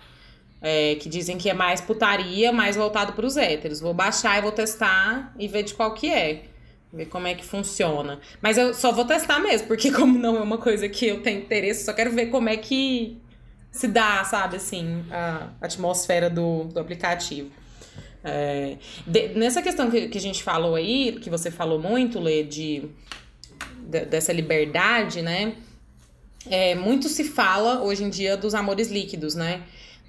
É, 0.62 0.95
que 0.95 1.07
dizem 1.07 1.38
que 1.38 1.49
é 1.49 1.53
mais 1.53 1.80
putaria, 1.80 2.51
mais 2.51 2.76
voltado 2.76 3.14
pros 3.14 3.38
héteros. 3.38 3.80
Vou 3.80 3.93
baixar 3.93 4.38
e 4.38 4.41
vou 4.41 4.51
testar 4.51 5.34
e 5.38 5.47
ver 5.47 5.64
de 5.64 5.74
qual 5.74 5.93
que 5.93 6.10
é. 6.10 6.43
Ver 6.91 7.05
como 7.05 7.28
é 7.28 7.36
que 7.36 7.45
funciona. 7.45 8.20
Mas 8.41 8.57
eu 8.57 8.74
só 8.74 8.91
vou 8.91 9.05
testar 9.05 9.39
mesmo, 9.39 9.68
porque 9.68 9.91
como 9.93 10.18
não 10.18 10.38
é 10.38 10.41
uma 10.41 10.57
coisa 10.57 10.88
que 10.88 11.07
eu 11.07 11.22
tenho 11.22 11.41
interesse, 11.41 11.86
só 11.86 11.93
quero 11.93 12.12
ver 12.12 12.28
como 12.28 12.49
é 12.49 12.57
que 12.57 13.22
se 13.72 13.88
dá, 13.88 14.24
sabe, 14.24 14.55
assim, 14.57 15.05
a 15.12 15.49
atmosfera 15.62 16.30
do, 16.30 16.66
do 16.66 16.80
aplicativo. 16.80 17.51
É, 18.24 18.78
de- 19.07 19.30
nessa 19.30 19.61
questão 19.61 19.89
que, 19.89 20.07
que 20.09 20.17
a 20.17 20.22
gente 20.22 20.43
falou 20.43 20.76
aí, 20.76 21.17
que 21.22 21.30
você 21.30 21.49
falou 21.49 21.80
muito, 21.80 22.20
Lê, 22.20 22.43
de, 22.43 22.84
de- 23.88 24.05
dessa 24.05 24.34
liberdade, 24.34 25.22
né? 25.22 25.55
É, 26.49 26.76
muito 26.76 27.09
se 27.09 27.24
fala 27.24 27.82
hoje 27.82 28.03
em 28.03 28.09
dia 28.09 28.36
dos 28.38 28.53
amores 28.53 28.89
líquidos, 28.89 29.36
né? 29.36 29.63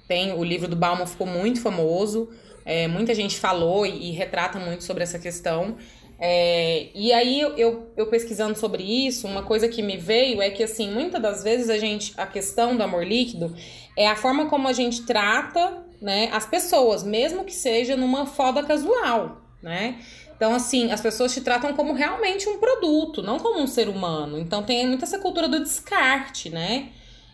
Tem 0.07 0.33
o 0.33 0.43
livro 0.43 0.67
do 0.67 0.75
Bauman 0.75 1.05
ficou 1.05 1.27
muito 1.27 1.61
famoso, 1.61 2.29
é, 2.65 2.87
muita 2.87 3.13
gente 3.13 3.37
falou 3.37 3.85
e, 3.85 4.09
e, 4.09 4.11
retrata 4.11 4.59
muito 4.59 4.83
sobre 4.83 5.03
essa 5.03 5.17
questão. 5.17 5.77
É, 6.19 6.87
e 6.93 7.11
aí 7.11 7.41
eu, 7.41 7.87
eu 7.97 8.07
pesquisando 8.07 8.57
sobre 8.57 8.83
isso, 8.83 9.25
uma 9.27 9.41
coisa 9.41 9.67
que 9.67 9.81
me 9.81 9.97
veio 9.97 10.41
é 10.41 10.51
que 10.51 10.63
assim, 10.63 10.91
muitas 10.91 11.21
das 11.21 11.43
vezes 11.43 11.69
a 11.69 11.77
gente, 11.77 12.13
a 12.15 12.27
questão 12.27 12.75
do 12.75 12.83
amor 12.83 13.05
líquido 13.05 13.55
é 13.97 14.07
a 14.07 14.15
forma 14.15 14.47
como 14.47 14.67
a 14.67 14.73
gente 14.73 15.03
trata, 15.03 15.83
né, 16.01 16.29
as 16.31 16.45
pessoas, 16.45 17.03
mesmo 17.03 17.45
que 17.45 17.53
seja 17.53 17.95
numa 17.95 18.25
foda 18.25 18.63
casual, 18.63 19.41
né? 19.61 19.99
Então, 20.35 20.55
assim, 20.55 20.91
as 20.91 20.99
pessoas 20.99 21.31
te 21.31 21.41
tratam 21.41 21.71
como 21.75 21.93
realmente 21.93 22.49
um 22.49 22.57
produto, 22.57 23.21
não 23.21 23.37
como 23.37 23.59
um 23.59 23.67
ser 23.67 23.87
humano. 23.87 24.39
Então, 24.39 24.63
tem 24.63 24.87
muita 24.87 25.05
essa 25.05 25.19
cultura 25.19 25.47
do 25.47 25.59
descarte, 25.59 26.49
né? 26.49 26.89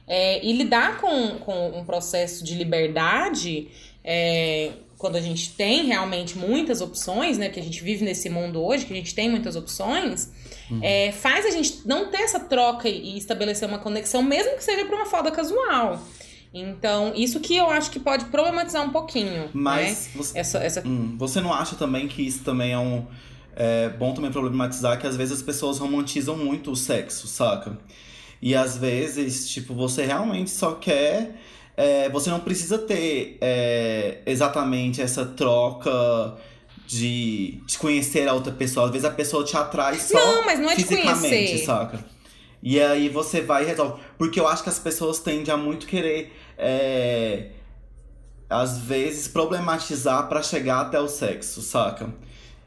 É, 0.06 0.46
e 0.46 0.52
lidar 0.52 1.00
com, 1.00 1.38
com 1.40 1.70
um 1.70 1.86
processo 1.86 2.44
de 2.44 2.54
liberdade, 2.56 3.70
é, 4.04 4.72
quando 4.98 5.16
a 5.16 5.22
gente 5.22 5.54
tem 5.54 5.86
realmente 5.86 6.38
muitas 6.38 6.82
opções, 6.82 7.38
né? 7.38 7.48
Que 7.48 7.62
a 7.62 7.64
gente 7.64 7.82
vive 7.82 8.04
nesse 8.04 8.30
mundo 8.30 8.62
hoje, 8.62 8.86
que 8.86 8.92
a 8.92 8.98
gente 8.98 9.16
tem 9.16 9.30
muitas 9.30 9.56
opções, 9.56 10.30
uhum. 10.70 10.82
é, 10.84 11.14
faz 11.14 11.46
a 11.46 11.52
gente 11.52 11.88
não 11.88 12.12
ter 12.12 12.24
essa 12.24 12.42
troca 12.42 12.90
e 12.90 13.18
estabelecer 13.18 13.70
uma 13.70 13.80
conexão, 13.80 14.22
mesmo 14.22 14.58
que 14.58 14.64
seja 14.66 14.84
para 14.84 14.96
uma 14.98 15.06
foda 15.06 15.32
casual. 15.32 16.02
Então, 16.54 17.14
isso 17.16 17.40
que 17.40 17.56
eu 17.56 17.70
acho 17.70 17.92
que 17.92 18.00
pode 18.00 18.26
problematizar 18.26 18.84
um 18.84 18.90
pouquinho. 18.90 19.50
Mas 19.54 20.08
né? 20.08 20.12
você, 20.16 20.40
essa, 20.40 20.58
essa... 20.60 20.88
Hum, 20.88 21.16
você 21.18 21.42
não 21.42 21.54
acha 21.54 21.76
também 21.76 22.08
que 22.08 22.22
isso 22.22 22.44
também 22.44 22.72
é 22.72 22.80
um. 22.80 23.06
É 23.56 23.90
bom 23.90 24.14
também 24.14 24.32
problematizar 24.32 25.00
que 25.00 25.08
às 25.08 25.16
vezes 25.16 25.38
as 25.38 25.42
pessoas 25.42 25.80
romantizam 25.80 26.38
muito 26.38 26.72
o 26.72 26.76
sexo, 26.76 27.28
saca? 27.28 27.78
E 28.40 28.56
às 28.56 28.78
vezes, 28.78 29.50
tipo, 29.50 29.74
você 29.74 30.06
realmente 30.06 30.52
só 30.52 30.76
quer. 30.76 31.36
É, 31.76 32.10
você 32.10 32.30
não 32.30 32.40
precisa 32.40 32.78
ter 32.78 33.38
é, 33.42 34.20
exatamente 34.26 35.02
essa 35.02 35.26
troca 35.26 36.36
de, 36.88 37.60
de 37.66 37.78
conhecer 37.78 38.28
a 38.28 38.34
outra 38.34 38.52
pessoa. 38.52 38.88
Às 38.88 38.92
vezes 38.92 39.06
a 39.06 39.12
pessoa 39.12 39.44
te 39.44 39.56
atrai 39.56 40.00
só 40.00 40.18
não, 40.18 40.46
mas 40.46 40.60
não 40.60 40.70
é 40.70 40.76
fisicamente, 40.76 41.22
de 41.22 41.30
conhecer. 41.30 41.66
saca? 41.66 42.17
E 42.62 42.80
aí 42.80 43.10
você 43.10 43.42
vai 43.42 43.64
e 43.64 43.68
resolve. 43.68 44.02
Porque 44.18 44.40
eu 44.40 44.48
acho 44.48 44.64
que 44.64 44.70
as 44.70 44.80
pessoas 44.80 45.20
tendem 45.20 45.54
a 45.54 45.58
muito 45.58 45.86
querer, 45.86 46.36
é, 46.58 47.52
às 48.50 48.80
vezes, 48.80 49.28
problematizar 49.28 50.28
para 50.28 50.42
chegar 50.42 50.82
até 50.82 51.00
o 51.00 51.08
sexo, 51.08 51.62
saca? 51.62 52.14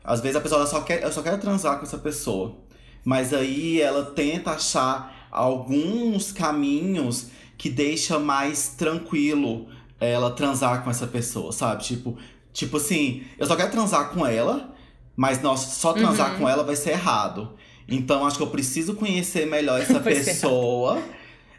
Às 0.03 0.21
vezes 0.21 0.37
a 0.37 0.41
pessoa 0.41 0.67
só 0.67 0.81
quer, 0.81 1.03
eu 1.03 1.13
só 1.13 1.23
quero 1.23 1.39
transar 1.39 1.79
com 1.79 1.85
essa 1.85 1.99
pessoa. 1.99 2.57
Mas 3.05 3.33
aí 3.33 3.81
ela 3.81 4.05
tenta 4.05 4.53
achar 4.53 5.29
alguns 5.31 6.33
caminhos 6.33 7.29
que 7.57 7.69
deixa 7.69 8.19
mais 8.19 8.69
tranquilo 8.69 9.69
ela 10.01 10.31
transar 10.31 10.83
com 10.83 10.91
essa 10.91 11.07
pessoa, 11.07 11.53
sabe? 11.53 11.85
Tipo, 11.85 12.17
tipo 12.53 12.79
assim, 12.79 13.23
eu 13.39 13.47
só 13.47 13.55
quero 13.55 13.71
transar 13.71 14.11
com 14.11 14.27
ela, 14.27 14.75
mas 15.15 15.43
nossa, 15.43 15.71
só 15.71 15.93
transar 15.93 16.33
uhum. 16.33 16.39
com 16.39 16.49
ela 16.49 16.65
vai 16.65 16.75
ser 16.75 16.93
errado. 16.93 17.55
Então 17.89 18.27
acho 18.27 18.37
que 18.37 18.43
eu 18.43 18.51
preciso 18.51 18.95
conhecer 18.95 19.47
melhor 19.47 19.81
essa 19.83 20.01
pessoa. 20.01 21.03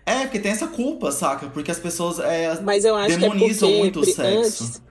É, 0.06 0.22
porque 0.22 0.40
tem 0.40 0.52
essa 0.52 0.68
culpa, 0.68 1.12
saca? 1.12 1.48
Porque 1.48 1.72
as 1.72 1.80
pessoas 1.80 2.20
é, 2.20 2.60
Mas 2.62 2.84
eu 2.84 2.96
acho 2.96 3.18
demonizam 3.18 3.70
que 3.70 3.76
é 3.76 3.80
muito 3.80 4.00
o 4.00 4.06
sexo. 4.06 4.64
Antes, 4.64 4.82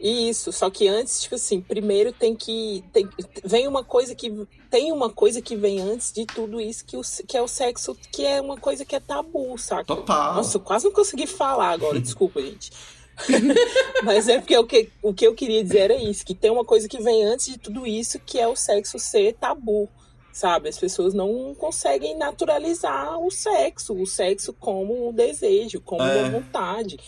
isso, 0.00 0.52
só 0.52 0.70
que 0.70 0.86
antes, 0.86 1.22
tipo 1.22 1.34
assim, 1.34 1.60
primeiro 1.60 2.12
tem 2.12 2.34
que. 2.34 2.84
Tem, 2.92 3.08
vem 3.44 3.66
uma 3.66 3.82
coisa 3.82 4.14
que. 4.14 4.46
Tem 4.70 4.92
uma 4.92 5.10
coisa 5.10 5.42
que 5.42 5.56
vem 5.56 5.80
antes 5.80 6.12
de 6.12 6.24
tudo 6.24 6.60
isso, 6.60 6.84
que, 6.84 6.96
o, 6.96 7.00
que 7.26 7.36
é 7.36 7.42
o 7.42 7.48
sexo, 7.48 7.96
que 8.12 8.24
é 8.24 8.40
uma 8.40 8.56
coisa 8.56 8.84
que 8.84 8.94
é 8.94 9.00
tabu, 9.00 9.56
saca? 9.58 9.84
Total. 9.84 10.34
Nossa, 10.34 10.56
eu 10.56 10.60
quase 10.60 10.84
não 10.84 10.92
consegui 10.92 11.26
falar 11.26 11.70
agora, 11.70 11.98
desculpa, 12.00 12.40
gente. 12.40 12.70
Mas 14.04 14.28
é 14.28 14.38
porque 14.38 14.56
o 14.56 14.64
que, 14.64 14.90
o 15.02 15.12
que 15.12 15.26
eu 15.26 15.34
queria 15.34 15.62
dizer 15.64 15.78
era 15.78 15.96
isso, 15.96 16.24
que 16.24 16.34
tem 16.34 16.50
uma 16.50 16.64
coisa 16.64 16.88
que 16.88 17.02
vem 17.02 17.24
antes 17.24 17.46
de 17.46 17.58
tudo 17.58 17.84
isso, 17.84 18.20
que 18.20 18.38
é 18.38 18.46
o 18.46 18.54
sexo 18.54 18.98
ser 18.98 19.34
tabu 19.34 19.88
sabe? 20.32 20.68
As 20.68 20.78
pessoas 20.78 21.14
não 21.14 21.54
conseguem 21.54 22.16
naturalizar 22.16 23.18
o 23.18 23.30
sexo, 23.30 23.94
o 23.94 24.06
sexo 24.06 24.52
como 24.52 25.08
um 25.08 25.12
desejo, 25.12 25.80
como 25.80 26.02
é. 26.02 26.22
uma 26.22 26.40
vontade, 26.40 26.98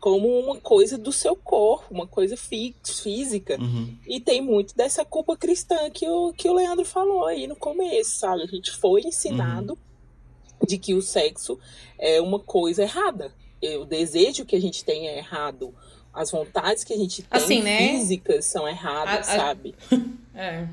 como 0.00 0.28
uma 0.38 0.56
coisa 0.56 0.96
do 0.96 1.12
seu 1.12 1.36
corpo, 1.36 1.92
uma 1.92 2.06
coisa 2.06 2.36
física. 2.36 3.60
Uhum. 3.60 3.96
E 4.06 4.20
tem 4.20 4.40
muito 4.40 4.74
dessa 4.76 5.04
culpa 5.04 5.36
cristã 5.36 5.90
que 5.90 6.08
o, 6.08 6.32
que 6.32 6.48
o 6.48 6.54
Leandro 6.54 6.84
falou 6.84 7.26
aí 7.26 7.46
no 7.46 7.56
começo, 7.56 8.18
sabe? 8.18 8.42
A 8.42 8.46
gente 8.46 8.70
foi 8.70 9.02
ensinado 9.02 9.72
uhum. 9.72 10.66
de 10.66 10.78
que 10.78 10.94
o 10.94 11.02
sexo 11.02 11.58
é 11.98 12.20
uma 12.20 12.38
coisa 12.38 12.82
errada. 12.82 13.32
O 13.80 13.84
desejo 13.84 14.44
que 14.44 14.54
a 14.54 14.60
gente 14.60 14.84
tem 14.84 15.08
é 15.08 15.18
errado. 15.18 15.74
As 16.14 16.30
vontades 16.30 16.84
que 16.84 16.92
a 16.92 16.96
gente 16.96 17.22
tem 17.22 17.40
assim, 17.40 17.62
né? 17.62 17.78
físicas 17.78 18.44
são 18.44 18.68
erradas, 18.68 19.28
a, 19.28 19.32
a... 19.32 19.36
sabe? 19.36 19.74
É 20.40 20.68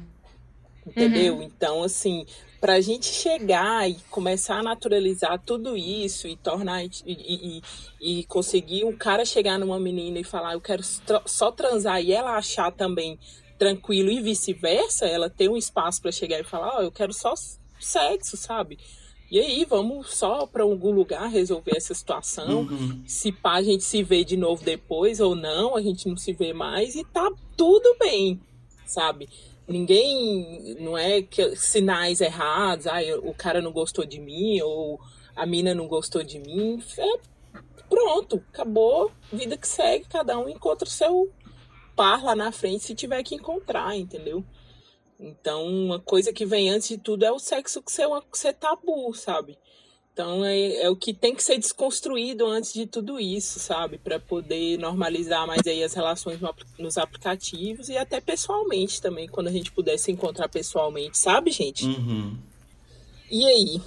entendeu? 0.85 1.35
Uhum. 1.37 1.43
Então, 1.43 1.83
assim, 1.83 2.25
para 2.59 2.73
a 2.73 2.81
gente 2.81 3.05
chegar 3.05 3.89
e 3.89 3.95
começar 4.09 4.57
a 4.57 4.63
naturalizar 4.63 5.39
tudo 5.45 5.77
isso 5.77 6.27
e 6.27 6.35
tornar 6.35 6.83
e, 6.83 6.91
e, 7.05 7.61
e, 8.01 8.23
conseguir 8.25 8.85
um 8.85 8.95
cara 8.95 9.25
chegar 9.25 9.59
numa 9.59 9.79
menina 9.79 10.19
e 10.19 10.23
falar 10.23 10.53
eu 10.53 10.61
quero 10.61 10.81
só 11.25 11.51
transar 11.51 12.01
e 12.01 12.11
ela 12.11 12.35
achar 12.35 12.71
também 12.71 13.19
tranquilo 13.57 14.09
e 14.09 14.21
vice-versa, 14.21 15.05
ela 15.05 15.29
ter 15.29 15.49
um 15.49 15.55
espaço 15.55 16.01
para 16.01 16.11
chegar 16.11 16.39
e 16.39 16.43
falar, 16.43 16.75
ó, 16.75 16.79
oh, 16.79 16.81
eu 16.83 16.91
quero 16.91 17.13
só 17.13 17.33
sexo, 17.79 18.35
sabe? 18.35 18.77
E 19.29 19.39
aí, 19.39 19.65
vamos 19.65 20.15
só 20.15 20.45
para 20.45 20.63
algum 20.63 20.91
lugar 20.91 21.27
resolver 21.29 21.75
essa 21.75 21.93
situação. 21.93 22.61
Uhum. 22.61 23.03
Se 23.07 23.31
pá, 23.31 23.53
a 23.55 23.63
gente 23.63 23.83
se 23.83 24.03
vê 24.03 24.23
de 24.23 24.37
novo 24.37 24.63
depois 24.63 25.19
ou 25.19 25.35
não, 25.35 25.75
a 25.75 25.81
gente 25.81 26.07
não 26.07 26.15
se 26.15 26.31
vê 26.31 26.53
mais 26.53 26.95
e 26.95 27.03
tá 27.03 27.31
tudo 27.57 27.95
bem, 27.99 28.39
sabe? 28.85 29.27
Ninguém, 29.67 30.75
não 30.79 30.97
é 30.97 31.23
que 31.23 31.55
sinais 31.55 32.21
errados, 32.21 32.85
ah, 32.85 32.99
o 33.23 33.33
cara 33.33 33.61
não 33.61 33.71
gostou 33.71 34.05
de 34.05 34.19
mim 34.19 34.61
ou 34.61 34.99
a 35.35 35.45
mina 35.45 35.73
não 35.73 35.87
gostou 35.87 36.23
de 36.23 36.37
mim. 36.39 36.81
É, 36.97 37.19
pronto, 37.89 38.43
acabou, 38.53 39.11
vida 39.33 39.57
que 39.57 39.67
segue, 39.67 40.05
cada 40.07 40.37
um 40.37 40.47
encontra 40.47 40.87
o 40.87 40.91
seu 40.91 41.31
par 41.95 42.23
lá 42.23 42.35
na 42.35 42.51
frente 42.51 42.83
se 42.83 42.93
tiver 42.93 43.23
que 43.23 43.35
encontrar, 43.35 43.95
entendeu? 43.95 44.43
Então, 45.19 45.65
uma 45.65 45.99
coisa 45.99 46.33
que 46.33 46.45
vem 46.45 46.69
antes 46.69 46.89
de 46.89 46.97
tudo 46.97 47.23
é 47.23 47.31
o 47.31 47.39
sexo 47.39 47.81
que 47.81 47.91
ser, 47.91 48.07
que 48.31 48.37
ser 48.37 48.53
tabu, 48.53 49.13
sabe? 49.13 49.57
Então 50.15 50.45
é, 50.45 50.83
é, 50.83 50.89
o 50.89 50.95
que 50.95 51.13
tem 51.13 51.35
que 51.35 51.43
ser 51.43 51.57
desconstruído 51.57 52.45
antes 52.45 52.71
de 52.71 52.87
tudo 52.87 53.19
isso, 53.19 53.59
sabe? 53.59 53.97
Para 53.97 54.17
poder 54.17 54.77
normalizar 54.79 55.45
mais 55.45 55.67
aí 55.67 55.83
as 55.83 55.93
relações 55.93 56.39
no, 56.39 56.55
nos 56.79 56.97
aplicativos 56.97 57.89
e 57.89 57.97
até 57.97 58.21
pessoalmente 58.21 59.01
também, 59.01 59.27
quando 59.27 59.47
a 59.47 59.51
gente 59.51 59.73
puder 59.73 59.97
se 59.97 60.13
encontrar 60.13 60.47
pessoalmente, 60.47 61.17
sabe, 61.17 61.51
gente? 61.51 61.85
Uhum. 61.85 62.37
E 63.29 63.45
aí? 63.45 63.81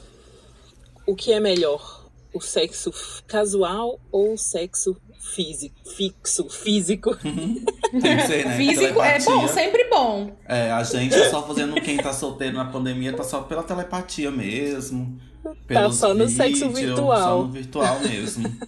O 1.07 1.16
que 1.16 1.33
é 1.33 1.41
melhor? 1.41 2.05
O 2.35 2.43
sexo 2.43 2.93
casual 3.26 3.99
ou 4.12 4.35
o 4.35 4.39
sexo 4.39 4.95
físico? 5.35 5.76
Fixo, 5.89 6.47
físico? 6.51 7.16
Tem 7.24 8.16
que 8.18 8.26
ser, 8.26 8.45
né? 8.45 8.57
Físico 8.59 9.01
é 9.01 9.18
bom, 9.18 9.49
sempre 9.49 9.85
bom. 9.85 10.37
É, 10.47 10.70
a 10.72 10.83
gente 10.83 11.14
é 11.14 11.31
só 11.31 11.43
fazendo 11.47 11.81
quem 11.81 11.97
tá 11.97 12.12
solteiro 12.12 12.55
na 12.55 12.66
pandemia, 12.66 13.14
tá 13.14 13.24
só 13.24 13.41
pela 13.41 13.62
telepatia 13.62 14.31
mesmo 14.31 15.18
Tá 15.66 15.90
só 15.90 16.09
no 16.09 16.26
vídeos, 16.26 16.32
sexo 16.32 16.70
virtual. 16.70 17.22
Só 17.22 17.42
no 17.42 17.53
virtual 17.53 18.01
mesmo. 18.01 18.59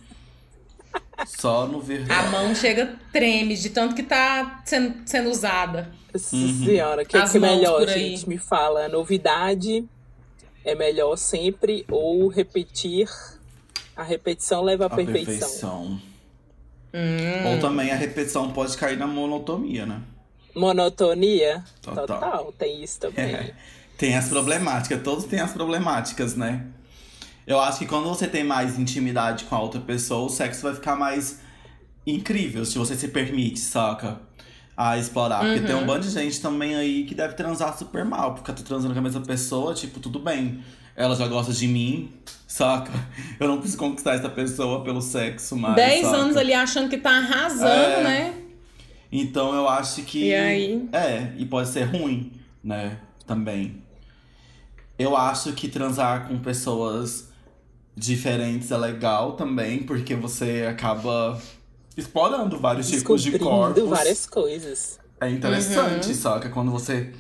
só 1.27 1.67
no 1.67 1.81
virtual. 1.81 2.19
A 2.19 2.31
mão 2.31 2.55
chega, 2.55 2.97
treme 3.13 3.57
de 3.57 3.71
tanto 3.71 3.95
que 3.95 4.03
tá 4.03 4.63
sendo, 4.65 4.95
sendo 5.07 5.31
usada. 5.31 5.91
Uhum. 6.13 6.65
Senhora, 6.65 7.03
o 7.03 7.07
que, 7.07 7.17
é 7.17 7.29
que 7.29 7.37
é 7.37 7.41
melhor, 7.41 7.87
gente? 7.87 8.29
Me 8.29 8.39
fala. 8.39 8.89
Novidade 8.89 9.85
é 10.65 10.75
melhor 10.75 11.17
sempre 11.17 11.85
ou 11.89 12.29
repetir? 12.29 13.09
A 13.97 14.03
repetição 14.03 14.63
leva 14.63 14.85
à 14.85 14.87
a 14.87 14.91
perfeição. 14.91 15.27
perfeição. 15.27 16.01
Hum. 16.93 17.53
Ou 17.53 17.61
também 17.61 17.91
a 17.91 17.95
repetição 17.95 18.51
pode 18.53 18.77
cair 18.77 18.97
na 18.97 19.07
monotonia, 19.07 19.87
né? 19.87 20.03
Monotonia? 20.55 21.63
Total. 21.81 22.07
Total. 22.07 22.53
Tem 22.59 22.83
isso 22.83 23.01
também. 23.01 23.35
É. 23.35 23.55
Tem 24.01 24.17
as 24.17 24.31
problemáticas, 24.31 25.03
todos 25.03 25.27
têm 25.27 25.41
as 25.41 25.53
problemáticas, 25.53 26.35
né? 26.35 26.65
Eu 27.47 27.61
acho 27.61 27.81
que 27.81 27.85
quando 27.85 28.09
você 28.09 28.27
tem 28.27 28.43
mais 28.43 28.79
intimidade 28.79 29.45
com 29.45 29.55
a 29.55 29.61
outra 29.61 29.79
pessoa, 29.79 30.25
o 30.25 30.31
sexo 30.31 30.63
vai 30.63 30.73
ficar 30.73 30.97
mais 30.97 31.41
incrível, 32.07 32.65
se 32.65 32.79
você 32.79 32.97
se 32.97 33.09
permite, 33.09 33.59
saca? 33.59 34.19
A 34.75 34.97
explorar. 34.97 35.41
Porque 35.41 35.61
tem 35.61 35.75
um 35.75 35.81
uhum. 35.81 35.87
bando 35.87 36.07
de 36.07 36.13
gente 36.15 36.41
também 36.41 36.77
aí 36.77 37.05
que 37.05 37.15
deve 37.15 37.35
transar 37.35 37.77
super 37.77 38.03
mal, 38.03 38.33
porque 38.33 38.51
tá 38.51 38.63
transando 38.63 38.95
com 38.95 39.01
a 39.01 39.03
mesma 39.03 39.21
pessoa, 39.21 39.75
tipo, 39.75 40.01
tudo 40.01 40.19
bem. 40.19 40.65
Ela 40.97 41.15
já 41.15 41.29
gosta 41.29 41.53
de 41.53 41.69
mim, 41.69 42.11
saca? 42.47 42.91
Eu 43.39 43.49
não 43.49 43.59
preciso 43.59 43.77
conquistar 43.77 44.15
essa 44.15 44.31
pessoa 44.31 44.83
pelo 44.83 45.03
sexo, 45.03 45.55
mas. 45.59 45.77
Dez 45.77 46.07
saca? 46.07 46.17
anos 46.17 46.39
ali 46.39 46.55
achando 46.55 46.89
que 46.89 46.97
tá 46.97 47.19
arrasando, 47.19 47.69
é... 47.69 48.03
né? 48.03 48.35
Então 49.13 49.55
eu 49.55 49.69
acho 49.69 50.01
que. 50.05 50.29
E 50.29 50.35
aí? 50.35 50.89
É, 50.91 51.35
e 51.37 51.45
pode 51.45 51.69
ser 51.69 51.83
ruim, 51.83 52.33
né? 52.65 52.97
Também. 53.27 53.90
Eu 55.01 55.17
acho 55.17 55.53
que 55.55 55.67
transar 55.67 56.29
com 56.29 56.39
pessoas 56.39 57.29
diferentes 57.97 58.71
é 58.71 58.77
legal 58.77 59.33
também, 59.33 59.83
porque 59.83 60.15
você 60.15 60.67
acaba 60.69 61.41
explorando 61.97 62.59
vários 62.59 62.91
tipos 62.91 63.23
de 63.23 63.39
corpos. 63.39 63.89
várias 63.89 64.27
coisas. 64.27 65.01
É 65.19 65.31
interessante, 65.31 66.15
saca? 66.15 66.51
Quando 66.51 66.71
você 66.71 67.15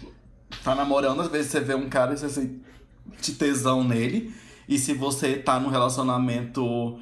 tá 0.62 0.74
namorando, 0.74 1.22
às 1.22 1.28
vezes 1.28 1.50
você 1.50 1.60
vê 1.60 1.74
um 1.74 1.88
cara 1.88 2.12
e 2.12 2.18
você 2.18 2.28
sente 2.28 3.32
tesão 3.38 3.82
nele. 3.82 4.34
E 4.68 4.78
se 4.78 4.92
você 4.92 5.36
tá 5.36 5.58
num 5.58 5.70
relacionamento 5.70 6.98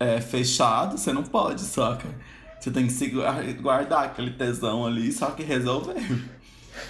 é, 0.00 0.22
fechado, 0.22 0.96
você 0.96 1.12
não 1.12 1.22
pode, 1.22 1.60
saca? 1.60 2.08
Você 2.58 2.70
tem 2.70 2.86
que 2.86 2.92
se 2.94 3.08
guar- 3.08 3.44
guardar 3.60 4.04
aquele 4.06 4.30
tesão 4.30 4.86
ali, 4.86 5.12
só 5.12 5.30
que 5.32 5.42
resolver. 5.42 5.96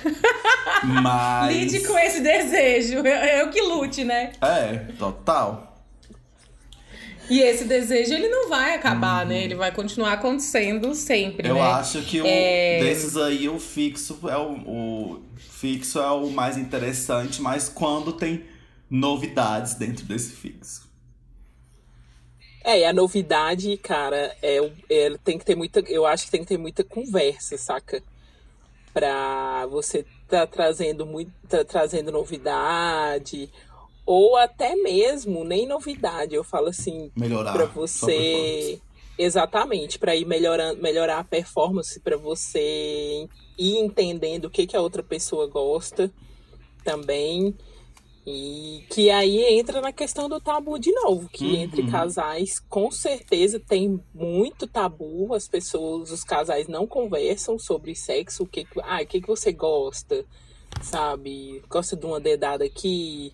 Mas. 1.03 1.55
Lide 1.55 1.81
com 1.87 1.99
esse 1.99 2.21
desejo. 2.21 2.99
Eu, 2.99 3.05
eu 3.07 3.51
que 3.51 3.61
lute, 3.61 4.05
né? 4.05 4.33
É, 4.41 4.93
total. 4.99 5.73
E 7.29 7.41
esse 7.41 7.65
desejo, 7.65 8.13
ele 8.13 8.29
não 8.29 8.51
vai 8.51 8.75
acabar, 8.75 9.25
né? 9.25 9.45
Ele 9.45 9.55
vai 9.55 9.73
continuar 9.73 10.13
acontecendo 10.13 10.95
sempre, 10.95 11.49
Eu 11.49 11.55
né? 11.55 11.61
acho 11.63 12.03
que 12.03 12.21
o, 12.21 12.27
É. 12.27 12.81
desses 12.81 13.17
aí, 13.17 13.49
o 13.49 13.59
fixo 13.59 14.19
é 14.29 14.37
o, 14.37 14.53
o 14.53 15.23
fixo 15.39 15.99
é 15.99 16.11
o 16.11 16.29
mais 16.29 16.59
interessante, 16.59 17.41
mas 17.41 17.67
quando 17.69 18.13
tem 18.13 18.45
novidades 18.91 19.75
dentro 19.75 20.05
desse 20.05 20.33
fixo. 20.33 20.85
É, 22.63 22.81
e 22.81 22.85
a 22.85 22.93
novidade, 22.93 23.75
cara, 23.79 24.35
é, 24.43 24.59
é, 24.91 25.17
tem 25.23 25.39
que 25.39 25.45
ter 25.45 25.55
muita. 25.55 25.81
Eu 25.81 26.05
acho 26.07 26.27
que 26.27 26.31
tem 26.31 26.41
que 26.41 26.47
ter 26.47 26.59
muita 26.59 26.85
conversa, 26.85 27.57
saca? 27.57 28.03
Pra 28.95 29.67
você 29.67 30.07
tá 30.29 30.47
trazendo 30.47 31.05
muito, 31.05 31.33
tá 31.49 31.65
trazendo 31.65 32.13
novidade, 32.13 33.51
ou 34.07 34.37
até 34.37 34.77
mesmo 34.77 35.45
nem 35.45 35.67
novidade. 35.67 36.35
Eu 36.35 36.45
falo 36.45 36.69
assim, 36.69 37.11
sua 37.89 38.09
você. 38.09 38.81
Exatamente, 39.17 39.99
pra 39.99 40.17
ir 40.17 40.25
melhorando, 40.25 40.81
melhorar 40.81 41.19
a 41.19 41.25
performance, 41.25 42.01
pra 42.01 42.17
você 42.17 43.29
ir 43.59 43.79
entendendo 43.79 44.47
o 44.47 44.51
que, 44.51 44.67
que 44.67 44.77
a 44.77 44.81
outra 44.81 45.03
pessoa 45.03 45.47
gosta 45.47 46.11
também. 46.85 47.55
E 48.27 48.85
que 48.89 49.11
aí 49.11 49.59
entra 49.59 49.81
na 49.83 49.93
questão 49.93 50.29
do 50.31 50.41
tabu 50.41 50.79
de 50.79 50.91
novo, 50.93 51.29
que 51.29 51.45
Uhum. 51.45 51.55
entre 51.57 51.91
casais 51.91 52.59
com 52.71 52.91
certeza 52.91 53.61
tem 53.61 54.01
muito 54.15 54.67
tabu, 54.67 55.35
as 55.35 55.47
pessoas, 55.47 56.11
os 56.11 56.25
casais 56.25 56.67
não 56.67 56.87
conversam 56.87 57.59
sobre 57.59 57.95
sexo, 57.95 58.45
o 58.45 58.47
que, 58.47 58.65
que- 58.65 58.81
ah, 58.83 59.01
o 59.03 59.07
que, 59.07 59.21
que 59.21 59.27
você 59.29 59.53
gosta, 59.53 60.25
sabe? 60.81 61.63
Gosta 61.69 61.97
de 61.97 62.07
uma 62.07 62.19
dedada 62.19 62.65
aqui, 62.65 63.33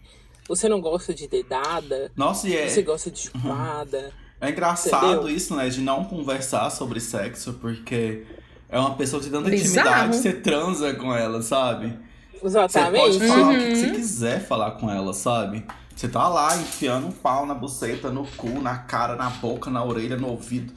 você 0.49 0.69
não 0.69 0.81
gosta 0.81 1.15
de 1.15 1.29
dedada, 1.29 2.11
Nossa, 2.17 2.49
e 2.49 2.57
é, 2.57 2.69
você 2.69 2.83
gosta 2.83 3.11
de 3.11 3.21
chupada. 3.21 4.13
é 4.41 4.51
engraçado 4.51 5.07
Entendeu? 5.21 5.29
isso, 5.37 5.55
né? 5.55 5.69
De 5.69 5.81
não 5.81 6.05
conversar 6.05 6.69
sobre 6.71 6.99
sexo, 7.01 7.53
porque 7.61 8.25
é 8.69 8.79
uma 8.79 8.97
pessoa 8.97 9.23
que 9.23 9.31
tem 9.31 9.39
tanta 9.39 9.51
Bizarro. 9.51 9.69
intimidade, 10.09 10.17
você 10.17 10.33
transa 10.33 10.95
com 10.95 11.15
ela, 11.15 11.43
sabe? 11.43 11.97
Você 12.43 12.59
Exatamente. 12.59 13.01
pode 13.03 13.19
falar 13.29 13.49
o 13.53 13.59
que 13.59 13.65
Uhum. 13.65 13.75
você 13.77 13.91
quiser 13.91 14.47
falar 14.47 14.71
com 14.73 14.91
ela, 14.91 15.13
sabe? 15.13 15.65
Você 15.95 16.09
tá 16.09 16.27
lá 16.29 16.57
enfiando 16.57 17.09
um 17.09 17.13
pau 17.13 17.45
na 17.45 17.53
buceta, 17.55 18.11
no 18.11 18.27
cu, 18.37 18.49
na 18.63 18.79
cara, 18.79 19.17
na 19.17 19.29
boca, 19.29 19.71
na 19.71 19.85
orelha, 19.85 20.17
no 20.17 20.29
ouvido, 20.29 20.73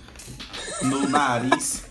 no 0.81 1.07
nariz, 1.07 1.85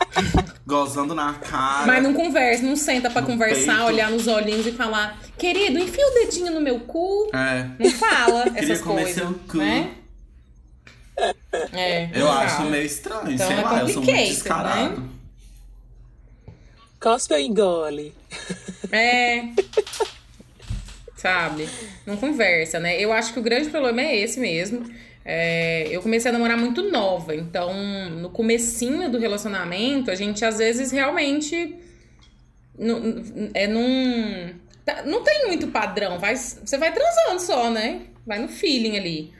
gozando 0.66 1.14
na 1.14 1.32
cara. 1.34 1.86
Mas 1.86 2.02
não 2.02 2.12
conversa, 2.12 2.62
não 2.62 2.76
senta 2.76 3.08
pra 3.08 3.22
No 3.22 3.28
conversar, 3.28 3.72
peito. 3.76 3.86
olhar 3.86 4.10
nos 4.10 4.26
olhinhos 4.26 4.66
e 4.66 4.72
falar: 4.72 5.18
Querido, 5.38 5.78
enfia 5.78 6.06
o 6.06 6.10
dedinho 6.12 6.52
no 6.52 6.60
meu 6.60 6.80
cu. 6.80 7.30
É. 7.32 7.68
Não 7.78 7.90
fala 7.92 8.42
Queria 8.52 8.60
essas 8.60 8.80
comer 8.82 9.04
coisas. 9.04 9.22
seu 9.22 9.34
cu. 9.48 9.56
Né? 9.56 9.90
É, 11.72 12.10
Eu 12.18 12.24
não 12.26 12.32
acho 12.32 12.62
meio 12.62 12.84
estranho, 12.86 13.30
Então 13.32 13.46
sei 13.46 13.56
é 13.56 13.60
lá, 13.62 13.80
eu 13.80 13.88
sou 13.88 14.02
muito 14.02 14.06
complicated, 14.06 14.34
descarado. 14.34 15.02
Cospe 17.02 17.34
ou 17.34 17.40
engole? 17.40 18.14
É. 18.92 19.48
Sabe? 21.16 21.68
Não 22.06 22.16
conversa, 22.16 22.78
né? 22.78 23.00
Eu 23.00 23.12
acho 23.12 23.32
que 23.32 23.38
o 23.38 23.42
grande 23.42 23.70
problema 23.70 24.02
é 24.02 24.16
esse 24.16 24.38
mesmo. 24.38 24.84
É, 25.24 25.88
eu 25.90 26.00
comecei 26.02 26.30
a 26.30 26.32
namorar 26.32 26.56
muito 26.56 26.90
nova, 26.90 27.34
então 27.34 27.72
no 28.10 28.30
comecinho 28.30 29.08
do 29.08 29.18
relacionamento, 29.18 30.10
a 30.10 30.16
gente 30.16 30.44
às 30.44 30.58
vezes 30.58 30.90
realmente 30.90 31.76
não, 32.76 33.22
é 33.54 33.68
num, 33.68 34.52
tá- 34.84 35.02
não 35.04 35.22
tem 35.22 35.46
muito 35.46 35.68
padrão, 35.68 36.18
vai, 36.18 36.34
você 36.34 36.76
vai 36.76 36.92
transando 36.92 37.40
só, 37.40 37.70
né? 37.70 38.02
Vai 38.26 38.40
no 38.40 38.48
feeling 38.48 38.96
ali. 38.96 39.32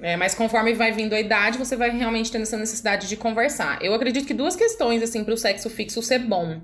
É, 0.00 0.16
mas 0.16 0.34
conforme 0.34 0.74
vai 0.74 0.92
vindo 0.92 1.14
a 1.14 1.20
idade, 1.20 1.56
você 1.58 1.76
vai 1.76 1.90
realmente 1.90 2.30
tendo 2.30 2.42
essa 2.42 2.56
necessidade 2.56 3.08
de 3.08 3.16
conversar. 3.16 3.82
Eu 3.82 3.94
acredito 3.94 4.26
que 4.26 4.34
duas 4.34 4.56
questões, 4.56 5.02
assim, 5.02 5.22
para 5.24 5.32
o 5.32 5.36
sexo 5.36 5.70
fixo 5.70 6.02
ser 6.02 6.18
bom. 6.18 6.60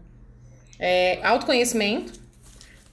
É, 0.78 1.18
autoconhecimento. 1.22 2.12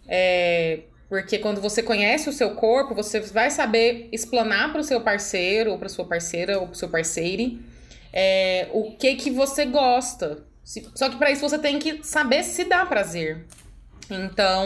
É, 0.07 0.79
porque 1.09 1.37
quando 1.37 1.61
você 1.61 1.81
conhece 1.83 2.29
o 2.29 2.33
seu 2.33 2.55
corpo, 2.55 2.95
você 2.95 3.19
vai 3.19 3.49
saber 3.51 4.09
explanar 4.11 4.71
para 4.71 4.81
o 4.81 4.83
seu 4.83 5.01
parceiro, 5.01 5.71
ou 5.71 5.77
para 5.77 5.89
sua 5.89 6.05
parceira, 6.05 6.59
ou 6.59 6.65
para 6.67 6.73
o 6.73 6.75
seu 6.75 6.89
parceiro, 6.89 7.59
é, 8.11 8.67
o 8.73 8.91
que 8.91 9.15
que 9.15 9.29
você 9.29 9.65
gosta. 9.65 10.43
Se- 10.63 10.87
Só 10.95 11.09
que 11.09 11.17
para 11.17 11.29
isso 11.31 11.41
você 11.47 11.59
tem 11.59 11.77
que 11.79 11.99
saber 12.03 12.43
se 12.43 12.63
dar 12.65 12.87
prazer. 12.89 13.45
Então, 14.09 14.65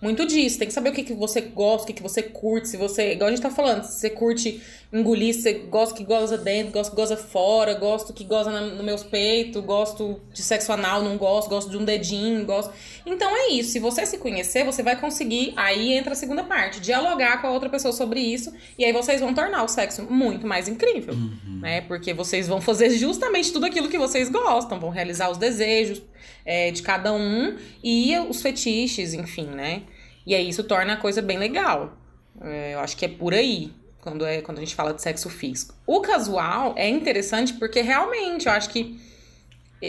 muito 0.00 0.26
disso. 0.26 0.58
Tem 0.58 0.68
que 0.68 0.74
saber 0.74 0.90
o 0.90 0.92
que, 0.92 1.02
que 1.02 1.14
você 1.14 1.40
gosta, 1.40 1.84
o 1.84 1.86
que, 1.86 1.92
que 1.94 2.02
você 2.02 2.22
curte. 2.22 2.68
Se 2.68 2.76
você, 2.76 3.12
igual 3.12 3.28
a 3.28 3.30
gente 3.30 3.42
tá 3.42 3.50
falando, 3.50 3.82
se 3.84 3.98
você 3.98 4.10
curte 4.10 4.60
engolir, 4.92 5.34
você 5.34 5.52
gosta 5.52 5.94
que 5.96 6.04
goza 6.04 6.38
dentro, 6.38 6.72
gosta 6.72 6.90
que 6.90 6.96
goza 6.96 7.16
fora, 7.16 7.74
gosto 7.74 8.12
que 8.12 8.22
goza 8.22 8.50
na- 8.52 8.60
no 8.60 8.84
meus 8.84 9.02
peitos, 9.02 9.62
gosto 9.64 10.20
de 10.32 10.42
sexo 10.42 10.72
anal, 10.72 11.02
não 11.02 11.16
gosto, 11.16 11.48
gosto 11.50 11.68
de 11.70 11.76
um 11.76 11.84
dedinho, 11.84 12.44
gosto. 12.46 12.72
Então 13.04 13.28
é 13.36 13.48
isso. 13.50 13.70
Se 13.70 13.80
você 13.80 14.06
se 14.06 14.16
conhecer, 14.18 14.64
você 14.64 14.82
vai 14.82 14.98
conseguir. 14.98 15.52
Aí 15.56 15.92
entra 15.92 16.12
a 16.12 16.16
segunda 16.16 16.44
parte, 16.44 16.80
dialogar 16.80 17.40
com 17.40 17.48
a 17.48 17.50
outra 17.50 17.68
pessoa 17.68 17.92
sobre 17.92 18.20
isso. 18.20 18.52
E 18.78 18.84
aí 18.84 18.92
vocês 18.92 19.20
vão 19.20 19.34
tornar 19.34 19.64
o 19.64 19.68
sexo 19.68 20.04
muito 20.04 20.46
mais 20.46 20.68
incrível. 20.68 21.14
Né? 21.60 21.80
Porque 21.80 22.14
vocês 22.14 22.46
vão 22.46 22.60
fazer 22.60 22.90
justamente 22.90 23.52
tudo 23.52 23.66
aquilo 23.66 23.88
que 23.88 23.98
vocês 23.98 24.28
gostam, 24.30 24.78
vão 24.78 24.90
realizar 24.90 25.30
os 25.30 25.36
desejos 25.38 26.00
é, 26.44 26.70
de 26.70 26.82
cada 26.82 27.12
um 27.12 27.56
e 27.82 28.18
os 28.18 28.42
fetiches, 28.42 29.14
enfim, 29.14 29.46
né? 29.46 29.82
E 30.26 30.34
aí 30.34 30.48
isso 30.48 30.64
torna 30.64 30.94
a 30.94 30.96
coisa 30.96 31.22
bem 31.22 31.38
legal. 31.38 31.96
É, 32.40 32.74
eu 32.74 32.80
acho 32.80 32.96
que 32.96 33.04
é 33.04 33.08
por 33.08 33.34
aí. 33.34 33.72
Quando, 34.00 34.24
é, 34.24 34.40
quando 34.40 34.58
a 34.58 34.60
gente 34.60 34.74
fala 34.74 34.94
de 34.94 35.02
sexo 35.02 35.28
físico. 35.28 35.74
O 35.84 36.00
casual 36.00 36.74
é 36.76 36.88
interessante 36.88 37.54
porque 37.54 37.80
realmente 37.80 38.46
eu 38.46 38.52
acho 38.52 38.70
que 38.70 39.00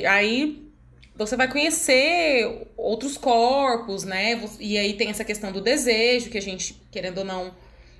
aí 0.09 0.67
você 1.15 1.35
vai 1.35 1.47
conhecer 1.47 2.67
outros 2.77 3.17
corpos, 3.17 4.03
né? 4.03 4.39
E 4.59 4.77
aí 4.77 4.93
tem 4.93 5.09
essa 5.09 5.23
questão 5.23 5.51
do 5.51 5.61
desejo, 5.61 6.29
que 6.29 6.37
a 6.37 6.41
gente, 6.41 6.79
querendo 6.91 7.19
ou 7.19 7.25
não, 7.25 7.53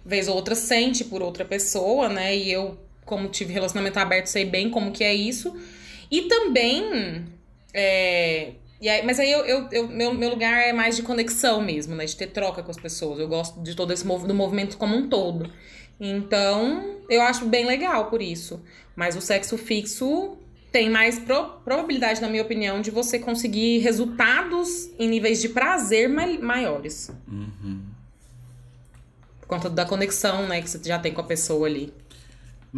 vez 0.05 0.27
ou 0.27 0.35
outra 0.35 0.55
sente 0.55 1.03
por 1.03 1.21
outra 1.21 1.43
pessoa, 1.43 2.07
né? 2.09 2.35
E 2.35 2.51
eu, 2.51 2.77
como 3.05 3.27
tive 3.27 3.53
relacionamento 3.53 3.99
aberto, 3.99 4.27
sei 4.27 4.45
bem 4.45 4.69
como 4.69 4.91
que 4.91 5.03
é 5.03 5.13
isso. 5.13 5.55
E 6.11 6.23
também. 6.23 7.25
É, 7.79 8.53
e 8.81 8.89
aí- 8.89 9.05
mas 9.05 9.19
aí 9.19 9.31
eu, 9.31 9.45
eu- 9.45 9.67
eu- 9.71 9.87
meu, 9.87 10.13
meu 10.13 10.29
lugar 10.31 10.59
é 10.67 10.73
mais 10.73 10.95
de 10.95 11.03
conexão 11.03 11.61
mesmo, 11.61 11.95
né? 11.95 12.05
De 12.05 12.15
ter 12.15 12.27
troca 12.27 12.63
com 12.63 12.71
as 12.71 12.77
pessoas. 12.77 13.19
Eu 13.19 13.27
gosto 13.27 13.61
de 13.61 13.75
todo 13.75 13.93
esse 13.93 14.05
mov 14.05 14.25
do 14.27 14.33
movimento 14.33 14.77
como 14.77 14.95
um 14.95 15.07
todo. 15.07 15.49
Então, 15.99 16.97
eu 17.09 17.21
acho 17.21 17.45
bem 17.45 17.65
legal 17.65 18.09
por 18.09 18.21
isso. 18.21 18.61
Mas 18.95 19.15
o 19.15 19.21
sexo 19.21 19.57
fixo 19.57 20.37
tem 20.71 20.89
mais 20.89 21.17
pro- 21.19 21.49
probabilidade, 21.63 22.19
na 22.21 22.27
minha 22.29 22.41
opinião, 22.43 22.81
de 22.81 22.91
você 22.91 23.17
conseguir 23.19 23.77
resultados 23.79 24.89
em 24.99 25.07
níveis 25.07 25.39
de 25.41 25.49
prazer 25.49 26.09
mai- 26.09 26.37
maiores. 26.37 27.11
Por 29.41 29.47
conta 29.47 29.69
da 29.69 29.85
conexão, 29.85 30.45
né, 30.47 30.61
que 30.61 30.69
você 30.69 30.79
já 30.83 30.99
tem 30.99 31.13
com 31.13 31.21
a 31.21 31.23
pessoa 31.23 31.67
ali. 31.67 31.93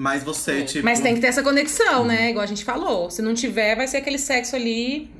Mas 0.02 0.24
você, 0.24 0.64
tipo. 0.64 0.86
Mas 0.86 1.02
tem 1.02 1.14
que 1.16 1.20
ter 1.20 1.28
essa 1.28 1.44
conexão, 1.44 2.06
né? 2.06 2.30
Igual 2.30 2.44
a 2.44 2.48
gente 2.48 2.64
falou. 2.64 3.12
Se 3.12 3.22
não 3.22 3.34
tiver, 3.34 3.76
vai 3.76 3.86
ser 3.86 3.98
aquele 3.98 4.18
sexo 4.18 4.56
ali. 4.56 5.12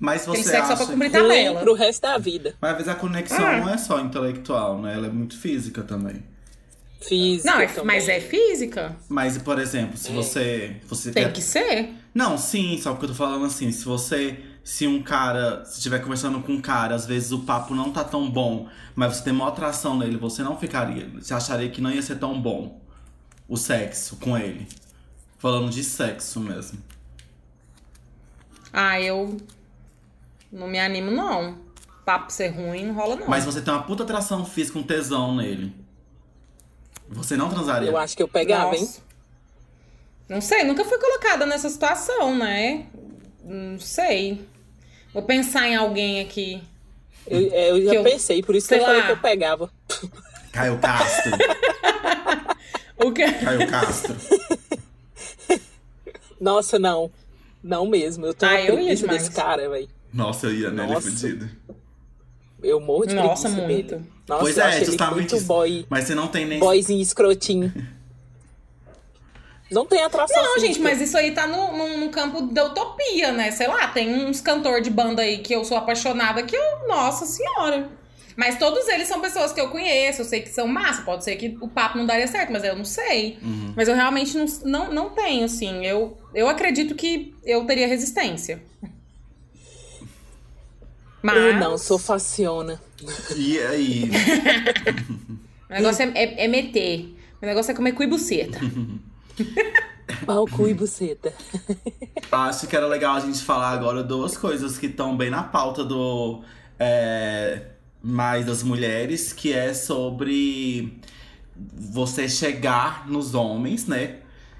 Mas 0.00 0.22
Aquele 0.26 0.42
você 0.42 0.50
sexo 0.50 0.66
só 0.68 0.72
acha. 0.72 0.76
pra 0.86 0.92
cumprir 0.94 1.10
Ruim 1.12 1.28
tabela. 1.28 1.60
pro 1.60 1.74
resto 1.74 2.00
da 2.00 2.16
vida. 2.16 2.54
Mas 2.58 2.70
às 2.70 2.76
vezes 2.78 2.92
a 2.92 2.94
conexão 2.94 3.44
Ah. 3.44 3.58
não 3.58 3.68
é 3.68 3.76
só 3.76 4.00
intelectual, 4.00 4.80
né? 4.80 4.94
Ela 4.94 5.08
é 5.08 5.10
muito 5.10 5.38
física 5.38 5.82
também. 5.82 6.22
Física 7.06 7.50
Não, 7.50 7.60
é- 7.60 7.70
mas 7.84 8.08
é 8.08 8.18
física. 8.18 8.96
Mas, 9.10 9.36
por 9.36 9.58
exemplo, 9.58 9.98
se 9.98 10.10
você. 10.10 10.76
você 10.88 11.12
Tem 11.12 11.24
quer- 11.24 11.32
que 11.34 11.42
ser. 11.42 11.90
Não, 12.14 12.38
sim, 12.38 12.78
só 12.80 12.92
porque 12.92 13.04
eu 13.04 13.10
tô 13.10 13.14
falando 13.14 13.44
assim, 13.44 13.70
se 13.72 13.84
você. 13.84 14.38
Se 14.64 14.86
um 14.86 15.02
cara. 15.02 15.66
Se 15.66 15.76
estiver 15.76 15.98
conversando 15.98 16.40
com 16.40 16.52
um 16.54 16.60
cara, 16.62 16.94
às 16.94 17.04
vezes 17.04 17.30
o 17.30 17.40
papo 17.40 17.74
não 17.74 17.90
tá 17.92 18.02
tão 18.02 18.30
bom, 18.30 18.66
mas 18.96 19.16
você 19.16 19.24
tem 19.24 19.34
uma 19.34 19.48
atração 19.48 19.98
nele, 19.98 20.16
você 20.16 20.42
não 20.42 20.56
ficaria. 20.58 21.10
Você 21.20 21.34
acharia 21.34 21.68
que 21.68 21.82
não 21.82 21.90
ia 21.90 22.00
ser 22.00 22.16
tão 22.16 22.40
bom 22.40 22.80
o 23.48 23.56
sexo 23.56 24.16
com 24.16 24.36
ele. 24.36 24.66
Falando 25.38 25.70
de 25.70 25.84
sexo 25.84 26.40
mesmo. 26.40 26.78
Ah, 28.72 29.00
eu 29.00 29.36
não 30.50 30.66
me 30.66 30.78
animo, 30.78 31.10
não. 31.10 31.58
Papo 32.04 32.32
ser 32.32 32.48
ruim 32.48 32.86
não 32.86 32.94
rola, 32.94 33.16
não. 33.16 33.28
Mas 33.28 33.44
você 33.44 33.60
tem 33.60 33.72
uma 33.72 33.82
puta 33.82 34.02
atração 34.02 34.44
física, 34.44 34.78
um 34.78 34.82
tesão 34.82 35.34
nele. 35.34 35.74
Você 37.08 37.36
não 37.36 37.48
transaria. 37.48 37.88
Eu 37.90 37.96
acho 37.96 38.16
que 38.16 38.22
eu 38.22 38.28
pegava, 38.28 38.74
hein? 38.74 38.80
Nossa. 38.80 39.02
Não 40.28 40.40
sei, 40.40 40.64
nunca 40.64 40.84
fui 40.84 40.98
colocada 40.98 41.44
nessa 41.46 41.68
situação, 41.68 42.36
né? 42.36 42.86
Não 43.44 43.78
sei. 43.78 44.46
Vou 45.12 45.22
pensar 45.22 45.68
em 45.68 45.76
alguém 45.76 46.20
aqui. 46.20 46.62
Eu, 47.26 47.40
eu 47.40 47.84
já 47.84 47.94
eu- 47.94 48.02
pensei, 48.02 48.42
por 48.42 48.54
isso 48.54 48.68
que 48.68 48.74
eu 48.74 48.80
falei 48.80 49.00
lá. 49.00 49.06
que 49.06 49.12
eu 49.12 49.16
pegava. 49.18 49.70
Caio 50.52 50.78
Castro. 50.78 51.32
O 52.96 53.12
que? 53.12 53.30
Caio 53.32 53.68
Castro. 53.68 54.14
Nossa, 56.40 56.78
não. 56.78 57.10
Não 57.62 57.86
mesmo. 57.86 58.26
Eu 58.26 58.34
tenho 58.34 58.52
Ah, 58.52 58.60
eu 58.60 58.78
ia 58.78 58.94
demais. 58.94 59.22
desse 59.22 59.30
cara, 59.34 59.68
velho. 59.68 59.88
Nossa, 60.12 60.46
eu 60.46 60.54
ia 60.54 60.70
nele 60.70 60.92
Nossa. 60.92 61.10
fudido. 61.10 61.48
Eu 62.62 62.80
morro 62.80 63.06
de 63.06 63.14
Nossa, 63.14 63.48
muito. 63.48 63.96
dele. 63.96 64.10
Nossa, 64.28 64.42
pois 64.42 64.56
eu 64.56 64.64
é, 64.64 64.68
acho 64.68 64.76
ele 64.78 64.84
justamente 64.86 65.32
muito 65.32 65.46
boy, 65.46 65.86
Mas 65.90 66.04
você 66.04 66.14
não 66.14 66.28
tem 66.28 66.46
nem. 66.46 66.58
boyzinho 66.58 67.02
escrotinho. 67.02 67.72
Não 69.70 69.86
tem 69.86 70.04
atração 70.04 70.40
Não, 70.40 70.54
gente, 70.60 70.66
física. 70.74 70.84
mas 70.88 71.00
isso 71.00 71.16
aí 71.16 71.32
tá 71.32 71.48
no, 71.48 71.76
no, 71.76 71.98
no 71.98 72.10
campo 72.10 72.42
da 72.42 72.66
utopia, 72.66 73.32
né? 73.32 73.50
Sei 73.50 73.66
lá, 73.66 73.88
tem 73.88 74.24
uns 74.26 74.40
cantor 74.40 74.80
de 74.80 74.88
banda 74.90 75.22
aí 75.22 75.38
que 75.38 75.52
eu 75.52 75.64
sou 75.64 75.76
apaixonada 75.76 76.44
que 76.44 76.54
eu. 76.54 76.86
Nossa 76.86 77.26
senhora. 77.26 77.88
Mas 78.36 78.58
todos 78.58 78.88
eles 78.88 79.06
são 79.06 79.20
pessoas 79.20 79.52
que 79.52 79.60
eu 79.60 79.68
conheço, 79.68 80.22
eu 80.22 80.24
sei 80.24 80.40
que 80.40 80.48
são 80.48 80.66
massa. 80.66 81.02
Pode 81.02 81.24
ser 81.24 81.36
que 81.36 81.56
o 81.60 81.68
papo 81.68 81.96
não 81.96 82.04
daria 82.04 82.26
certo, 82.26 82.52
mas 82.52 82.64
eu 82.64 82.74
não 82.76 82.84
sei. 82.84 83.38
Uhum. 83.42 83.72
Mas 83.76 83.88
eu 83.88 83.94
realmente 83.94 84.36
não, 84.36 84.46
não, 84.64 84.92
não 84.92 85.10
tenho, 85.10 85.44
assim. 85.44 85.86
Eu, 85.86 86.18
eu 86.34 86.48
acredito 86.48 86.94
que 86.94 87.34
eu 87.44 87.64
teria 87.64 87.86
resistência. 87.86 88.60
Mas 91.22 91.36
Eu 91.38 91.54
não, 91.54 91.78
sou 91.78 91.98
faciona. 91.98 92.80
E 93.36 93.58
aí? 93.60 94.10
o 95.70 95.72
negócio 95.72 96.02
é, 96.02 96.12
é, 96.14 96.44
é 96.44 96.48
meter. 96.48 97.16
O 97.40 97.46
negócio 97.46 97.70
é 97.70 97.74
comer 97.74 97.92
cu 97.92 98.02
e 98.02 98.06
buceta. 98.06 98.58
Pau, 100.26 100.46
cu 100.46 100.68
e 100.68 100.74
buceta. 100.74 101.32
Acho 102.30 102.66
que 102.66 102.76
era 102.76 102.86
legal 102.86 103.16
a 103.16 103.20
gente 103.20 103.42
falar 103.42 103.70
agora 103.70 104.02
duas 104.02 104.36
coisas 104.36 104.76
que 104.76 104.86
estão 104.86 105.16
bem 105.16 105.30
na 105.30 105.42
pauta 105.42 105.84
do 105.84 106.42
é, 106.78 107.73
mais 108.04 108.44
das 108.44 108.62
mulheres, 108.62 109.32
que 109.32 109.52
é 109.52 109.72
sobre 109.72 111.00
você 111.56 112.28
chegar 112.28 113.08
nos 113.08 113.34
homens, 113.34 113.86
né? 113.86 114.16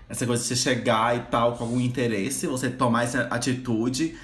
Essa 0.09 0.27
coisa 0.27 0.43
de 0.43 0.49
você 0.49 0.57
chegar 0.57 1.17
e 1.17 1.21
tal 1.31 1.57
com 1.57 1.65
algum 1.65 1.81
interesse, 1.81 2.47
você 2.47 2.71
tomar 2.71 3.05
essa 3.05 3.23
atitude. 3.25 4.17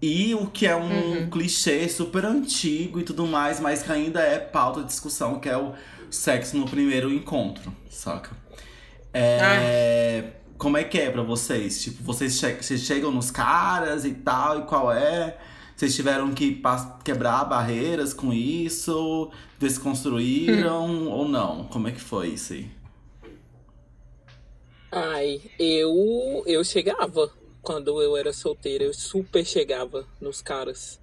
E 0.00 0.34
o 0.34 0.46
que 0.46 0.66
é 0.66 0.74
um 0.74 1.28
clichê 1.28 1.88
super 1.88 2.24
antigo 2.24 3.00
e 3.00 3.02
tudo 3.02 3.26
mais, 3.26 3.60
mas 3.60 3.82
que 3.82 3.92
ainda 3.92 4.20
é 4.20 4.38
pauta 4.38 4.80
de 4.80 4.86
discussão, 4.86 5.40
que 5.40 5.48
é 5.48 5.56
o 5.56 5.74
sexo 6.10 6.56
no 6.56 6.66
primeiro 6.66 7.12
encontro, 7.12 7.74
saca? 7.90 8.30
É, 9.12 10.24
Como 10.56 10.76
é 10.76 10.84
que 10.84 10.98
é 10.98 11.10
pra 11.10 11.22
vocês? 11.22 11.82
Tipo, 11.82 12.02
vocês, 12.02 12.38
che 12.38 12.54
vocês 12.54 12.82
chegam 12.82 13.10
nos 13.10 13.30
caras 13.30 14.04
e 14.04 14.12
tal, 14.12 14.60
e 14.60 14.62
qual 14.62 14.92
é? 14.92 15.36
Vocês 15.80 15.96
tiveram 15.96 16.34
que 16.34 16.60
quebrar 17.02 17.42
barreiras 17.46 18.12
com 18.12 18.34
isso? 18.34 19.30
Desconstruíram 19.58 21.08
ou 21.08 21.26
não? 21.26 21.64
Como 21.68 21.88
é 21.88 21.92
que 21.92 22.00
foi 22.02 22.28
isso 22.28 22.52
aí? 22.52 22.70
Ai, 24.92 25.40
eu 25.58 26.42
eu 26.46 26.62
chegava 26.62 27.32
quando 27.62 28.02
eu 28.02 28.14
era 28.14 28.30
solteira, 28.30 28.84
eu 28.84 28.92
super 28.92 29.42
chegava 29.42 30.06
nos 30.20 30.42
caras. 30.42 31.00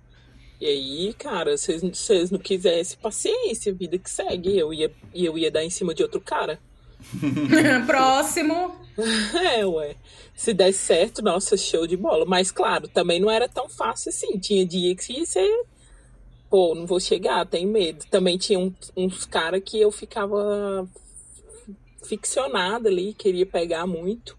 E 0.62 0.68
aí, 0.68 1.14
cara, 1.16 1.58
se 1.58 1.80
vocês- 1.80 2.30
não 2.30 2.38
quisessem, 2.38 3.00
paciência, 3.00 3.74
vida 3.74 3.98
que 3.98 4.12
segue. 4.12 4.56
Eu 4.56 4.72
ia, 4.72 4.94
eu 5.12 5.40
ia 5.40 5.50
dar 5.50 5.64
em 5.64 5.72
cima 5.72 5.92
de 5.96 6.04
outro 6.04 6.22
cara. 6.22 6.60
Próximo. 7.86 8.76
É, 9.36 9.64
ué. 9.64 9.96
Se 10.36 10.54
desse 10.56 10.80
certo, 10.80 11.22
nossa, 11.22 11.56
show 11.56 11.86
de 11.86 11.96
bola. 11.96 12.26
Mas, 12.26 12.50
claro, 12.52 12.88
também 12.88 13.20
não 13.20 13.30
era 13.30 13.48
tão 13.48 13.70
fácil 13.70 14.10
assim. 14.10 14.40
Tinha 14.40 14.66
dia 14.66 14.96
que 14.96 15.24
você. 15.24 15.48
Pô, 16.50 16.74
não 16.74 16.88
vou 16.88 17.00
chegar, 17.00 17.46
tenho 17.46 17.70
medo. 17.70 18.04
Também 18.10 18.40
tinha 18.40 18.58
um- 18.58 18.74
uns 18.96 19.24
caras 19.26 19.62
que 19.64 19.80
eu 19.80 19.92
ficava 19.92 20.88
ficcionada 22.08 22.90
ali, 22.90 23.14
queria 23.14 23.46
pegar 23.46 23.86
muito, 23.86 24.38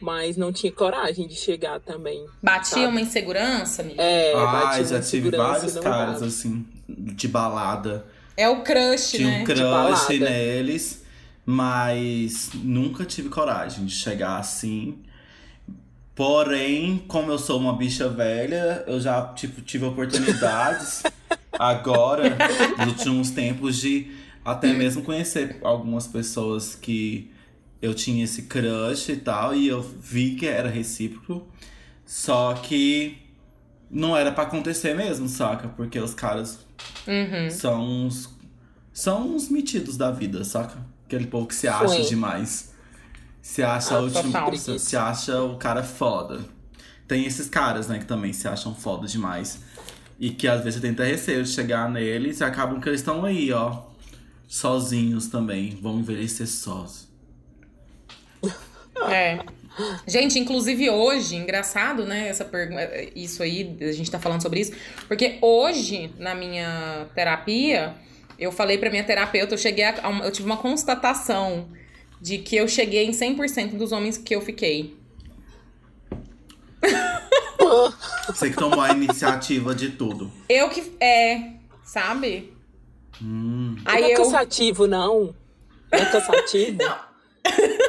mas 0.00 0.36
não 0.36 0.52
tinha 0.52 0.72
coragem 0.72 1.26
de 1.26 1.34
chegar 1.34 1.80
também. 1.80 2.24
Batia 2.42 2.64
Sabe? 2.82 2.86
uma 2.86 3.00
insegurança, 3.00 3.82
amiga. 3.82 4.02
É, 4.02 4.32
ah, 4.34 4.46
batia 4.46 4.84
já 4.84 5.00
tive 5.02 5.30
vários 5.30 5.74
caras 5.78 6.14
dava. 6.14 6.26
assim, 6.26 6.64
de 6.88 7.28
balada. 7.28 8.06
É 8.36 8.48
o 8.48 8.62
crush, 8.62 9.10
Tinha 9.16 9.28
né? 9.28 9.40
um 9.42 9.44
crush 9.44 10.18
neles, 10.18 10.99
mas 11.50 12.50
nunca 12.54 13.04
tive 13.04 13.28
coragem 13.28 13.84
de 13.84 13.92
chegar 13.94 14.38
assim. 14.38 14.98
Porém, 16.14 17.02
como 17.08 17.30
eu 17.32 17.38
sou 17.38 17.58
uma 17.58 17.76
bicha 17.76 18.08
velha, 18.08 18.84
eu 18.86 19.00
já 19.00 19.32
tipo, 19.34 19.60
tive 19.62 19.84
oportunidades 19.86 21.02
agora, 21.58 22.36
nos 22.78 22.88
últimos 22.88 23.30
tempos, 23.30 23.76
de 23.76 24.10
até 24.44 24.72
mesmo 24.72 25.02
conhecer 25.02 25.58
algumas 25.62 26.06
pessoas 26.06 26.74
que 26.74 27.30
eu 27.80 27.94
tinha 27.94 28.24
esse 28.24 28.42
crush 28.42 29.08
e 29.10 29.16
tal, 29.16 29.54
e 29.54 29.66
eu 29.68 29.80
vi 29.82 30.34
que 30.34 30.46
era 30.46 30.68
recíproco. 30.68 31.48
Só 32.04 32.54
que 32.54 33.16
não 33.90 34.16
era 34.16 34.30
pra 34.30 34.44
acontecer 34.44 34.94
mesmo, 34.94 35.28
saca? 35.28 35.68
Porque 35.68 35.98
os 35.98 36.12
caras 36.14 36.58
Uhum. 37.06 37.50
são 37.50 37.82
uns. 37.82 38.38
São 38.92 39.34
uns 39.34 39.48
metidos 39.48 39.96
da 39.96 40.10
vida, 40.10 40.44
saca? 40.44 40.84
Aquele 41.10 41.26
povo 41.26 41.48
que 41.48 41.56
se 41.56 41.66
acha 41.66 42.02
demais. 42.02 42.72
Se 43.42 43.64
acha 43.64 43.96
Ah, 43.96 44.00
o 44.00 44.04
último. 44.04 44.78
Se, 44.78 44.96
acha 44.96 45.42
o 45.42 45.56
cara 45.56 45.82
foda. 45.82 46.44
Tem 47.08 47.26
esses 47.26 47.48
caras, 47.48 47.88
né, 47.88 47.98
que 47.98 48.04
também 48.04 48.32
se 48.32 48.46
acham 48.46 48.72
foda 48.76 49.08
demais. 49.08 49.60
E 50.20 50.30
que 50.30 50.46
às 50.46 50.62
vezes 50.62 50.80
você 50.80 50.86
até 50.86 51.04
receio 51.06 51.42
de 51.42 51.48
chegar 51.50 51.90
neles 51.90 52.38
e 52.38 52.44
acabam 52.44 52.80
que 52.80 52.88
eles 52.88 53.00
estão 53.00 53.24
aí, 53.24 53.52
ó. 53.52 53.82
Sozinhos 54.46 55.26
também. 55.26 55.76
Vão 55.82 55.98
envelhecer 55.98 56.46
sós. 56.46 57.08
É. 59.08 59.38
Gente, 60.06 60.38
inclusive 60.38 60.90
hoje, 60.90 61.34
engraçado, 61.34 62.04
né? 62.04 62.28
Essa 62.28 62.44
pergunta, 62.44 62.86
isso 63.16 63.42
aí, 63.42 63.76
a 63.80 63.92
gente 63.92 64.10
tá 64.10 64.18
falando 64.18 64.42
sobre 64.42 64.60
isso, 64.60 64.72
porque 65.08 65.38
hoje, 65.40 66.12
na 66.18 66.34
minha 66.34 67.06
terapia, 67.14 67.94
eu 68.40 68.50
falei 68.50 68.78
pra 68.78 68.88
minha 68.90 69.04
terapeuta, 69.04 69.54
eu 69.54 69.58
cheguei 69.58 69.84
a, 69.84 69.94
eu 70.24 70.32
tive 70.32 70.46
uma 70.46 70.56
constatação 70.56 71.68
de 72.20 72.38
que 72.38 72.56
eu 72.56 72.66
cheguei 72.66 73.04
em 73.04 73.10
100% 73.10 73.76
dos 73.76 73.92
homens 73.92 74.16
que 74.16 74.34
eu 74.34 74.40
fiquei. 74.40 74.96
Você 78.26 78.50
que 78.50 78.56
tomou 78.56 78.80
a 78.80 78.90
iniciativa 78.90 79.74
de 79.74 79.90
tudo. 79.90 80.32
Eu 80.48 80.70
que 80.70 80.92
é, 80.98 81.52
sabe? 81.84 82.52
Hum. 83.22 83.76
não 83.76 83.92
Aí 83.92 84.04
é 84.04 84.14
eu 84.14 84.24
cansativo, 84.24 84.86
não. 84.86 85.34
Não 85.92 85.98
é 85.98 86.06
cansativo? 86.06 86.78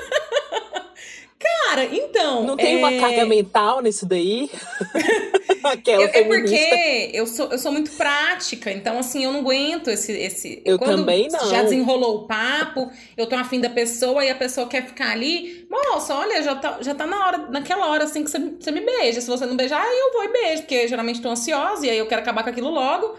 Cara, 1.42 1.86
então, 1.86 2.44
Não 2.44 2.56
tem 2.56 2.76
é... 2.76 2.78
uma 2.78 3.00
carga 3.00 3.26
mental 3.26 3.82
nisso 3.82 4.06
daí? 4.06 4.50
Aquela 5.64 6.04
Eu- 6.04 6.10
é 6.14 6.24
porque 6.24 7.12
eu 7.14 7.28
sou, 7.28 7.48
eu 7.52 7.58
sou 7.58 7.72
muito 7.72 7.92
prática, 7.92 8.72
então 8.72 8.98
assim, 9.00 9.24
eu 9.24 9.32
não 9.32 9.42
aguento 9.42 9.90
esse. 9.90 10.12
esse 10.12 10.62
Eu 10.66 10.78
quando 10.78 11.00
também 11.00 11.28
não. 11.30 11.50
Já 11.50 11.64
desenrolou 11.64 12.18
o 12.18 12.28
papo, 12.28 12.92
eu 13.16 13.28
tô 13.28 13.36
afim 13.36 13.60
da 13.60 13.70
pessoa 13.70 14.24
e 14.24 14.30
a 14.30 14.36
pessoa 14.36 14.68
quer 14.68 14.86
ficar 14.86 15.12
ali. 15.12 15.68
Moça, 15.70 16.16
olha, 16.16 16.42
já 16.42 16.56
tá, 16.56 16.78
já 16.82 16.96
tá 16.96 17.06
na 17.06 17.26
hora, 17.26 17.38
naquela 17.50 17.88
hora 17.88 18.04
assim 18.04 18.24
que 18.24 18.32
você, 18.32 18.40
você 18.40 18.72
me 18.72 18.82
beija. 18.82 19.22
Se 19.22 19.28
você 19.28 19.46
não 19.46 19.56
beijar, 19.56 19.82
aí 19.82 20.00
eu 20.00 20.14
vou 20.14 20.24
e 20.24 20.28
beijo, 20.30 20.64
porque 20.64 20.88
geralmente 20.88 21.22
tô 21.22 21.30
ansiosa 21.30 21.86
e 21.86 21.90
aí 21.90 21.98
eu 21.98 22.08
quero 22.08 22.22
acabar 22.22 22.44
com 22.44 22.50
aquilo 22.50 22.70
logo. 22.70 23.16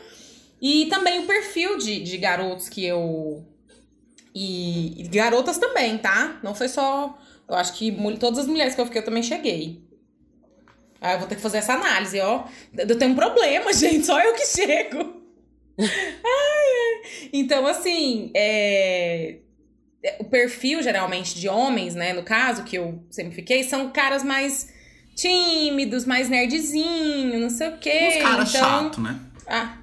E 0.61 0.87
também 0.87 1.21
o 1.21 1.27
perfil 1.27 1.77
de, 1.77 2.01
de 2.01 2.17
garotos 2.19 2.69
que 2.69 2.85
eu. 2.85 3.45
E, 4.35 5.03
e 5.03 5.09
garotas 5.09 5.59
também, 5.59 5.99
tá? 5.99 6.39
Não 6.43 6.55
foi 6.55 6.69
só. 6.69 7.19
Eu 7.49 7.55
acho 7.55 7.75
que 7.75 7.93
todas 8.19 8.41
as 8.41 8.47
mulheres 8.47 8.75
que 8.75 8.81
eu 8.81 8.87
fiquei, 8.87 9.01
eu 9.01 9.05
também 9.05 9.23
cheguei. 9.23 9.83
Ah, 11.01 11.15
eu 11.15 11.19
vou 11.19 11.29
ter 11.29 11.35
que 11.35 11.41
fazer 11.41 11.59
essa 11.59 11.75
análise, 11.75 12.21
ó. 12.21 12.45
Eu 12.77 12.97
tenho 12.97 13.11
um 13.11 13.17
problema, 13.17 13.73
gente, 13.75 14.07
só 14.07 14.21
eu 14.21 14.35
que 14.35 14.47
chego. 14.47 15.21
Ai, 15.79 15.87
ai. 16.25 17.29
Então, 17.33 17.67
assim, 17.67 18.31
é... 18.35 19.39
é, 20.03 20.17
o 20.21 20.25
perfil, 20.25 20.83
geralmente, 20.83 21.35
de 21.35 21.49
homens, 21.49 21.95
né, 21.95 22.13
no 22.13 22.23
caso, 22.23 22.63
que 22.63 22.77
eu 22.77 23.03
sempre 23.11 23.35
fiquei, 23.35 23.65
são 23.65 23.91
caras 23.91 24.23
mais 24.23 24.69
tímidos, 25.17 26.05
mais 26.05 26.29
nerdzinho, 26.29 27.41
não 27.41 27.51
sei 27.51 27.69
o 27.69 27.79
quê. 27.79 28.19
Uns 28.19 28.23
caras 28.23 28.49
então... 28.51 28.63
chato, 28.63 29.01
né? 29.01 29.21
Ah. 29.47 29.79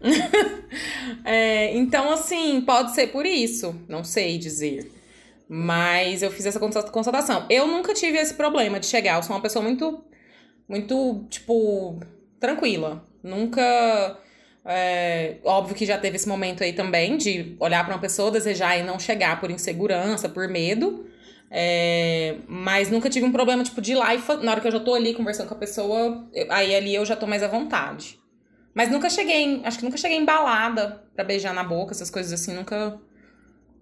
É, 1.24 1.74
então, 1.76 2.12
assim, 2.12 2.60
pode 2.60 2.94
ser 2.94 3.06
por 3.06 3.24
isso. 3.24 3.74
Não 3.88 4.04
sei 4.04 4.36
dizer. 4.36 4.90
Mas 5.48 6.22
eu 6.22 6.30
fiz 6.30 6.46
essa 6.46 6.58
consta- 6.58 6.82
constatação. 6.84 7.46
Eu 7.50 7.66
nunca 7.66 7.92
tive 7.94 8.18
esse 8.18 8.34
problema 8.34 8.80
de 8.80 8.86
chegar. 8.86 9.16
Eu 9.16 9.22
sou 9.22 9.36
uma 9.36 9.42
pessoa 9.42 9.62
muito, 9.62 10.02
muito, 10.68 11.26
tipo, 11.28 12.00
tranquila. 12.40 13.04
Nunca. 13.22 14.18
é, 14.66 15.36
óbvio 15.44 15.74
que 15.76 15.84
já 15.84 15.98
teve 15.98 16.16
esse 16.16 16.26
momento 16.28 16.64
aí 16.64 16.72
também 16.72 17.18
de 17.18 17.54
olhar 17.60 17.84
pra 17.84 17.94
uma 17.94 18.00
pessoa, 18.00 18.30
desejar 18.30 18.78
e 18.78 18.82
não 18.82 18.98
chegar 18.98 19.38
por 19.40 19.50
insegurança, 19.50 20.28
por 20.28 20.48
medo. 20.48 21.06
É, 21.50 22.36
mas 22.48 22.90
nunca 22.90 23.10
tive 23.10 23.26
um 23.26 23.30
problema, 23.32 23.62
tipo, 23.62 23.80
de 23.82 23.92
ir 23.92 23.94
lá 23.96 24.14
e 24.14 24.20
na 24.42 24.50
hora 24.50 24.60
que 24.60 24.66
eu 24.66 24.72
já 24.72 24.80
tô 24.80 24.94
ali 24.94 25.14
conversando 25.14 25.48
com 25.48 25.54
a 25.54 25.58
pessoa, 25.58 26.26
aí 26.50 26.74
ali 26.74 26.94
eu 26.94 27.04
já 27.04 27.14
tô 27.14 27.26
mais 27.26 27.42
à 27.42 27.48
vontade. 27.48 28.18
Mas 28.74 28.90
nunca 28.90 29.08
cheguei, 29.08 29.60
acho 29.64 29.78
que 29.78 29.84
nunca 29.84 29.96
cheguei 29.98 30.16
embalada 30.18 31.04
pra 31.14 31.22
beijar 31.24 31.54
na 31.54 31.62
boca, 31.62 31.92
essas 31.92 32.10
coisas 32.10 32.32
assim, 32.32 32.54
nunca 32.54 32.98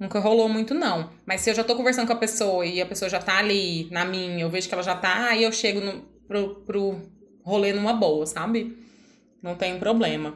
nunca 0.03 0.19
rolou 0.19 0.49
muito 0.49 0.75
não. 0.75 1.09
Mas 1.25 1.41
se 1.43 1.51
eu 1.51 1.55
já 1.55 1.65
tô 1.65 1.75
conversando 1.77 2.07
com 2.07 2.13
a 2.13 2.17
pessoa 2.17 2.67
e 2.67 2.81
a 2.81 2.87
pessoa 2.87 3.09
já 3.09 3.19
tá 3.21 3.39
ali 3.39 3.89
na 3.91 4.05
minha, 4.05 4.41
eu 4.41 4.51
vejo 4.51 4.69
que 4.69 4.75
ela 4.75 4.83
já 4.83 4.95
tá, 4.95 5.29
aí 5.29 5.43
eu 5.45 5.53
chego 5.53 5.81
no, 5.81 6.03
pro, 6.29 6.57
pro 6.67 7.01
rolê 7.45 7.73
numa 7.73 7.93
boa, 7.93 8.27
sabe? 8.27 8.77
Não 9.43 9.55
tem 9.55 9.79
problema. 9.79 10.35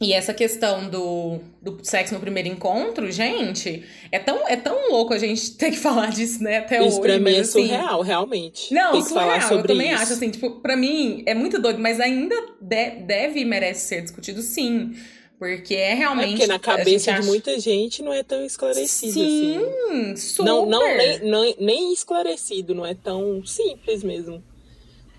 E 0.00 0.12
essa 0.12 0.32
questão 0.32 0.88
do, 0.88 1.40
do 1.60 1.80
sexo 1.84 2.14
no 2.14 2.20
primeiro 2.20 2.48
encontro, 2.48 3.10
gente, 3.10 3.84
é 4.12 4.18
tão, 4.20 4.46
é 4.46 4.54
tão 4.54 4.92
louco 4.92 5.12
a 5.12 5.18
gente 5.18 5.50
ter 5.58 5.72
que 5.72 5.76
falar 5.76 6.10
disso, 6.10 6.40
né, 6.42 6.58
até 6.58 6.78
Isso 6.78 7.00
hoje. 7.00 7.00
pra 7.00 7.18
mim 7.18 7.34
é 7.34 7.40
assim, 7.40 7.66
surreal, 7.66 8.00
realmente. 8.02 8.72
Não, 8.72 8.92
Tem 8.92 9.02
surreal, 9.02 9.50
eu 9.52 9.62
também 9.64 9.90
isso. 9.92 10.02
acho, 10.02 10.12
assim, 10.12 10.30
tipo, 10.30 10.50
pra 10.60 10.76
mim 10.76 11.24
é 11.26 11.34
muito 11.34 11.60
doido, 11.60 11.80
mas 11.80 11.98
ainda 11.98 12.34
de- 12.60 12.90
deve 13.06 13.40
e 13.40 13.44
merece 13.44 13.88
ser 13.88 14.02
discutido 14.02 14.40
sim. 14.40 14.92
Porque 15.38 15.74
é 15.74 15.92
É 15.92 15.94
realmente. 15.94 16.30
porque 16.30 16.46
na 16.48 16.58
cabeça 16.58 16.90
gente 16.90 17.04
de 17.04 17.10
acha- 17.10 17.22
muita 17.26 17.60
gente 17.60 18.02
não 18.02 18.12
é 18.12 18.22
tão 18.24 18.44
esclarecido 18.44 19.12
Sim, 19.12 19.56
assim. 19.88 20.16
super. 20.16 20.44
Não, 20.44 20.66
não 20.66 20.80
nem, 20.96 21.18
nem, 21.20 21.56
nem 21.60 21.92
esclarecido, 21.92 22.74
não 22.74 22.84
é 22.84 22.94
tão 22.94 23.44
simples 23.46 24.02
mesmo. 24.02 24.42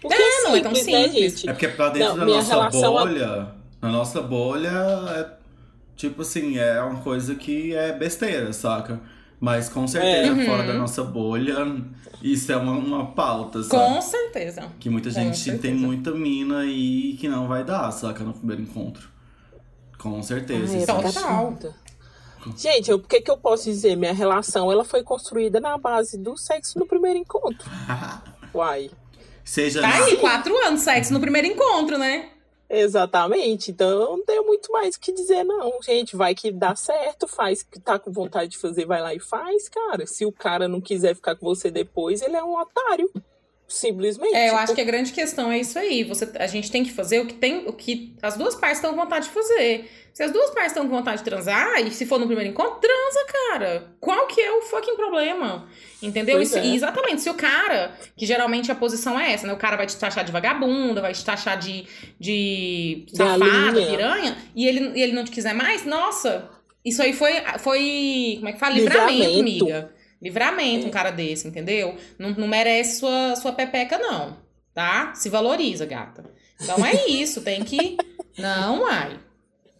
Porque 0.01 0.15
É, 0.17 0.43
não 0.43 0.55
é 0.55 0.61
tão 0.61 0.75
simples, 0.75 1.43
né? 1.43 1.51
É 1.51 1.53
porque 1.53 1.67
pra 1.69 1.89
dentro 1.89 2.09
Não, 2.17 2.17
da 2.17 2.25
nossa 2.25 2.49
relação 2.53 2.97
a- 2.97 3.05
bolha, 3.05 3.47
na 3.81 3.89
nossa 3.91 4.21
bolha, 4.21 4.69
é 4.69 5.29
tipo 5.95 6.21
assim, 6.21 6.57
é 6.57 6.81
uma 6.81 7.01
coisa 7.01 7.35
que 7.35 7.73
é 7.73 7.93
besteira, 7.93 8.51
saca? 8.51 8.99
Mas 9.39 9.69
com 9.69 9.87
certeza, 9.87 10.41
É. 10.41 10.45
fora 10.45 10.61
Uhum. 10.63 10.67
da 10.67 10.73
nossa 10.73 11.01
bolha, 11.03 11.55
isso 12.21 12.51
é 12.51 12.57
uma, 12.57 12.73
uma 12.73 13.05
pauta, 13.11 13.63
sabe? 13.63 13.95
Com 13.95 14.01
certeza. 14.01 14.69
Que 14.81 14.89
muita 14.89 15.09
gente 15.09 15.57
tem 15.59 15.73
muita 15.73 16.11
mina 16.11 16.59
aí 16.59 17.15
que 17.17 17.29
não 17.29 17.47
vai 17.47 17.63
dar, 17.63 17.89
saca? 17.91 18.21
No 18.21 18.33
primeiro 18.33 18.61
encontro. 18.63 19.09
Com 19.99 20.21
certeza. 20.23 20.73
Ai, 20.73 20.79
é 20.79 20.83
Então, 20.83 21.01
total. 21.03 21.57
Gente, 22.57 22.93
o 22.93 22.99
que, 22.99 23.19
que 23.21 23.29
eu 23.29 23.37
posso 23.37 23.65
dizer? 23.65 23.95
Minha 23.97 24.13
relação 24.13 24.71
ela 24.71 24.85
foi 24.85 25.03
construída 25.03 25.59
na 25.59 25.77
base 25.77 26.17
do 26.17 26.37
sexo 26.37 26.79
no 26.79 26.85
primeiro 26.85 27.19
encontro. 27.19 27.69
Uai. 28.55 28.89
Seja 29.43 29.81
Tá 29.81 29.87
na- 29.87 30.05
aí, 30.05 30.17
quatro 30.17 30.55
anos, 30.65 30.81
sexo 30.81 31.11
no 31.13 31.19
primeiro 31.19 31.47
encontro, 31.47 31.97
né? 31.97 32.29
Exatamente. 32.69 33.71
Então 33.71 33.89
eu 33.89 33.99
não 34.17 34.23
tenho 34.25 34.45
muito 34.45 34.71
mais 34.71 34.95
o 34.95 34.99
que 34.99 35.11
dizer, 35.11 35.43
não. 35.43 35.81
Gente, 35.81 36.15
vai 36.15 36.33
que 36.35 36.51
dá 36.51 36.75
certo, 36.75 37.27
faz 37.27 37.61
que 37.63 37.79
tá 37.79 37.97
com 37.99 38.11
vontade 38.11 38.51
de 38.51 38.57
fazer, 38.57 38.85
vai 38.85 39.01
lá 39.01 39.13
e 39.13 39.19
faz, 39.19 39.67
cara. 39.67 40.05
Se 40.05 40.25
o 40.25 40.31
cara 40.31 40.67
não 40.67 40.79
quiser 40.79 41.15
ficar 41.15 41.35
com 41.35 41.45
você 41.45 41.69
depois, 41.71 42.21
ele 42.21 42.35
é 42.35 42.43
um 42.43 42.55
otário. 42.57 43.11
Simplesmente. 43.69 44.33
É, 44.35 44.45
eu 44.47 44.49
Tipo, 44.49 44.57
acho 44.63 44.73
que 44.75 44.81
a 44.81 44.83
grande 44.83 45.11
questão 45.13 45.51
é 45.51 45.59
isso 45.59 45.77
aí. 45.77 46.03
Você, 46.03 46.27
a 46.39 46.47
gente 46.47 46.71
tem 46.71 46.83
que 46.83 46.91
fazer 46.91 47.19
o 47.19 47.27
que 47.27 47.35
tem, 47.35 47.67
o 47.67 47.71
que 47.71 48.15
as 48.21 48.35
duas 48.35 48.55
partes 48.55 48.79
estão 48.79 48.91
com 48.95 48.99
vontade 48.99 49.27
de 49.27 49.31
fazer. 49.31 49.89
Se 50.11 50.23
as 50.23 50.31
duas 50.31 50.49
partes 50.49 50.71
estão 50.71 50.87
com 50.89 50.95
vontade 50.95 51.19
de 51.19 51.23
transar, 51.23 51.79
e 51.79 51.91
se 51.91 52.05
for 52.05 52.19
no 52.19 52.25
primeiro 52.25 52.49
encontro, 52.49 52.79
transa, 52.81 53.25
cara. 53.51 53.91
Qual 53.99 54.25
que 54.25 54.41
é 54.41 54.51
o 54.51 54.61
fucking 54.63 54.95
problema? 54.95 55.67
Entendeu? 56.01 56.41
Isso- 56.41 56.57
é. 56.57 56.65
E 56.65 56.75
exatamente, 56.75 57.21
se 57.21 57.29
o 57.29 57.35
cara, 57.35 57.93
que 58.17 58.25
geralmente 58.25 58.71
a 58.71 58.75
posição 58.75 59.17
é 59.19 59.31
essa, 59.33 59.45
né? 59.45 59.53
O 59.53 59.57
cara 59.57 59.77
vai 59.77 59.85
te 59.85 59.95
taxar 59.95 60.25
de 60.25 60.31
vagabunda, 60.31 60.99
vai 60.99 61.13
te 61.13 61.23
taxar 61.23 61.57
de, 61.57 61.85
de 62.19 63.05
Galinha. 63.15 63.87
piranha, 63.87 64.37
e 64.55 64.67
ele, 64.67 64.97
e 64.97 65.01
ele 65.03 65.13
não 65.13 65.23
te 65.23 65.31
quiser 65.31 65.53
mais, 65.53 65.85
nossa, 65.85 66.49
isso 66.83 67.01
aí 67.01 67.13
foi, 67.13 67.33
foi 67.59 68.35
como 68.37 68.49
é 68.49 68.53
que 68.53 68.59
fala? 68.59 68.73
Livramento, 68.73 69.11
Livramento. 69.11 69.39
amiga. 69.65 69.98
Livramento, 70.21 70.87
um 70.87 70.91
cara 70.91 71.11
desse, 71.11 71.47
entendeu? 71.47 71.95
Não, 72.17 72.31
não 72.31 72.47
merece 72.47 72.99
sua, 72.99 73.35
sua 73.35 73.51
pepeca, 73.53 73.97
não. 73.97 74.37
Tá? 74.73 75.13
Se 75.15 75.29
valoriza, 75.29 75.85
gata. 75.85 76.23
Então 76.61 76.85
é 76.85 77.05
isso, 77.07 77.41
tem 77.41 77.63
que. 77.63 77.97
Não, 78.37 78.85
ai. 78.85 79.19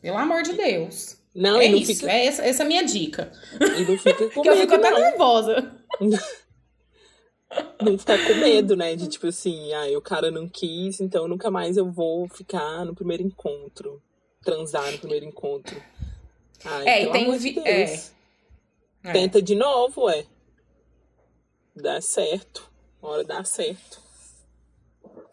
Pelo 0.02 0.18
amor 0.18 0.44
de 0.44 0.54
Deus. 0.54 1.18
Não, 1.36 1.60
é 1.62 1.68
não 1.68 1.78
isso, 1.78 1.94
fica, 1.94 2.12
é 2.12 2.26
essa, 2.26 2.42
essa 2.44 2.64
é 2.64 2.66
a 2.66 2.68
minha 2.68 2.84
dica. 2.84 3.32
e 3.60 3.84
não 3.90 3.98
fica 3.98 4.14
com 4.28 4.30
Porque 4.34 4.50
eu 4.50 4.56
medo, 4.56 4.62
fico 4.72 4.76
até 4.76 4.92
não. 4.92 5.00
nervosa. 5.00 5.76
Não 7.82 7.98
ficar 7.98 8.18
com 8.28 8.36
medo, 8.36 8.76
né? 8.76 8.96
De 8.96 9.08
tipo 9.08 9.26
assim, 9.26 9.74
ah, 9.74 9.98
o 9.98 10.02
cara 10.02 10.30
não 10.30 10.48
quis, 10.48 11.00
então 11.02 11.28
nunca 11.28 11.50
mais 11.50 11.78
eu 11.78 11.92
vou 11.92 12.28
ficar 12.30 12.86
no 12.86 12.94
primeiro 12.94 13.24
encontro. 13.24 14.00
Transar 14.44 14.92
no 14.92 15.00
primeiro 15.00 15.26
encontro. 15.26 15.82
Ai, 16.64 16.88
É, 16.88 17.04
e 17.06 17.12
tem 17.12 17.38
vi- 17.38 17.54
de 17.54 17.60
é. 17.68 18.00
É. 19.04 19.12
Tenta 19.12 19.42
de 19.42 19.56
novo, 19.56 20.04
ué. 20.06 20.26
Dá 21.76 22.02
certo. 22.02 22.70
Uma 23.02 23.12
hora 23.12 23.24
dá 23.24 23.44
certo. 23.44 24.10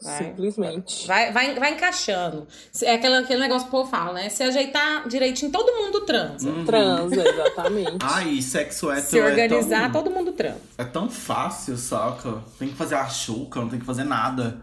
Vai. 0.03 0.19
Simplesmente. 0.19 1.07
Vai, 1.07 1.33
vai, 1.33 1.55
vai 1.59 1.73
encaixando. 1.73 2.47
É 2.83 2.95
aquele, 2.95 3.17
aquele 3.17 3.41
negócio 3.41 3.69
que 3.69 3.75
o 3.75 3.79
povo 3.79 3.91
fala, 3.91 4.13
né? 4.13 4.29
Se 4.29 4.43
ajeitar 4.43 5.09
direitinho, 5.09 5.51
todo 5.51 5.73
mundo 5.73 6.03
transa. 6.03 6.49
Uhum. 6.49 6.65
Transa, 6.65 7.29
exatamente. 7.29 7.99
Ai, 8.05 8.41
sexo 8.43 8.91
hétero 8.91 9.09
Se 9.09 9.21
organizar, 9.21 9.89
é 9.89 9.91
tão, 9.91 9.93
todo 10.05 10.15
mundo 10.15 10.33
transa. 10.33 10.61
é 10.79 10.85
tão 10.85 11.11
fácil, 11.11 11.77
saca? 11.77 12.43
Tem 12.59 12.69
que 12.69 12.75
fazer 12.75 12.95
a 12.95 13.09
chuca, 13.09 13.61
não 13.61 13.69
tem 13.69 13.81
que 13.81 13.87
fazer 13.87 14.05
nada. 14.05 14.61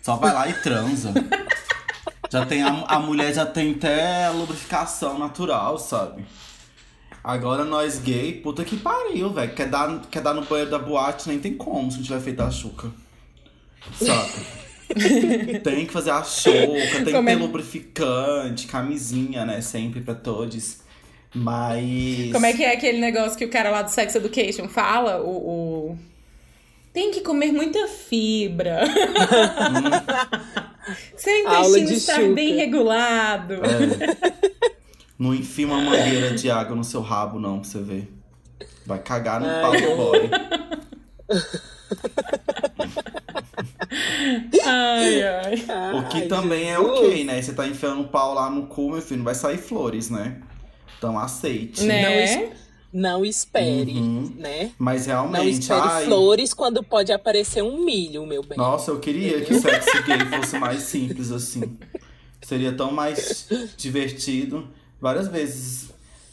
Só 0.00 0.16
vai 0.16 0.32
lá 0.32 0.48
e 0.48 0.54
transa. 0.62 1.12
já 2.30 2.46
tem 2.46 2.62
a, 2.62 2.84
a 2.86 2.98
mulher 3.00 3.34
já 3.34 3.44
tem 3.44 3.72
até 3.72 4.26
a 4.26 4.30
lubrificação 4.30 5.18
natural, 5.18 5.78
sabe? 5.78 6.24
Agora 7.28 7.64
nós 7.64 7.98
gay, 7.98 8.34
puta 8.34 8.64
que 8.64 8.76
pariu, 8.76 9.32
velho. 9.32 9.52
Quer 9.52 9.66
dar, 9.68 10.00
quer 10.08 10.22
dar 10.22 10.32
no 10.32 10.44
banheiro 10.44 10.70
da 10.70 10.78
boate, 10.78 11.28
nem 11.28 11.40
tem 11.40 11.54
como 11.54 11.90
se 11.90 11.96
não 11.96 12.04
tiver 12.04 12.20
feito 12.20 12.40
a 12.40 12.52
chuca. 12.52 12.88
Saca? 13.98 15.58
tem 15.64 15.84
que 15.84 15.92
fazer 15.92 16.12
a 16.12 16.22
chuca, 16.22 17.02
tem 17.04 17.12
Como 17.12 17.26
que 17.26 17.32
é- 17.32 17.36
ter 17.36 17.42
lubrificante, 17.42 18.68
camisinha, 18.68 19.44
né? 19.44 19.60
Sempre 19.60 20.02
pra 20.02 20.14
todos. 20.14 20.78
Mas. 21.34 22.30
Como 22.32 22.46
é 22.46 22.52
que 22.52 22.62
é 22.62 22.72
aquele 22.72 22.98
negócio 22.98 23.36
que 23.36 23.44
o 23.44 23.50
cara 23.50 23.70
lá 23.70 23.82
do 23.82 23.90
Sex 23.90 24.14
Education 24.14 24.68
fala? 24.68 25.20
O. 25.20 25.30
o- 25.90 25.98
Tem 26.92 27.10
que 27.10 27.22
comer 27.22 27.50
muita 27.52 27.88
fibra. 27.88 28.82
Seu 31.16 31.40
intestino 31.40 31.86
de 31.88 31.94
está 31.94 32.14
chuca. 32.14 32.34
bem 32.34 32.54
regulado. 32.54 33.54
É. 33.54 34.75
Não 35.18 35.34
enfia 35.34 35.66
uma 35.66 35.80
mangueira 35.80 36.34
de 36.34 36.50
água 36.50 36.76
no 36.76 36.84
seu 36.84 37.00
rabo, 37.00 37.38
não, 37.40 37.60
pra 37.60 37.68
você 37.68 37.78
ver. 37.80 38.12
Vai 38.84 38.98
cagar 38.98 39.40
no 39.40 39.46
Ai, 39.46 39.60
pau 39.62 39.72
do 39.72 39.96
boy. 39.96 40.30
Ai, 44.64 45.22
ai. 45.22 45.54
O 45.94 46.08
que 46.08 46.18
Ai, 46.22 46.28
também 46.28 46.70
é 46.70 46.76
Jesus. 46.76 46.98
ok, 46.98 47.24
né? 47.24 47.42
Você 47.42 47.52
tá 47.52 47.66
enfiando 47.66 48.02
o 48.02 48.08
pau 48.08 48.34
lá 48.34 48.50
no 48.50 48.66
cu, 48.66 48.90
meu 48.90 49.00
filho, 49.02 49.18
não 49.18 49.24
vai 49.24 49.34
sair 49.34 49.58
flores, 49.58 50.10
né? 50.10 50.40
Então 50.98 51.18
aceite. 51.18 51.82
Né? 51.84 52.50
Não 52.92 53.24
espere, 53.24 53.92
Uhum. 53.92 54.32
né? 54.38 54.70
Mas 54.78 55.06
Não 55.06 55.28
realmente, 55.28 55.60
espere 55.62 55.80
ai. 55.82 56.04
flores 56.06 56.54
quando 56.54 56.82
pode 56.82 57.12
aparecer 57.12 57.62
um 57.62 57.84
milho, 57.84 58.24
meu 58.26 58.42
bem. 58.42 58.56
Nossa, 58.56 58.90
eu 58.90 58.98
queria 58.98 59.40
que 59.42 59.52
o 59.52 59.60
sexo 59.60 60.02
gay 60.04 60.18
fosse 60.38 60.58
mais 60.58 60.82
simples 60.82 61.30
assim. 61.30 61.76
Seria 62.40 62.72
tão 62.72 62.92
mais 62.92 63.48
divertido. 63.76 64.68
Várias 65.00 65.28
vezes, 65.28 65.90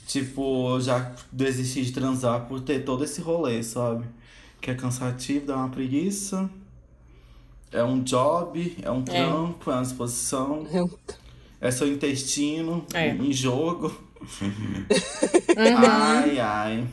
tipo, 0.07 0.70
eu 0.76 0.82
já 0.82 1.11
desisti 1.32 1.84
de 1.84 1.91
transar 1.91 2.45
por 2.47 2.61
ter 2.61 2.84
todo 2.86 3.03
esse 3.03 3.22
rolê, 3.22 3.61
sabe? 3.64 4.05
Que 4.61 4.72
é 4.72 4.76
cansativo, 4.76 5.47
dá 5.47 5.57
uma 5.57 5.70
preguiça. 5.70 6.49
É 7.72 7.84
um 7.84 8.01
job, 8.01 8.78
é 8.82 8.89
um 8.91 9.01
trampo, 9.03 9.70
é 9.72 9.74
uma 9.74 9.84
exposição. 9.84 10.66
É 10.72 10.82
um- 10.84 10.89
É 11.59 11.72
seu 11.72 11.88
intestino 11.88 12.86
É. 12.93 13.09
em 13.09 13.32
jogo. 13.32 13.88
Uhum. 14.41 14.86
Ai, 15.57 16.39
ai. 16.39 16.88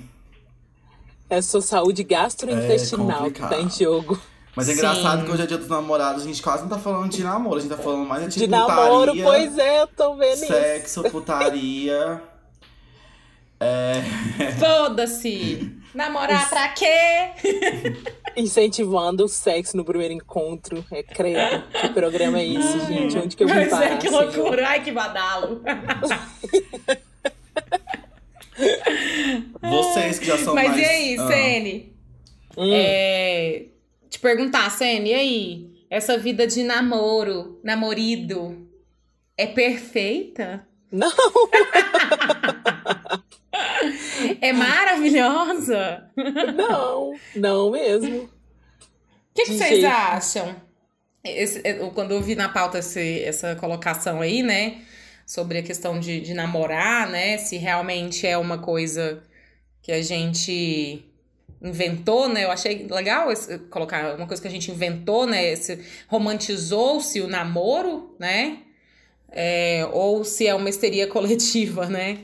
É 1.28 1.40
sua 1.42 1.60
saúde 1.60 2.02
gastrointestinal 2.04 3.26
É 3.26 3.30
que 3.30 3.40
tá 3.40 3.60
em 3.60 3.68
jogo. 3.70 4.20
Mas 4.56 4.68
é 4.68 4.72
Sim. 4.72 4.78
engraçado 4.78 5.24
que 5.24 5.30
hoje 5.30 5.42
é 5.42 5.46
dia 5.46 5.56
dos 5.58 5.68
namorados, 5.68 6.24
a 6.24 6.26
gente 6.26 6.42
quase 6.42 6.62
não 6.62 6.68
tá 6.70 6.78
falando 6.78 7.10
de 7.10 7.22
namoro, 7.22 7.56
a 7.56 7.60
gente 7.60 7.70
tá 7.70 7.76
falando 7.80 8.04
mais 8.06 8.22
de, 8.34 8.40
De 8.40 8.46
putaria, 8.46 8.66
namoro, 8.74 9.12
pois 9.22 9.56
é, 9.58 9.80
eu 9.82 9.86
tô 9.86 10.16
vendo 10.16 10.34
isso. 10.34 10.46
sexo, 10.46 11.02
putaria. 11.10 12.22
É. 13.62 14.00
Foda-se. 14.58 15.70
Namorar 15.94 16.48
pra 16.48 16.68
quê? 16.68 16.88
Incentivando 18.34 19.26
o 19.26 19.28
sexo 19.28 19.76
no 19.76 19.84
primeiro 19.84 20.14
encontro. 20.14 20.82
É 20.90 21.02
credo. 21.02 21.62
Que 21.70 21.90
programa 21.90 22.38
é 22.38 22.46
esse, 22.48 22.80
gente? 22.86 23.18
Onde 23.18 23.36
que 23.36 23.44
eu 23.44 23.48
vim 23.48 23.52
Pois 23.52 23.68
parar? 23.68 23.84
é, 23.84 23.96
que 23.98 24.08
Senhor? 24.08 24.34
loucura. 24.34 24.66
Ai, 24.66 24.82
que 24.82 24.90
badalo. 24.92 25.60
Vocês 29.60 30.18
que 30.18 30.24
já 30.26 30.38
são 30.38 30.54
Mas 30.54 30.68
mais. 30.68 30.80
e 30.80 30.84
aí, 30.84 31.16
Ah. 31.18 31.26
Sene? 31.28 31.92
Hum. 32.56 32.70
É, 32.72 33.64
te 34.10 34.18
perguntar, 34.18 34.68
Sene, 34.70 35.10
e 35.10 35.14
aí? 35.14 35.70
Essa 35.88 36.18
vida 36.18 36.46
de 36.46 36.62
namoro, 36.62 37.58
namorido, 37.64 38.68
é 39.36 39.46
perfeita? 39.46 40.66
Não, 40.92 41.10
É 44.40 44.52
maravilhosa. 44.52 46.10
Não, 46.56 47.14
não 47.34 47.70
mesmo. 47.70 48.24
O 48.24 48.30
que, 49.34 49.44
que 49.44 49.52
vocês 49.54 49.84
acham? 49.84 50.56
Esse- 51.24 51.60
eu- 51.64 51.90
quando 51.90 52.12
eu 52.12 52.20
vi 52.22 52.34
na 52.34 52.48
pauta 52.48 52.78
esse- 52.78 53.22
essa 53.22 53.54
colocação 53.56 54.20
aí, 54.20 54.42
né? 54.42 54.82
Sobre 55.26 55.58
a 55.58 55.62
questão 55.62 56.00
de, 56.00 56.20
de 56.20 56.34
namorar, 56.34 57.08
né? 57.08 57.38
Se 57.38 57.56
realmente 57.56 58.26
é 58.26 58.36
uma 58.36 58.58
coisa 58.58 59.22
que 59.82 59.92
a 59.92 60.02
gente 60.02 61.04
inventou, 61.62 62.28
né? 62.28 62.44
Eu 62.44 62.50
achei 62.50 62.86
legal 62.90 63.30
esse- 63.30 63.58
colocar 63.70 64.16
uma 64.16 64.26
coisa 64.26 64.40
que 64.42 64.48
a 64.48 64.50
gente 64.50 64.70
inventou, 64.70 65.26
né? 65.26 65.54
Romantizou-se 66.08 67.20
o 67.20 67.28
namoro, 67.28 68.14
né? 68.18 68.58
É, 69.32 69.86
ou 69.92 70.24
se 70.24 70.46
é 70.46 70.54
uma 70.54 70.68
histeria 70.68 71.06
coletiva, 71.08 71.86
né? 71.86 72.18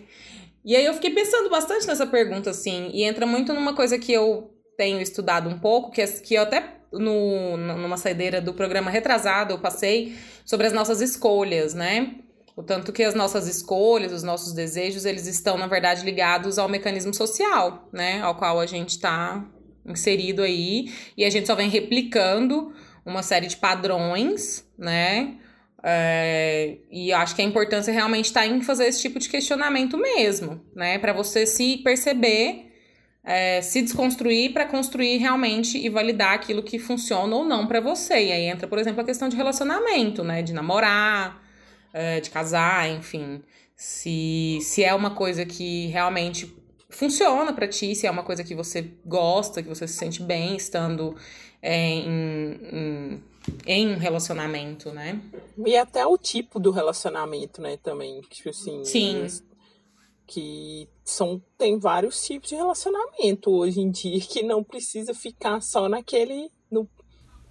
E 0.65 0.75
aí 0.75 0.85
eu 0.85 0.95
fiquei 0.95 1.11
pensando 1.11 1.49
bastante 1.49 1.87
nessa 1.87 2.07
pergunta, 2.07 2.51
assim, 2.51 2.91
e 2.93 3.05
entra 3.05 3.25
muito 3.27 3.53
numa 3.55 3.75
coisa 3.75 3.99
que 3.99 4.13
eu 4.13 4.51
tenho 4.77 5.01
estudado 5.01 5.49
um 5.49 5.59
pouco, 5.59 5.91
que, 5.93 6.03
é- 6.03 6.07
que 6.07 6.35
eu 6.35 6.43
até 6.43 6.75
no, 6.93 7.57
numa 7.57 7.97
saideira 7.97 8.41
do 8.41 8.55
programa 8.55 8.91
retrasado 8.91 9.53
eu 9.53 9.59
passei 9.59 10.15
sobre 10.45 10.67
as 10.67 10.73
nossas 10.73 11.01
escolhas, 11.01 11.75
né? 11.75 12.17
O 12.57 12.63
tanto 12.63 12.91
que 12.91 13.03
as 13.05 13.15
nossas 13.15 13.47
escolhas, 13.47 14.13
os 14.13 14.23
nossos 14.23 14.55
desejos, 14.55 15.05
eles 15.05 15.27
estão, 15.27 15.59
na 15.59 15.67
verdade, 15.67 16.03
ligados 16.03 16.59
ao 16.59 16.71
mecanismo 16.71 17.13
social, 17.13 17.87
né? 17.93 18.23
Ao 18.23 18.35
qual 18.35 18.59
a 18.59 18.65
gente 18.65 18.91
está 18.91 19.45
inserido 19.85 20.43
aí, 20.43 20.91
e 21.17 21.25
a 21.25 21.31
gente 21.31 21.47
só 21.47 21.55
vem 21.55 21.69
replicando 21.69 22.73
uma 23.05 23.23
série 23.23 23.47
de 23.47 23.59
padrões, 23.59 24.67
né? 24.77 25.37
É, 25.83 26.79
e 26.91 27.13
acho 27.13 27.37
que 27.37 27.43
a 27.43 27.45
importância 27.45 27.93
realmente 27.93 28.25
está 28.25 28.47
em 28.47 28.61
fazer 28.63 28.87
esse 28.87 29.03
tipo 29.03 29.19
de 29.19 29.29
questionamento 29.29 29.99
mesmo, 29.99 30.61
né? 30.75 30.99
Para 30.99 31.13
você 31.13 31.47
se 31.47 31.77
perceber, 31.85 32.73
é, 33.23 33.61
se 33.61 33.83
desconstruir 33.83 34.55
para 34.55 34.65
construir 34.65 35.19
realmente 35.19 35.77
e 35.77 35.91
validar 35.91 36.33
aquilo 36.33 36.63
que 36.63 36.79
funciona 36.79 37.37
ou 37.37 37.45
não 37.45 37.67
para 37.67 37.81
você. 37.81 38.15
E 38.15 38.33
aí 38.33 38.45
entra, 38.45 38.67
por 38.67 38.79
exemplo, 38.79 39.03
a 39.03 39.05
questão 39.05 39.29
de 39.29 39.37
relacionamento, 39.37 40.25
né? 40.25 40.41
De 40.41 40.55
namorar, 40.55 41.46
é, 41.97 42.21
de 42.21 42.29
casar, 42.29 42.91
enfim. 42.91 43.43
Se, 43.75 44.59
se 44.61 44.85
é 44.85 44.95
uma 44.95 45.15
coisa 45.15 45.47
que 45.47 45.87
realmente 45.87 46.55
funciona 46.91 47.55
para 47.55 47.67
ti, 47.67 47.95
se 47.95 48.07
é 48.07 48.11
uma 48.11 48.23
coisa 48.23 48.45
que 48.45 48.55
você 48.55 48.91
gosta, 49.05 49.63
que 49.63 49.69
você 49.69 49.89
se 49.89 49.95
sente 49.95 50.23
bem 50.23 50.57
estando 50.57 51.17
é, 51.63 51.75
em, 51.75 52.61
em, 52.71 53.25
em 53.67 53.95
um 53.95 53.99
relacionamento, 53.99 54.93
né? 54.93 55.19
E 55.65 55.75
até 55.75 56.07
o 56.07 56.19
tipo 56.19 56.61
do 56.61 56.71
relacionamento, 56.71 57.63
né, 57.63 57.79
também. 57.79 58.21
Tipo 58.29 58.51
assim. 58.51 58.85
Sim. 58.85 59.27
Que 60.27 60.89
são, 61.05 61.41
tem 61.57 61.79
vários 61.79 62.23
tipos 62.27 62.49
de 62.49 62.57
relacionamento 62.57 63.51
hoje 63.51 63.81
em 63.81 63.91
dia 63.91 64.21
que 64.29 64.43
não 64.43 64.63
precisa 64.63 65.15
ficar 65.15 65.63
só 65.63 65.89
naquele. 65.89 66.51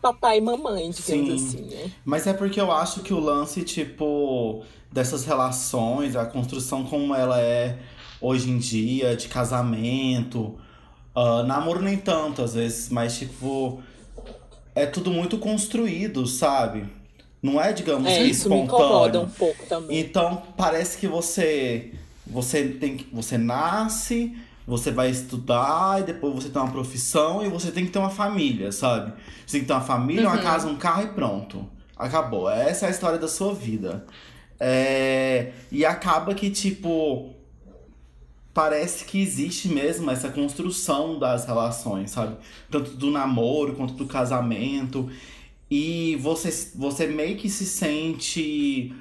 Papai 0.02 0.38
e 0.38 0.42
mamãe, 0.42 0.90
digamos 0.92 1.42
Sim. 1.42 1.48
assim, 1.48 1.62
né? 1.76 1.92
Mas 2.04 2.28
é 2.28 2.34
porque 2.34 2.60
eu 2.62 2.72
acho 2.72 3.02
que 3.02 3.14
o 3.14 3.20
lance, 3.20 3.64
tipo, 3.64 4.64
dessas 4.92 5.26
relações, 5.26 6.16
a 6.16 6.26
construção 6.26 6.84
como 6.84 7.14
ela 7.16 7.40
é 7.42 7.78
hoje 8.22 8.50
em 8.50 8.58
dia, 8.58 9.16
de 9.16 9.28
casamento, 9.28 10.56
ah, 11.16 11.44
namoro 11.44 11.82
nem 11.82 11.98
tanto 11.98 12.42
às 12.42 12.54
vezes, 12.54 12.90
mas 12.90 13.18
tipo, 13.18 13.82
é 14.74 14.86
tudo 14.86 15.12
muito 15.12 15.38
construído, 15.38 16.26
sabe? 16.28 16.86
Não 17.42 17.62
é, 17.62 17.72
digamos, 17.74 18.10
É, 18.10 18.18
que 18.18 18.24
isso 18.24 18.50
me 18.50 18.58
incomoda 18.62 19.22
um 19.22 19.26
espontâneo. 19.26 19.36
pouco 19.38 19.66
também. 19.68 20.00
Então 20.00 20.42
parece 20.58 20.98
que 20.98 21.08
você 21.08 21.92
você 22.26 22.64
tem 22.70 22.98
que 22.98 23.08
você 23.14 23.38
nasce, 23.38 24.36
você 24.68 24.92
vai 24.92 25.10
estudar 25.10 26.02
e 26.02 26.04
depois 26.04 26.34
você 26.36 26.50
tem 26.50 26.62
uma 26.62 26.72
profissão 26.72 27.46
e 27.46 27.50
você 27.50 27.72
tem 27.72 27.86
que 27.86 27.92
ter 27.92 28.00
uma 28.00 28.10
família, 28.10 28.72
sabe? 28.72 29.14
Você 29.46 29.54
tem 29.58 29.62
que 29.62 29.68
ter 29.68 29.74
uma 29.74 29.82
família, 29.82 30.28
uma 30.28 30.38
Uhum. 30.38 30.42
casa, 30.44 30.68
um 30.68 30.76
carro 30.76 31.04
e 31.04 31.08
pronto. 31.08 31.68
Acabou. 31.96 32.50
Essa 32.50 32.86
é 32.86 32.90
a 32.90 32.92
história 32.92 33.18
da 33.20 33.28
sua 33.28 33.54
vida. 33.54 34.06
É, 34.60 35.52
E 35.72 35.86
acaba 35.86 36.34
que, 36.34 36.50
tipo, 36.50 37.34
parece 38.54 39.06
que 39.06 39.22
existe 39.22 39.68
mesmo 39.68 40.10
essa 40.10 40.30
construção 40.30 41.20
das 41.20 41.46
relações, 41.46 42.12
sabe? 42.12 42.38
Tanto 42.72 42.92
do 42.92 43.12
namoro 43.12 43.76
quanto 43.76 43.94
do 43.94 44.06
casamento. 44.06 45.10
E 45.70 46.16
você, 46.22 46.50
você 46.76 47.08
meio 47.08 47.38
que 47.38 47.50
se 47.50 47.66
sente 47.66 48.94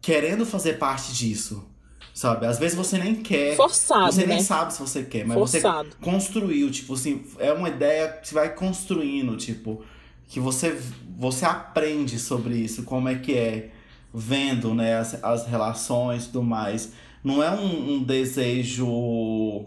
querendo 0.00 0.46
fazer 0.46 0.74
parte 0.78 1.12
disso, 1.12 1.66
sabe? 2.14 2.46
Às 2.46 2.60
vezes 2.60 2.76
você 2.76 2.96
nem 2.96 3.16
quer. 3.16 3.56
Forçado, 3.56 4.12
você 4.12 4.24
né? 4.24 4.36
nem 4.36 4.42
sabe 4.42 4.72
se 4.72 4.80
você 4.80 5.02
quer, 5.02 5.26
mas 5.26 5.36
Forçado. 5.36 5.90
você 5.90 5.96
construiu, 6.00 6.70
tipo 6.70 6.94
assim, 6.94 7.24
é 7.40 7.52
uma 7.52 7.68
ideia 7.68 8.08
que 8.08 8.28
você 8.28 8.34
vai 8.34 8.54
construindo, 8.54 9.36
tipo, 9.36 9.84
que 10.28 10.38
você, 10.38 10.80
você 11.18 11.44
aprende 11.44 12.18
sobre 12.20 12.54
isso, 12.54 12.84
como 12.84 13.08
é 13.08 13.16
que 13.16 13.34
é, 13.34 13.70
vendo, 14.14 14.72
né, 14.72 14.96
as, 14.96 15.22
as 15.24 15.46
relações 15.46 16.22
e 16.22 16.26
tudo 16.26 16.44
mais. 16.44 16.92
Não 17.22 17.42
é 17.42 17.50
um, 17.50 17.94
um 17.94 18.02
desejo, 18.02 19.66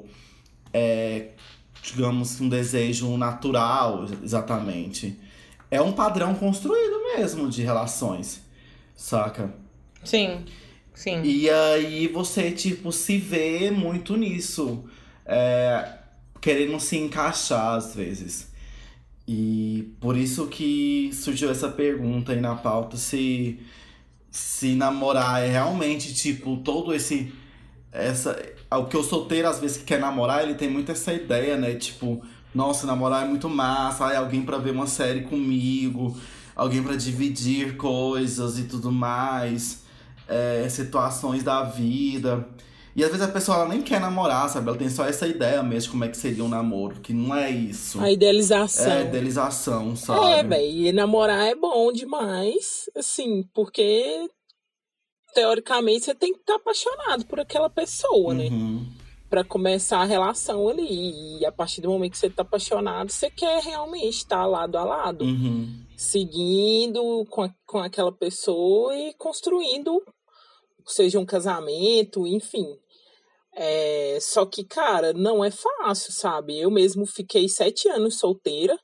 é, 0.72 1.32
digamos, 1.84 2.40
um 2.40 2.48
desejo 2.48 3.18
natural, 3.18 4.06
exatamente. 4.24 5.20
É 5.70 5.82
um 5.82 5.92
padrão 5.92 6.34
construído 6.34 7.04
mesmo 7.18 7.50
de 7.50 7.62
relações, 7.62 8.42
saca? 8.96 9.54
Sim, 10.04 10.46
sim. 10.98 11.22
E 11.22 11.50
aí 11.50 12.08
você, 12.08 12.52
tipo, 12.52 12.92
se 12.92 13.18
vê 13.18 13.72
muito 13.72 14.16
nisso. 14.18 14.84
é, 15.26 16.00
querendo 16.42 16.80
se 16.80 16.98
encaixar 16.98 17.76
às 17.76 17.96
vezes. 17.96 18.52
E 19.28 19.94
por 20.02 20.18
isso 20.18 20.48
que 20.48 21.12
surgiu 21.14 21.52
essa 21.52 21.70
pergunta 21.70 22.32
aí 22.34 22.42
na 22.42 22.56
pauta 22.56 22.98
se, 22.98 23.60
se 24.32 24.76
namorar 24.76 25.44
é 25.44 25.50
realmente, 25.52 26.14
tipo, 26.14 26.58
todo 26.58 26.94
esse. 26.94 27.34
Essa, 27.92 28.38
o 28.72 28.86
que 28.86 28.98
o 28.98 29.04
solteiro, 29.04 29.48
às 29.50 29.60
vezes, 29.60 29.78
que 29.78 29.86
quer 29.86 30.00
namorar, 30.00 30.44
ele 30.44 30.56
tem 30.56 30.70
muito 30.70 30.92
essa 30.92 31.14
ideia, 31.14 31.58
né? 31.58 31.76
Tipo, 31.76 32.24
nossa, 32.56 32.88
namorar 32.88 33.26
é 33.26 33.28
muito 33.30 33.50
massa, 33.50 34.06
ai, 34.06 34.16
alguém 34.18 34.44
pra 34.44 34.58
ver 34.58 34.72
uma 34.72 34.88
série 34.88 35.22
comigo, 35.24 36.18
alguém 36.56 36.84
pra 36.84 36.96
dividir 36.96 37.78
coisas 37.78 38.60
e 38.60 38.66
tudo 38.66 38.92
mais 38.92 39.86
é, 40.28 40.68
situações 40.70 41.44
da 41.44 41.64
vida. 41.64 42.48
E 42.96 43.04
às 43.04 43.12
vezes 43.12 43.28
a 43.28 43.32
pessoa 43.32 43.58
ela 43.58 43.68
nem 43.70 43.82
quer 43.84 44.02
namorar, 44.02 44.50
sabe? 44.50 44.70
Ela 44.70 44.78
tem 44.78 44.90
só 44.90 45.06
essa 45.06 45.28
ideia 45.28 45.62
mesmo 45.62 45.82
de 45.84 45.90
como 45.92 46.06
é 46.06 46.08
que 46.10 46.18
seria 46.18 46.44
um 46.44 46.50
namoro, 46.50 47.00
que 47.00 47.14
não 47.14 47.36
é 47.36 47.50
isso. 47.50 48.02
A 48.02 48.12
idealização. 48.12 48.92
É 48.92 49.04
idealização, 49.04 49.96
sabe? 49.96 50.26
É, 50.32 50.44
velho, 50.44 50.66
e 50.88 50.92
namorar 50.92 51.46
é 51.48 51.54
bom 51.54 51.92
demais, 51.92 52.90
assim, 52.96 53.44
porque 53.54 54.28
teoricamente 55.34 56.06
você 56.06 56.16
tem 56.16 56.34
que 56.34 56.40
estar 56.40 56.56
apaixonado 56.56 57.26
por 57.26 57.40
aquela 57.40 57.70
pessoa, 57.70 58.34
né? 58.34 58.46
Uhum. 58.48 58.88
Pra 59.30 59.44
começar 59.44 60.00
a 60.00 60.06
relação 60.06 60.68
ali. 60.70 61.38
E 61.40 61.46
a 61.46 61.52
partir 61.52 61.82
do 61.82 61.90
momento 61.90 62.14
que 62.14 62.18
você 62.18 62.30
tá 62.30 62.42
apaixonado, 62.44 63.12
você 63.12 63.30
quer 63.30 63.62
realmente 63.62 64.18
estar 64.18 64.46
lado 64.48 64.78
a 64.78 64.84
lado, 64.84 65.24
Uhum. 65.26 65.84
seguindo 65.96 67.26
com, 67.30 67.44
a- 67.44 67.54
com 67.66 67.78
aquela 67.80 68.12
pessoa 68.12 68.96
e 68.98 69.14
construindo, 69.16 70.02
seja 70.88 71.20
um 71.20 71.26
casamento, 71.26 72.26
enfim. 72.28 72.66
É, 73.56 74.20
só 74.22 74.46
que, 74.46 74.64
cara, 74.64 75.14
não 75.14 75.44
é 75.44 75.50
fácil, 75.52 76.14
sabe? 76.14 76.60
Eu 76.60 76.70
mesmo 76.70 77.06
fiquei 77.06 77.50
sete 77.50 77.90
anos 77.90 78.20
solteira 78.20 78.78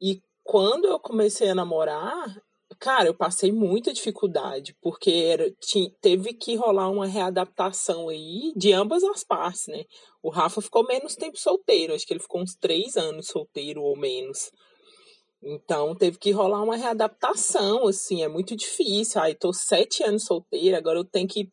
e 0.00 0.20
quando 0.44 0.86
eu 0.86 0.98
comecei 1.00 1.48
a 1.50 1.54
namorar, 1.54 2.26
cara, 2.78 3.08
eu 3.08 3.14
passei 3.14 3.50
muita 3.52 3.92
dificuldade, 3.92 4.76
porque 4.82 5.10
era, 5.10 5.50
ti- 5.60 5.94
teve 6.00 6.34
que 6.34 6.54
rolar 6.56 6.90
uma 6.90 7.06
readaptação 7.06 8.08
aí 8.08 8.52
de 8.56 8.72
ambas 8.72 9.02
as 9.04 9.24
partes, 9.24 9.66
né? 9.68 9.84
O 10.22 10.30
Rafa 10.30 10.60
ficou 10.60 10.84
menos 10.86 11.14
tempo 11.16 11.38
solteiro, 11.38 11.94
acho 11.94 12.06
que 12.06 12.12
ele 12.12 12.20
ficou 12.20 12.40
uns 12.42 12.54
três 12.54 12.96
anos 12.96 13.28
solteiro 13.28 13.82
ou 13.82 13.96
menos. 13.96 14.50
Então 15.42 15.94
teve 15.94 16.18
que 16.18 16.32
rolar 16.32 16.62
uma 16.62 16.76
readaptação, 16.76 17.86
assim, 17.86 18.22
é 18.22 18.28
muito 18.28 18.56
difícil. 18.56 19.20
Ai, 19.20 19.34
tô 19.34 19.52
sete 19.52 20.02
anos 20.02 20.24
solteira, 20.24 20.78
agora 20.78 20.98
eu 20.98 21.04
tenho 21.04 21.28
que 21.28 21.48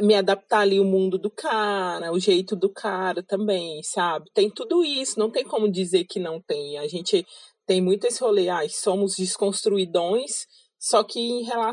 me 0.00 0.14
adaptar 0.14 0.60
ali 0.60 0.80
o 0.80 0.84
mundo 0.84 1.16
do 1.18 1.30
cara, 1.30 2.12
o 2.12 2.18
jeito 2.18 2.56
do 2.56 2.68
cara 2.68 3.22
também, 3.22 3.82
sabe? 3.82 4.28
Tem 4.34 4.50
tudo 4.50 4.84
isso, 4.84 5.18
não 5.18 5.30
tem 5.30 5.44
como 5.44 5.70
dizer 5.70 6.04
que 6.04 6.18
não 6.18 6.40
tem. 6.40 6.78
A 6.78 6.88
gente 6.88 7.24
tem 7.66 7.80
muito 7.80 8.06
esse 8.06 8.20
rolê, 8.20 8.46
somos 8.68 9.14
desconstruidões, 9.16 10.46
só 10.86 11.02
que 11.02 11.18
em, 11.18 11.42
rela- 11.44 11.72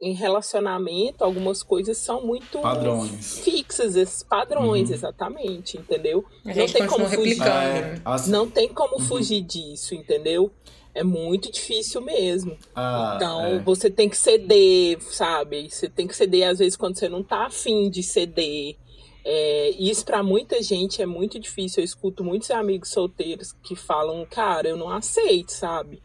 em 0.00 0.12
relacionamento 0.12 1.24
algumas 1.24 1.60
coisas 1.62 1.98
são 1.98 2.24
muito 2.24 2.60
Padrões. 2.60 3.40
fixas, 3.40 3.96
esses 3.96 4.22
padrões, 4.22 4.88
Uhum. 4.90 4.94
exatamente, 4.94 5.76
entendeu? 5.76 6.24
A 6.44 6.48
não 6.48 6.54
gente 6.54 6.72
tem 6.72 6.86
como 6.86 7.04
fugir. 7.08 7.42
É, 7.42 8.00
as- 8.04 8.28
Não 8.28 8.48
tem 8.48 8.68
como 8.68 8.94
Uhum. 9.00 9.06
fugir 9.06 9.40
disso, 9.40 9.92
entendeu? 9.96 10.52
É 10.94 11.02
muito 11.02 11.50
difícil 11.50 12.00
mesmo. 12.00 12.56
ah, 12.76 13.14
Então, 13.16 13.44
é. 13.44 13.58
você 13.58 13.90
tem 13.90 14.08
que 14.08 14.16
ceder, 14.16 15.00
sabe? 15.02 15.68
Você 15.68 15.88
tem 15.88 16.06
que 16.06 16.14
ceder, 16.14 16.48
às 16.48 16.60
vezes, 16.60 16.76
quando 16.76 16.96
você 16.96 17.08
não 17.08 17.24
tá 17.24 17.46
afim 17.46 17.90
de 17.90 18.04
ceder. 18.04 18.76
É, 19.24 19.70
isso 19.70 20.04
para 20.04 20.22
muita 20.22 20.62
gente 20.62 21.02
é 21.02 21.06
muito 21.06 21.40
difícil. 21.40 21.80
Eu 21.80 21.84
escuto 21.84 22.22
muitos 22.22 22.52
amigos 22.52 22.90
solteiros 22.90 23.52
que 23.64 23.74
falam, 23.74 24.24
cara, 24.30 24.68
eu 24.68 24.76
não 24.76 24.88
aceito, 24.90 25.50
sabe? 25.50 26.00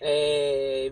É, 0.00 0.90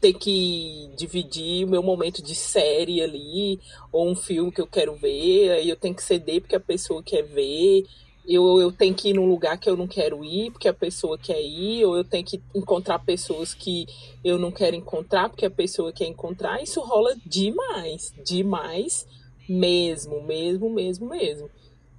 ter 0.00 0.12
que 0.14 0.90
dividir 0.96 1.64
o 1.64 1.70
meu 1.70 1.82
momento 1.82 2.22
de 2.22 2.34
série 2.34 3.02
ali, 3.02 3.60
ou 3.92 4.08
um 4.08 4.14
filme 4.14 4.52
que 4.52 4.60
eu 4.60 4.66
quero 4.66 4.94
ver, 4.96 5.50
aí 5.52 5.68
eu 5.68 5.76
tenho 5.76 5.94
que 5.94 6.02
ceder 6.02 6.40
porque 6.40 6.56
a 6.56 6.60
pessoa 6.60 7.02
quer 7.02 7.22
ver, 7.22 7.84
eu, 8.28 8.60
eu 8.60 8.70
tenho 8.70 8.94
que 8.94 9.08
ir 9.08 9.14
num 9.14 9.26
lugar 9.26 9.58
que 9.58 9.70
eu 9.70 9.76
não 9.76 9.88
quero 9.88 10.22
ir 10.22 10.50
porque 10.50 10.68
a 10.68 10.74
pessoa 10.74 11.16
quer 11.16 11.40
ir, 11.40 11.84
ou 11.86 11.96
eu 11.96 12.04
tenho 12.04 12.24
que 12.24 12.42
encontrar 12.54 12.98
pessoas 12.98 13.54
que 13.54 13.86
eu 14.22 14.38
não 14.38 14.52
quero 14.52 14.76
encontrar 14.76 15.30
porque 15.30 15.46
a 15.46 15.50
pessoa 15.50 15.92
quer 15.92 16.06
encontrar. 16.06 16.62
Isso 16.62 16.80
rola 16.82 17.16
demais, 17.24 18.12
demais 18.24 19.06
mesmo, 19.48 20.22
mesmo, 20.22 20.68
mesmo, 20.68 21.08
mesmo. 21.08 21.50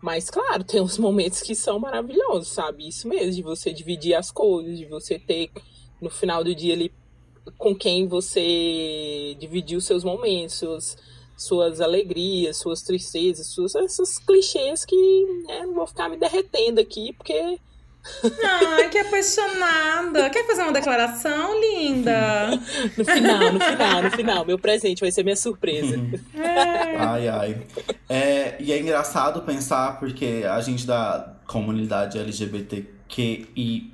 Mas, 0.01 0.29
claro, 0.29 0.63
tem 0.63 0.79
uns 0.79 0.99
momentos 0.99 1.41
que 1.41 1.55
são 1.55 1.79
maravilhosos, 1.79 2.49
sabe? 2.49 2.87
Isso 2.87 3.07
mesmo, 3.07 3.33
de 3.33 3.41
você 3.41 3.73
dividir 3.73 4.13
as 4.13 4.31
coisas, 4.31 4.77
de 4.77 4.85
você 4.85 5.17
ter 5.17 5.49
no 5.99 6.09
final 6.09 6.43
do 6.43 6.53
dia 6.55 6.73
ali 6.73 6.93
com 7.57 7.75
quem 7.75 8.07
você 8.07 9.35
dividiu 9.39 9.81
seus 9.81 10.03
momentos, 10.03 10.55
suas, 10.55 10.97
suas 11.37 11.81
alegrias, 11.81 12.57
suas 12.57 12.81
tristezas, 12.81 13.47
suas, 13.47 13.75
esses 13.75 14.19
clichês 14.19 14.85
que 14.85 15.43
né, 15.47 15.65
não 15.65 15.73
vou 15.73 15.87
ficar 15.87 16.09
me 16.09 16.17
derretendo 16.17 16.79
aqui, 16.79 17.13
porque. 17.13 17.59
Ai, 18.43 18.89
que 18.89 18.97
apaixonada! 18.97 20.29
Quer 20.29 20.45
fazer 20.47 20.61
uma 20.63 20.71
declaração, 20.71 21.59
linda? 21.59 22.49
no 22.97 23.05
final, 23.05 23.53
no 23.53 23.59
final, 23.59 24.03
no 24.03 24.11
final. 24.11 24.45
Meu 24.45 24.57
presente 24.57 25.01
vai 25.01 25.11
ser 25.11 25.23
minha 25.23 25.35
surpresa. 25.35 25.97
É. 26.33 26.95
Ai, 26.97 27.27
ai. 27.27 27.67
É, 28.07 28.55
e 28.59 28.71
é 28.71 28.79
engraçado 28.79 29.41
pensar, 29.41 29.99
porque 29.99 30.43
a 30.49 30.61
gente 30.61 30.87
da 30.87 31.35
comunidade 31.45 32.17
LGBTQI 32.17 33.93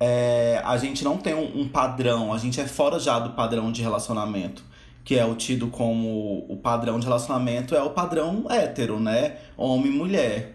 é, 0.00 0.62
a 0.64 0.76
gente 0.76 1.02
não 1.02 1.16
tem 1.16 1.34
um, 1.34 1.62
um, 1.62 1.68
padrão, 1.68 2.32
a 2.32 2.38
gente 2.38 2.60
é 2.60 2.66
fora 2.66 3.00
já 3.00 3.18
do 3.18 3.30
padrão 3.30 3.72
de 3.72 3.82
relacionamento, 3.82 4.62
que 5.04 5.18
é 5.18 5.24
o 5.24 5.34
tido 5.34 5.68
como 5.68 6.46
o 6.48 6.56
padrão 6.56 7.00
de 7.00 7.06
relacionamento 7.06 7.74
é 7.74 7.82
o 7.82 7.90
padrão 7.90 8.46
hétero, 8.48 9.00
né? 9.00 9.36
Homem 9.56 9.90
mulher, 9.90 10.54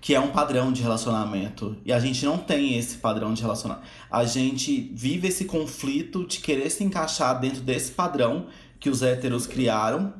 que 0.00 0.14
é 0.14 0.20
um 0.20 0.28
padrão 0.28 0.72
de 0.72 0.82
relacionamento. 0.82 1.76
E 1.84 1.92
a 1.92 1.98
gente 1.98 2.24
não 2.24 2.36
tem 2.36 2.76
esse 2.76 2.98
padrão 2.98 3.32
de 3.32 3.40
relacionamento. 3.40 3.86
A 4.10 4.24
gente 4.24 4.92
vive 4.94 5.28
esse 5.28 5.46
conflito 5.46 6.26
de 6.26 6.40
querer 6.40 6.68
se 6.68 6.84
encaixar 6.84 7.40
dentro 7.40 7.60
desse 7.60 7.92
padrão 7.92 8.46
que 8.78 8.90
os 8.90 9.02
héteros 9.02 9.46
criaram 9.46 10.12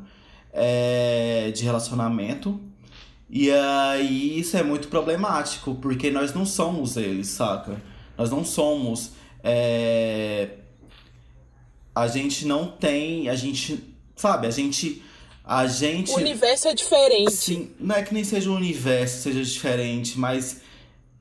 é, 0.52 1.50
de 1.54 1.62
relacionamento. 1.62 2.58
E 3.28 3.50
aí 3.50 4.38
isso 4.38 4.56
é 4.56 4.62
muito 4.62 4.88
problemático, 4.88 5.74
porque 5.74 6.10
nós 6.10 6.32
não 6.32 6.46
somos 6.46 6.96
eles, 6.96 7.28
saca? 7.28 7.76
Nós 8.16 8.30
não 8.30 8.44
somos. 8.44 9.12
É... 9.42 10.50
A 11.94 12.06
gente 12.06 12.46
não 12.46 12.68
tem. 12.68 13.28
A 13.28 13.34
gente. 13.34 13.82
Sabe, 14.14 14.46
a 14.46 14.50
gente. 14.50 15.02
A 15.44 15.66
gente. 15.66 16.10
O 16.10 16.16
universo 16.16 16.68
é 16.68 16.74
diferente. 16.74 17.30
Sim, 17.30 17.70
não 17.78 17.94
é 17.94 18.02
que 18.02 18.12
nem 18.12 18.24
seja 18.24 18.50
o 18.50 18.54
universo 18.54 19.22
seja 19.22 19.42
diferente, 19.42 20.18
mas 20.18 20.60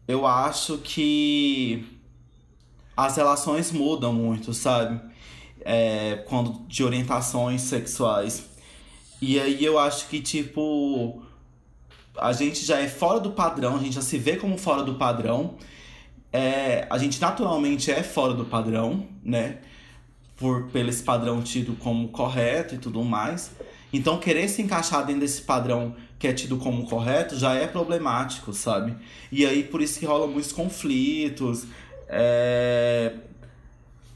eu 0.07 0.25
acho 0.25 0.79
que 0.79 1.85
as 2.95 3.15
relações 3.17 3.71
mudam 3.71 4.13
muito, 4.13 4.53
sabe? 4.53 4.99
É, 5.61 6.23
quando 6.27 6.65
de 6.67 6.83
orientações 6.83 7.61
sexuais. 7.61 8.43
E 9.21 9.39
aí 9.39 9.63
eu 9.63 9.79
acho 9.79 10.07
que, 10.07 10.21
tipo, 10.21 11.23
a 12.17 12.33
gente 12.33 12.65
já 12.65 12.79
é 12.79 12.87
fora 12.87 13.19
do 13.19 13.31
padrão, 13.31 13.75
a 13.75 13.79
gente 13.79 13.95
já 13.95 14.01
se 14.01 14.17
vê 14.17 14.35
como 14.35 14.57
fora 14.57 14.83
do 14.83 14.95
padrão 14.95 15.55
é, 16.35 16.85
a 16.89 16.97
gente 16.97 17.21
naturalmente 17.21 17.89
é 17.89 18.03
fora 18.03 18.33
do 18.33 18.43
padrão, 18.43 19.07
né? 19.23 19.59
Por, 20.35 20.67
pelo 20.67 20.89
esse 20.89 21.01
padrão 21.01 21.41
tido 21.41 21.77
como 21.77 22.09
correto 22.09 22.75
e 22.75 22.77
tudo 22.77 23.01
mais. 23.05 23.51
Então, 23.93 24.17
querer 24.17 24.49
se 24.49 24.61
encaixar 24.61 25.05
dentro 25.05 25.21
desse 25.21 25.41
padrão 25.41 25.95
que 26.19 26.27
é 26.27 26.33
tido 26.33 26.57
como 26.57 26.85
correto 26.87 27.37
já 27.37 27.53
é 27.53 27.65
problemático, 27.65 28.51
sabe? 28.51 28.93
E 29.31 29.45
aí, 29.45 29.63
por 29.63 29.81
isso 29.81 29.97
que 29.97 30.05
rolam 30.05 30.27
muitos 30.27 30.51
conflitos. 30.51 31.65
É... 32.09 33.13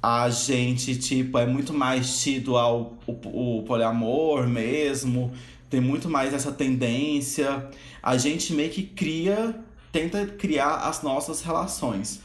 A 0.04 0.30
gente, 0.30 0.98
tipo, 0.98 1.38
é 1.38 1.46
muito 1.46 1.74
mais 1.74 2.22
tido 2.22 2.58
ao 2.58 2.98
o, 3.08 3.60
o 3.60 3.64
poliamor 3.64 4.46
mesmo. 4.46 5.32
Tem 5.70 5.80
muito 5.80 6.10
mais 6.10 6.34
essa 6.34 6.52
tendência. 6.52 7.70
A 8.04 8.18
gente 8.18 8.52
meio 8.52 8.70
que 8.70 8.84
cria 8.84 9.56
tenta 9.92 10.26
criar 10.26 10.76
as 10.88 11.02
nossas 11.02 11.42
relações. 11.42 12.22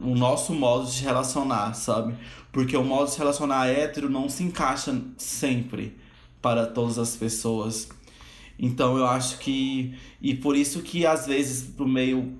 O 0.00 0.14
nosso 0.14 0.54
modo 0.54 0.90
de 0.90 1.02
relacionar, 1.02 1.74
sabe? 1.74 2.14
Porque 2.50 2.76
o 2.76 2.84
modo 2.84 3.10
de 3.10 3.18
relacionar 3.18 3.68
hétero 3.68 4.08
não 4.08 4.28
se 4.28 4.42
encaixa 4.42 4.98
sempre 5.18 5.96
para 6.40 6.66
todas 6.66 6.98
as 6.98 7.14
pessoas. 7.14 7.88
Então 8.58 8.96
eu 8.96 9.06
acho 9.06 9.38
que. 9.38 9.94
E 10.20 10.34
por 10.34 10.56
isso 10.56 10.82
que 10.82 11.04
às 11.04 11.26
vezes 11.26 11.62
pro 11.62 11.86
meio 11.86 12.38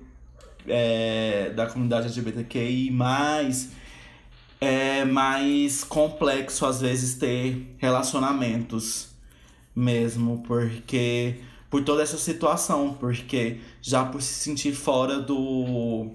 é, 0.67 1.51
da 1.51 1.67
comunidade 1.67 2.05
LGBTQI 2.05 2.91
mais 2.91 3.71
é 4.59 5.03
mais 5.03 5.83
complexo 5.83 6.65
às 6.65 6.79
vezes 6.79 7.15
ter 7.15 7.75
relacionamentos 7.77 9.09
mesmo, 9.75 10.43
porque 10.47 11.35
por 11.73 11.83
toda 11.83 12.03
essa 12.03 12.19
situação, 12.19 12.93
porque 12.93 13.59
já 13.81 14.05
por 14.05 14.21
se 14.21 14.31
sentir 14.31 14.75
fora 14.75 15.19
do, 15.19 16.11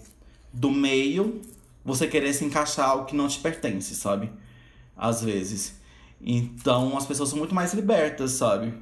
do 0.52 0.70
meio, 0.70 1.42
você 1.84 2.06
querer 2.06 2.32
se 2.32 2.44
encaixar 2.44 2.90
algo 2.90 3.06
que 3.06 3.16
não 3.16 3.26
te 3.26 3.40
pertence, 3.40 3.96
sabe? 3.96 4.30
Às 4.96 5.20
vezes. 5.20 5.76
Então 6.20 6.96
as 6.96 7.04
pessoas 7.06 7.30
são 7.30 7.38
muito 7.40 7.56
mais 7.56 7.74
libertas, 7.74 8.30
sabe? 8.30 8.72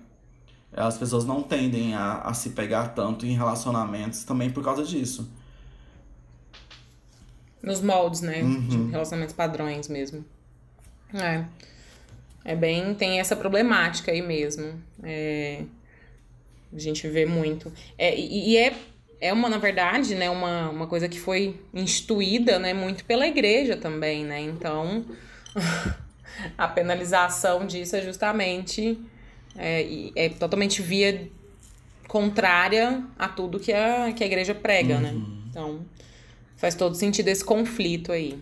As 0.71 0.99
pessoas 0.99 1.25
não 1.25 1.43
tendem 1.43 1.95
a, 1.95 2.19
a 2.19 2.35
se 2.35 2.51
pegar 2.51 2.89
tanto 2.89 3.25
em 3.25 3.35
relacionamentos 3.35 4.23
também 4.25 4.51
por 4.51 4.63
causa 4.63 4.85
disso. 4.85 5.33
Nos 7.63 7.81
moldes, 7.81 8.21
né? 8.21 8.43
Uhum. 8.43 8.69
De 8.69 8.91
relacionamentos 8.91 9.35
padrões 9.35 9.89
mesmo. 9.89 10.23
É. 11.15 11.47
É 12.45 12.55
bem. 12.55 12.95
Tem 12.95 13.19
essa 13.19 13.35
problemática 13.35 14.13
aí 14.13 14.21
mesmo. 14.21 14.79
É. 15.03 15.65
A 16.75 16.79
gente 16.79 17.07
vê 17.09 17.25
muito. 17.27 17.73
É, 17.97 18.15
e, 18.15 18.51
e 18.51 18.57
é, 18.57 18.75
é 19.21 19.33
uma, 19.33 19.49
na 19.49 19.59
verdade, 19.59 20.15
né, 20.15 20.29
uma, 20.29 20.71
uma 20.71 20.87
coisa 20.87 21.09
que 21.09 21.19
foi 21.19 21.59
instituída 21.73 22.59
né, 22.59 22.75
muito 22.75 23.05
pela 23.05 23.27
igreja 23.27 23.77
também, 23.77 24.25
né? 24.25 24.41
Então, 24.41 25.05
a 26.57 26.69
penalização 26.69 27.67
disso 27.67 27.97
é 27.97 28.03
justamente 28.03 28.99
é, 29.57 30.11
é 30.15 30.29
totalmente 30.29 30.83
via 30.83 31.29
contrária 32.07 33.03
a 33.19 33.29
tudo 33.29 33.59
que 33.59 33.73
a, 33.73 34.13
que 34.13 34.23
a 34.23 34.27
igreja 34.27 34.55
prega, 34.55 34.99
né? 34.99 35.11
uhum. 35.11 35.19
né? 35.19 35.27
Então, 35.51 35.81
faz 36.57 36.75
todo 36.75 36.95
sentido 36.95 37.29
esse 37.29 37.45
conflito 37.45 38.13
aí. 38.13 38.39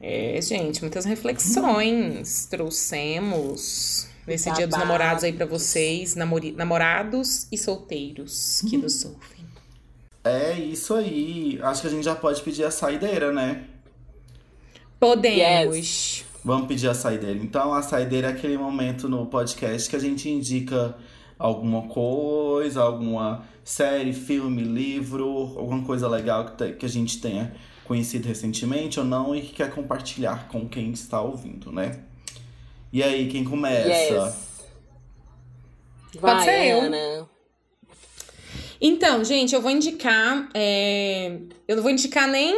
É, 0.00 0.40
gente, 0.42 0.80
muitas 0.80 1.04
reflexões 1.04 2.46
trouxemos 2.46 4.08
nesse 4.26 4.44
Babado. 4.46 4.58
dia 4.58 4.66
dos 4.68 4.78
namorados 4.78 5.24
aí 5.24 5.32
para 5.32 5.46
vocês, 5.46 6.14
namori, 6.14 6.52
namorados 6.52 7.46
e 7.50 7.58
solteiros 7.58 8.62
que 8.68 8.76
nos 8.76 9.04
ouvem. 9.04 9.42
É 10.24 10.52
isso 10.52 10.94
aí. 10.94 11.58
Acho 11.62 11.82
que 11.82 11.86
a 11.88 11.90
gente 11.90 12.04
já 12.04 12.14
pode 12.14 12.40
pedir 12.42 12.64
a 12.64 12.70
saideira, 12.70 13.32
né? 13.32 13.64
Podemos. 15.00 15.76
Yes. 15.76 16.24
Vamos 16.44 16.68
pedir 16.68 16.88
a 16.88 16.94
saideira. 16.94 17.38
Então, 17.38 17.72
a 17.72 17.82
saideira 17.82 18.28
é 18.28 18.30
aquele 18.30 18.56
momento 18.56 19.08
no 19.08 19.26
podcast 19.26 19.90
que 19.90 19.96
a 19.96 19.98
gente 19.98 20.28
indica 20.28 20.96
alguma 21.38 21.82
coisa, 21.88 22.82
alguma 22.82 23.44
série, 23.64 24.12
filme, 24.12 24.62
livro, 24.62 25.26
alguma 25.56 25.82
coisa 25.82 26.08
legal 26.08 26.46
que, 26.46 26.72
que 26.72 26.86
a 26.86 26.88
gente 26.88 27.20
tenha 27.20 27.52
conhecido 27.84 28.28
recentemente 28.28 28.98
ou 29.00 29.04
não 29.04 29.34
e 29.34 29.42
que 29.42 29.54
quer 29.54 29.70
compartilhar 29.70 30.48
com 30.48 30.68
quem 30.68 30.92
está 30.92 31.20
ouvindo, 31.20 31.72
né? 31.72 32.00
E 32.92 33.02
aí, 33.02 33.26
quem 33.28 33.42
começa? 33.42 33.88
Yes. 33.88 34.34
Vai, 36.20 36.34
Pode 36.34 36.44
ser 36.44 36.70
Ana. 36.72 36.96
eu. 36.96 37.28
Então, 38.78 39.24
gente, 39.24 39.54
eu 39.54 39.62
vou 39.62 39.70
indicar. 39.70 40.50
É... 40.52 41.38
Eu 41.66 41.76
não 41.76 41.82
vou 41.82 41.90
indicar 41.90 42.28
nem. 42.28 42.54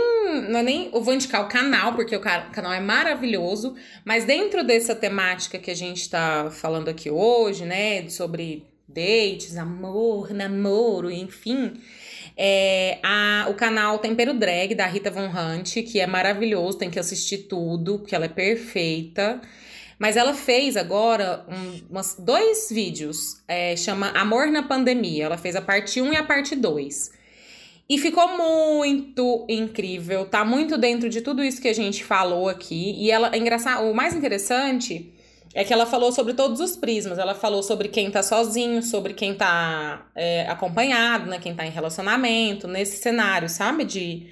Não 0.48 0.58
é 0.58 0.62
nem. 0.62 0.90
Eu 0.92 1.02
vou 1.02 1.14
indicar 1.14 1.44
o 1.44 1.48
canal, 1.48 1.94
porque 1.94 2.16
o 2.16 2.20
canal 2.20 2.72
é 2.72 2.80
maravilhoso. 2.80 3.76
Mas 4.04 4.24
dentro 4.24 4.64
dessa 4.64 4.94
temática 4.94 5.56
que 5.56 5.70
a 5.70 5.76
gente 5.76 6.10
tá 6.10 6.50
falando 6.50 6.88
aqui 6.88 7.10
hoje, 7.10 7.64
né? 7.64 8.08
Sobre 8.08 8.64
dates, 8.88 9.56
amor, 9.56 10.32
namoro, 10.32 11.12
enfim. 11.12 11.74
É, 12.36 12.98
a, 13.04 13.46
o 13.48 13.54
canal 13.54 13.98
Tempero 13.98 14.34
Drag, 14.34 14.74
da 14.74 14.86
Rita 14.86 15.10
Von 15.10 15.28
Hunt, 15.28 15.74
que 15.84 16.00
é 16.00 16.06
maravilhoso, 16.06 16.78
tem 16.78 16.90
que 16.90 16.98
assistir 16.98 17.46
tudo, 17.46 18.00
porque 18.00 18.14
ela 18.14 18.24
é 18.24 18.28
perfeita. 18.28 19.40
Mas 19.98 20.16
ela 20.16 20.34
fez 20.34 20.76
agora 20.76 21.44
um, 21.48 21.80
umas, 21.90 22.16
dois 22.18 22.68
vídeos, 22.70 23.42
é, 23.46 23.76
chama 23.76 24.08
Amor 24.10 24.48
na 24.48 24.62
Pandemia. 24.62 25.24
Ela 25.24 25.38
fez 25.38 25.56
a 25.56 25.62
parte 25.62 26.00
1 26.00 26.12
e 26.12 26.16
a 26.16 26.22
parte 26.22 26.56
2. 26.56 27.12
E 27.88 27.98
ficou 27.98 28.36
muito 28.36 29.44
incrível, 29.48 30.24
tá 30.24 30.44
muito 30.44 30.78
dentro 30.78 31.10
de 31.10 31.20
tudo 31.20 31.44
isso 31.44 31.60
que 31.60 31.68
a 31.68 31.74
gente 31.74 32.02
falou 32.02 32.48
aqui. 32.48 32.94
E 32.98 33.10
ela, 33.10 33.30
é 33.34 33.38
engraçado, 33.38 33.84
o 33.90 33.94
mais 33.94 34.14
interessante 34.14 35.12
é 35.54 35.62
que 35.62 35.72
ela 35.72 35.86
falou 35.86 36.10
sobre 36.10 36.32
todos 36.32 36.60
os 36.60 36.76
prismas. 36.76 37.18
Ela 37.18 37.34
falou 37.34 37.62
sobre 37.62 37.88
quem 37.88 38.10
tá 38.10 38.22
sozinho, 38.22 38.82
sobre 38.82 39.12
quem 39.12 39.34
tá 39.34 40.06
é, 40.14 40.46
acompanhado, 40.48 41.30
né? 41.30 41.38
Quem 41.38 41.54
tá 41.54 41.64
em 41.64 41.70
relacionamento, 41.70 42.66
nesse 42.66 42.96
cenário, 42.96 43.48
sabe? 43.48 43.84
De, 43.84 44.26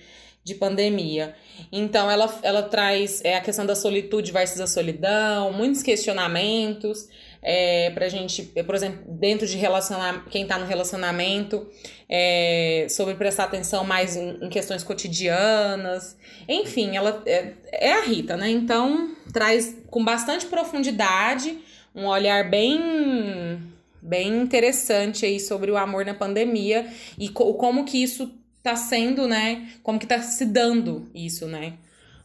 de 0.44 0.54
pandemia. 0.54 1.34
Então, 1.70 2.10
ela, 2.10 2.32
ela 2.42 2.62
traz 2.62 3.20
é, 3.24 3.36
a 3.36 3.40
questão 3.40 3.64
da 3.64 3.74
solitude 3.74 4.32
versus 4.32 4.60
a 4.60 4.66
solidão, 4.66 5.52
muitos 5.52 5.82
questionamentos 5.82 7.08
é, 7.42 7.90
pra 7.90 8.08
gente, 8.08 8.42
por 8.42 8.74
exemplo, 8.74 9.02
dentro 9.08 9.46
de 9.46 9.56
relacionar 9.56 10.24
quem 10.30 10.46
tá 10.46 10.56
no 10.58 10.64
relacionamento, 10.64 11.68
é, 12.08 12.86
sobre 12.88 13.14
prestar 13.14 13.44
atenção 13.44 13.84
mais 13.84 14.16
em, 14.16 14.44
em, 14.44 14.48
questões 14.48 14.84
cotidianas. 14.84 16.16
Enfim, 16.48 16.96
ela 16.96 17.20
é, 17.26 17.52
é 17.72 17.92
a 17.94 18.02
Rita, 18.02 18.36
né? 18.36 18.48
Então, 18.48 19.16
traz 19.32 19.76
com 19.90 20.04
bastante 20.04 20.46
profundidade 20.46 21.58
um 21.94 22.06
olhar 22.06 22.48
bem 22.48 23.70
bem 24.04 24.40
interessante 24.40 25.24
aí 25.24 25.38
sobre 25.38 25.70
o 25.70 25.76
amor 25.76 26.04
na 26.04 26.12
pandemia 26.12 26.88
e 27.16 27.28
co 27.28 27.54
como 27.54 27.84
que 27.84 28.02
isso 28.02 28.32
tá 28.62 28.76
sendo, 28.76 29.26
né? 29.26 29.70
Como 29.82 29.98
que 29.98 30.06
tá 30.06 30.20
se 30.22 30.44
dando 30.46 31.10
isso, 31.14 31.46
né? 31.46 31.78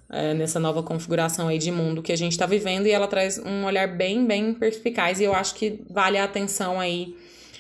é, 0.10 0.34
nessa 0.34 0.60
nova 0.60 0.82
configuração 0.82 1.48
aí 1.48 1.58
de 1.58 1.72
mundo 1.72 2.02
que 2.02 2.12
a 2.12 2.16
gente 2.16 2.32
está 2.32 2.46
vivendo 2.46 2.88
e 2.88 2.92
ela 2.92 3.08
traz 3.08 3.38
um 3.40 3.66
olhar 3.66 3.88
bem, 3.88 4.26
bem 4.26 4.54
perspicaz 4.54 5.20
e 5.20 5.24
eu 5.24 5.34
acho 5.34 5.56
que 5.56 5.82
vale 5.90 6.18
a 6.18 6.24
atenção 6.24 6.80
aí 6.80 7.16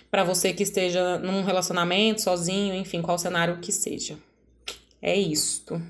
para 0.09 0.23
você 0.23 0.53
que 0.53 0.63
esteja 0.63 1.17
num 1.19 1.43
relacionamento 1.43 2.21
sozinho, 2.21 2.73
enfim, 2.73 3.01
qual 3.01 3.17
cenário 3.17 3.59
que 3.59 3.71
seja. 3.71 4.17
É 5.01 5.15
isto. 5.15 5.81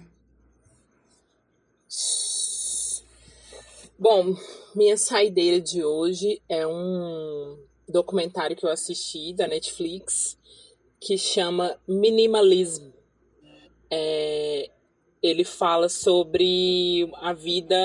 Bom, 3.98 4.36
minha 4.76 4.98
saideira 4.98 5.62
de 5.62 5.84
hoje 5.84 6.42
é 6.50 6.66
um 6.66 7.58
documentário 7.88 8.56
que 8.56 8.66
eu 8.66 8.70
assisti 8.70 9.34
da 9.34 9.48
Netflix 9.48 10.37
que 11.00 11.18
chama 11.18 11.80
Minimalism. 11.88 12.92
É, 13.90 14.70
ele 15.22 15.44
fala 15.44 15.90
sobre 15.90 17.10
a 17.16 17.34
vida 17.34 17.76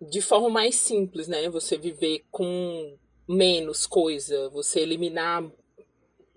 de 0.00 0.20
forma 0.20 0.48
mais 0.48 0.76
simples, 0.76 1.28
né? 1.28 1.48
Você 1.50 1.76
viver 1.76 2.24
com 2.30 2.96
menos 3.28 3.86
coisa, 3.86 4.48
você 4.48 4.80
eliminar 4.80 5.44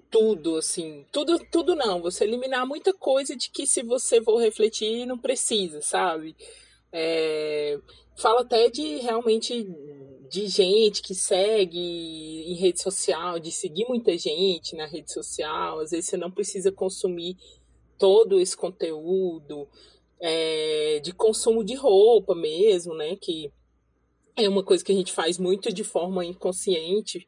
tudo, 0.09 0.57
assim, 0.57 1.05
tudo, 1.11 1.39
tudo 1.51 1.75
não, 1.75 1.99
você 1.99 2.23
eliminar 2.23 2.67
muita 2.67 2.93
coisa 2.93 3.35
de 3.35 3.49
que 3.49 3.65
se 3.65 3.81
você 3.81 4.21
for 4.21 4.37
refletir 4.37 5.07
não 5.07 5.17
precisa, 5.17 5.81
sabe? 5.81 6.35
É, 6.91 7.79
fala 8.15 8.41
até 8.41 8.69
de 8.69 8.97
realmente 8.97 9.67
de 10.29 10.47
gente 10.47 11.01
que 11.01 11.13
segue 11.13 11.79
em 11.79 12.55
rede 12.55 12.81
social, 12.81 13.39
de 13.39 13.51
seguir 13.51 13.85
muita 13.87 14.17
gente 14.17 14.75
na 14.75 14.87
rede 14.87 15.13
social, 15.13 15.79
às 15.79 15.91
vezes 15.91 16.09
você 16.09 16.17
não 16.17 16.31
precisa 16.31 16.71
consumir 16.71 17.37
todo 17.99 18.39
esse 18.39 18.57
conteúdo 18.57 19.67
é, 20.19 20.99
de 21.03 21.13
consumo 21.13 21.63
de 21.63 21.75
roupa 21.75 22.33
mesmo, 22.33 22.95
né? 22.95 23.15
Que 23.15 23.51
é 24.35 24.49
uma 24.49 24.63
coisa 24.63 24.83
que 24.83 24.91
a 24.91 24.95
gente 24.95 25.11
faz 25.11 25.37
muito 25.37 25.71
de 25.71 25.83
forma 25.83 26.25
inconsciente. 26.25 27.27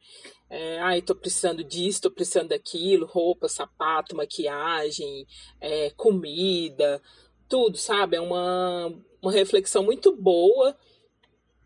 É, 0.50 0.78
ai, 0.80 1.02
tô 1.02 1.14
precisando 1.14 1.62
disso, 1.62 2.02
tô 2.02 2.10
precisando 2.10 2.48
daquilo, 2.48 3.06
roupa, 3.06 3.48
sapato, 3.48 4.16
maquiagem, 4.16 5.26
é, 5.60 5.90
comida, 5.90 7.00
tudo, 7.48 7.76
sabe? 7.76 8.16
É 8.16 8.20
uma, 8.20 8.92
uma 9.26 9.32
reflexão 9.32 9.82
muito 9.82 10.14
boa 10.14 10.76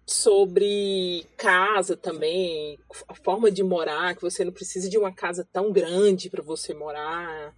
sobre 0.06 1.26
casa 1.36 1.96
também, 1.96 2.78
a 3.06 3.14
forma 3.14 3.50
de 3.50 3.62
morar, 3.62 4.16
que 4.16 4.22
você 4.22 4.44
não 4.44 4.52
precisa 4.52 4.88
de 4.88 4.98
uma 4.98 5.12
casa 5.12 5.46
tão 5.52 5.70
grande 5.70 6.30
para 6.30 6.42
você 6.42 6.74
morar. 6.74 7.54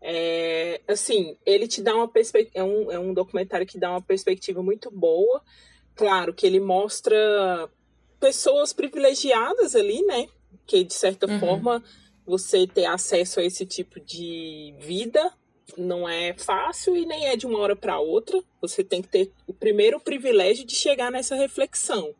É, 0.00 0.80
assim, 0.88 1.36
ele 1.46 1.68
te 1.68 1.80
dá 1.80 1.94
uma 1.94 2.08
perspectiva. 2.08 2.58
É 2.58 2.64
um, 2.64 2.90
é 2.90 2.98
um 2.98 3.14
documentário 3.14 3.66
que 3.66 3.78
dá 3.78 3.90
uma 3.90 4.02
perspectiva 4.02 4.62
muito 4.62 4.90
boa. 4.90 5.42
Claro 5.94 6.34
que 6.34 6.46
ele 6.46 6.58
mostra 6.58 7.68
pessoas 8.18 8.72
privilegiadas 8.72 9.76
ali, 9.76 10.02
né? 10.06 10.28
Que 10.66 10.82
de 10.82 10.94
certa 10.94 11.26
uhum. 11.26 11.38
forma 11.38 11.84
você 12.26 12.66
ter 12.66 12.86
acesso 12.86 13.38
a 13.38 13.44
esse 13.44 13.66
tipo 13.66 14.00
de 14.00 14.74
vida 14.78 15.32
não 15.76 16.08
é 16.08 16.32
fácil 16.34 16.96
e 16.96 17.06
nem 17.06 17.26
é 17.26 17.36
de 17.36 17.46
uma 17.46 17.58
hora 17.58 17.76
para 17.76 17.98
outra. 17.98 18.42
Você 18.60 18.82
tem 18.82 19.02
que 19.02 19.08
ter 19.08 19.32
o 19.46 19.52
primeiro 19.52 20.00
privilégio 20.00 20.64
de 20.64 20.74
chegar 20.74 21.10
nessa 21.10 21.34
reflexão. 21.34 22.14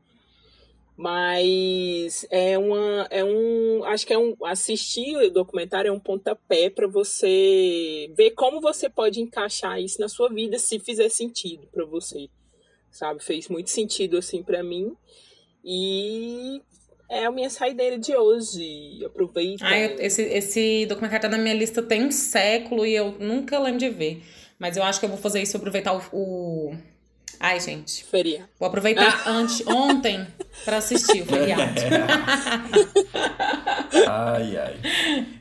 Mas 0.96 2.26
é 2.30 2.58
uma 2.58 3.06
é 3.10 3.24
um 3.24 3.82
acho 3.84 4.06
que 4.06 4.12
é 4.12 4.18
um 4.18 4.36
assistir 4.44 5.16
o 5.16 5.30
documentário 5.30 5.88
é 5.88 5.92
um 5.92 5.98
pontapé 5.98 6.68
para 6.68 6.86
você 6.86 8.12
ver 8.16 8.32
como 8.32 8.60
você 8.60 8.90
pode 8.90 9.20
encaixar 9.20 9.80
isso 9.80 10.00
na 10.00 10.08
sua 10.08 10.28
vida 10.28 10.58
se 10.58 10.78
fizer 10.78 11.08
sentido 11.08 11.66
para 11.72 11.84
você. 11.84 12.28
Sabe? 12.90 13.22
Fez 13.22 13.48
muito 13.48 13.70
sentido 13.70 14.18
assim 14.18 14.42
para 14.42 14.62
mim. 14.62 14.94
E 15.64 16.60
é 17.12 17.26
a 17.26 17.30
minha 17.30 17.50
saideira 17.50 17.98
de 17.98 18.16
hoje. 18.16 19.04
Aproveita. 19.04 19.66
Ah, 19.66 19.78
esse, 19.78 20.22
esse 20.22 20.86
documentário 20.86 21.22
tá 21.22 21.28
na 21.28 21.36
minha 21.36 21.54
lista 21.54 21.82
tem 21.82 22.04
um 22.04 22.10
século 22.10 22.86
e 22.86 22.94
eu 22.94 23.14
nunca 23.20 23.58
lembro 23.58 23.78
de 23.78 23.90
ver. 23.90 24.22
Mas 24.58 24.76
eu 24.76 24.82
acho 24.82 24.98
que 24.98 25.04
eu 25.04 25.10
vou 25.10 25.18
fazer 25.18 25.42
isso, 25.42 25.56
aproveitar 25.56 25.92
o, 25.92 26.02
o 26.12 26.74
Ai, 27.38 27.60
gente. 27.60 28.04
Feriado. 28.04 28.48
Vou 28.58 28.68
aproveitar 28.68 29.28
antes, 29.28 29.66
ontem 29.66 30.26
para 30.64 30.78
assistir 30.78 31.22
o 31.22 31.26
feriado. 31.26 31.62
ai, 34.08 34.56
ai. 34.56 34.76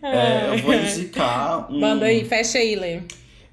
É, 0.01 0.49
eu 0.49 0.57
vou 0.57 0.73
indicar 0.73 1.71
um. 1.71 1.79
Manda 1.79 2.07
aí, 2.07 2.25
fecha 2.25 2.57
aí, 2.57 2.75
Lê. 2.75 3.01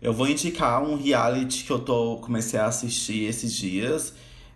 Eu 0.01 0.13
vou 0.13 0.27
indicar 0.27 0.83
um 0.83 0.97
reality 0.97 1.65
que 1.65 1.71
eu 1.71 1.79
tô 1.79 2.17
comecei 2.17 2.59
a 2.59 2.67
assistir 2.67 3.25
esses 3.25 3.53
dias. 3.53 4.15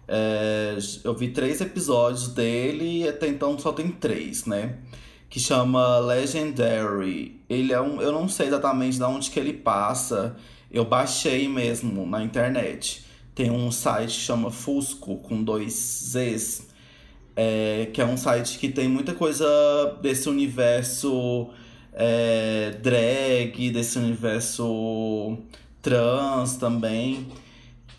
É, 0.09 0.77
eu 1.05 1.15
vi 1.15 1.29
três 1.29 1.61
episódios 1.61 2.29
dele 2.29 3.03
e 3.03 3.09
até 3.09 3.29
então 3.29 3.59
só 3.59 3.73
tem 3.73 3.89
três, 3.91 4.45
né? 4.45 4.79
Que 5.31 5.41
chama 5.41 5.99
Legendary. 5.99 7.41
Ele 7.49 7.73
é 7.73 7.81
um. 7.81 8.01
Eu 8.01 8.13
não 8.13 8.29
sei 8.29 8.49
exatamente 8.49 8.99
de 8.99 9.05
onde 9.05 9.31
que 9.31 9.41
ele 9.41 9.53
passa. 9.53 10.37
Eu 10.71 10.85
baixei 10.85 11.49
mesmo 11.49 12.07
na 12.07 12.23
internet. 12.23 13.05
Tem 13.35 13.51
um 13.51 13.71
site 13.71 14.11
que 14.11 14.25
chama 14.25 14.51
Fusco, 14.51 15.17
com 15.19 15.43
dois 15.43 15.73
Zs, 15.73 16.69
é, 17.35 17.89
que 17.93 18.01
é 18.01 18.05
um 18.05 18.17
site 18.17 18.59
que 18.59 18.69
tem 18.69 18.89
muita 18.89 19.15
coisa 19.15 19.47
desse 20.03 20.29
universo 20.29 21.49
é, 21.95 22.73
drag, 22.83 23.71
desse 23.71 23.99
universo 23.99 25.39
trans 25.81 26.57
também, 26.57 27.27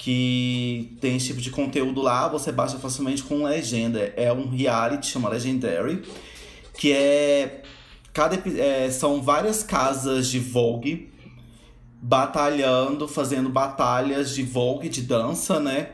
que 0.03 0.97
tem 0.99 1.15
esse 1.15 1.27
tipo 1.27 1.39
de 1.39 1.49
conteúdo 1.49 2.01
lá, 2.01 2.27
você 2.27 2.51
baixa 2.51 2.77
facilmente 2.77 3.23
com 3.23 3.45
legenda. 3.45 4.13
É 4.17 4.33
um 4.33 4.49
reality, 4.49 5.07
chama 5.07 5.29
Legendary, 5.29 6.03
que 6.77 6.91
é. 6.91 7.61
Cada, 8.11 8.35
é, 8.59 8.91
são 8.91 9.21
várias 9.21 9.63
casas 9.63 10.27
de 10.27 10.39
Vogue 10.39 11.09
batalhando, 12.01 13.07
fazendo 13.07 13.47
batalhas 13.49 14.35
de 14.35 14.43
Vogue, 14.43 14.89
de 14.89 15.03
dança, 15.03 15.57
né? 15.61 15.91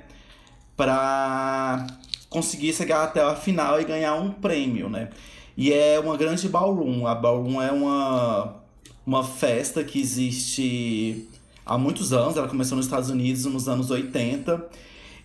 Pra 0.76 1.86
conseguir 2.32 2.74
chegar 2.74 3.04
até 3.04 3.22
a 3.22 3.36
final 3.36 3.80
e 3.80 3.86
ganhar 3.86 4.16
um 4.16 4.32
prêmio, 4.32 4.90
né? 4.90 5.10
E 5.56 5.72
é 5.72 6.00
uma 6.00 6.18
grande 6.18 6.50
ballroom. 6.50 7.06
A 7.06 7.14
ballroom 7.14 7.62
é 7.62 7.72
uma, 7.72 8.56
uma 9.06 9.24
festa 9.24 9.84
que 9.84 10.02
existe 10.02 11.30
há 11.70 11.78
muitos 11.78 12.12
anos. 12.12 12.36
Ela 12.36 12.48
começou 12.48 12.76
nos 12.76 12.88
Estados 12.88 13.10
Unidos 13.10 13.46
nos 13.46 13.70
anos 13.70 13.92
80. 13.92 14.68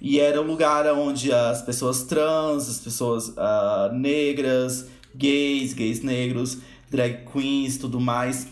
E 0.00 0.20
era 0.20 0.40
o 0.40 0.44
lugar 0.44 0.86
onde 0.92 1.32
as 1.32 1.62
pessoas 1.62 2.02
trans, 2.02 2.68
as 2.68 2.78
pessoas 2.78 3.28
uh, 3.28 3.92
negras, 3.94 4.86
gays, 5.14 5.72
gays 5.72 6.02
negros, 6.02 6.58
drag 6.90 7.24
queens, 7.32 7.78
tudo 7.78 7.98
mais, 7.98 8.46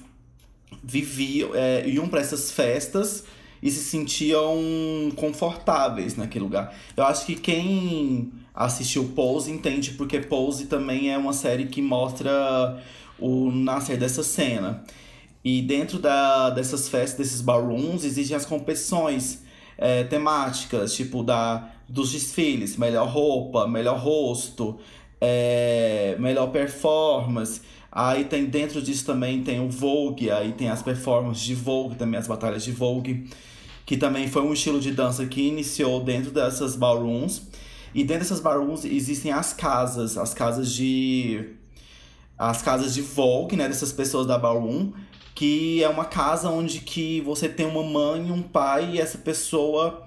viviam, 0.83 1.51
é, 1.55 1.87
iam 1.87 2.09
para 2.09 2.21
essas 2.21 2.51
festas 2.51 3.25
e 3.63 3.71
se 3.71 3.85
sentiam 3.85 4.57
confortáveis 5.15 6.17
naquele 6.17 6.45
lugar. 6.45 6.75
Eu 6.97 7.05
acho 7.05 7.27
que 7.27 7.35
quem 7.35 8.33
assistiu 8.55 9.13
Pose 9.15 9.51
entende 9.51 9.91
porque 9.93 10.21
Pose 10.21 10.67
também 10.67 11.13
é 11.13 11.19
uma 11.19 11.35
série 11.35 11.67
que 11.67 11.83
mostra 11.83 12.83
o 13.19 13.51
nascer 13.51 13.99
dessa 13.99 14.23
cena. 14.23 14.83
E 15.45 15.61
dentro 15.63 15.99
da, 15.99 16.51
dessas 16.51 16.89
festas, 16.89 17.19
desses 17.19 17.41
ballrooms, 17.41 18.05
existem 18.05 18.37
as 18.37 18.47
competições. 18.47 19.43
é, 19.83 20.05
temáticas, 20.05 20.95
tipo 20.95 21.23
da, 21.23 21.71
dos 21.89 22.13
desfiles, 22.13 22.77
melhor 22.77 23.09
roupa, 23.09 23.67
melhor 23.67 23.99
rosto, 23.99 24.79
é, 25.21 26.17
melhor 26.21 26.49
performance. 26.49 27.61
Aí 27.91 28.25
tem 28.25 28.47
dentro 28.47 28.81
disso 28.81 29.05
também 29.05 29.43
tem 29.43 29.61
o 29.61 29.69
Vogue, 29.69 30.31
aí 30.31 30.53
tem 30.53 30.69
as 30.71 30.83
performances 30.83 31.43
de 31.43 31.55
Vogue, 31.55 31.97
também 31.97 32.19
as 32.19 32.27
batalhas 32.27 32.65
de 32.65 32.73
Vogue, 32.73 33.29
que 33.85 33.97
também 33.97 34.29
foi 34.29 34.43
um 34.43 34.53
estilo 34.53 34.81
de 34.81 34.93
dança 34.93 35.27
que 35.27 35.43
iniciou 35.43 36.03
dentro 36.03 36.31
dessas 36.31 36.77
ballrooms. 36.77 37.43
E 37.95 38.05
dentro 38.05 38.23
dessas 38.23 38.41
ballrooms 38.41 38.85
existem 38.85 39.33
as 39.33 39.53
casas, 39.53 40.17
as 40.17 40.33
casas 40.33 40.73
de 40.73 41.57
as 42.39 42.63
casas 42.63 42.95
de 42.95 43.03
Vogue, 43.03 43.57
né, 43.57 43.69
dessas 43.69 43.93
pessoas 43.93 44.27
da 44.27 44.39
ballroom, 44.39 44.93
que 45.35 45.83
é 45.83 45.89
uma 45.89 46.05
casa 46.05 46.49
onde 46.51 46.81
que 46.81 47.21
você 47.23 47.49
tem 47.49 47.67
uma 47.67 47.83
mãe 47.83 48.29
e 48.29 48.33
um 48.33 48.43
pai 48.43 48.93
e 48.93 49.01
essa 49.01 49.19
pessoa 49.19 50.05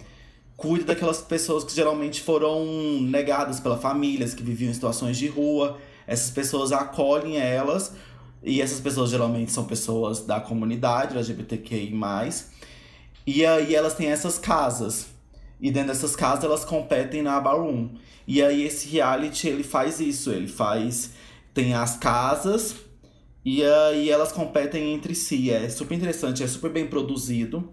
cuida 0.56 0.86
daquelas 0.86 1.22
pessoas 1.22 1.64
que 1.64 1.76
geralmente 1.76 2.22
foram 2.22 2.66
negadas 3.02 3.60
pela 3.60 3.78
família, 3.78 4.28
que 4.30 4.44
viviam 4.44 4.72
em 4.72 4.74
situações 4.74 5.18
de 5.18 5.28
rua. 5.28 5.78
Essas 6.08 6.32
pessoas 6.32 6.72
acolhem 6.72 7.38
elas 7.38 7.94
e 8.44 8.62
essas 8.62 8.80
pessoas 8.80 9.10
geralmente 9.10 9.52
são 9.52 9.66
pessoas 9.66 10.22
da 10.22 10.40
comunidade 10.40 11.16
LGBTQI+. 11.16 11.92
E 13.28 13.46
aí 13.46 13.74
elas 13.74 13.96
têm 13.96 14.08
essas 14.08 14.38
casas. 14.38 15.08
E 15.60 15.72
dentro 15.72 15.90
dessas 15.90 16.16
casas 16.16 16.44
elas 16.44 16.64
competem 16.64 17.22
na 17.22 17.40
ballroom. 17.40 17.90
E 18.28 18.42
aí 18.42 18.64
esse 18.64 18.88
reality 18.88 19.48
ele 19.48 19.64
faz 19.64 20.00
isso, 20.00 20.32
ele 20.32 20.48
faz 20.48 21.12
tem 21.54 21.74
as 21.74 21.96
casas 21.96 22.76
e 23.46 23.64
aí 23.64 24.10
elas 24.10 24.32
competem 24.32 24.92
entre 24.94 25.14
si. 25.14 25.52
É 25.52 25.70
super 25.70 25.94
interessante, 25.94 26.42
é 26.42 26.48
super 26.48 26.72
bem 26.72 26.88
produzido. 26.88 27.70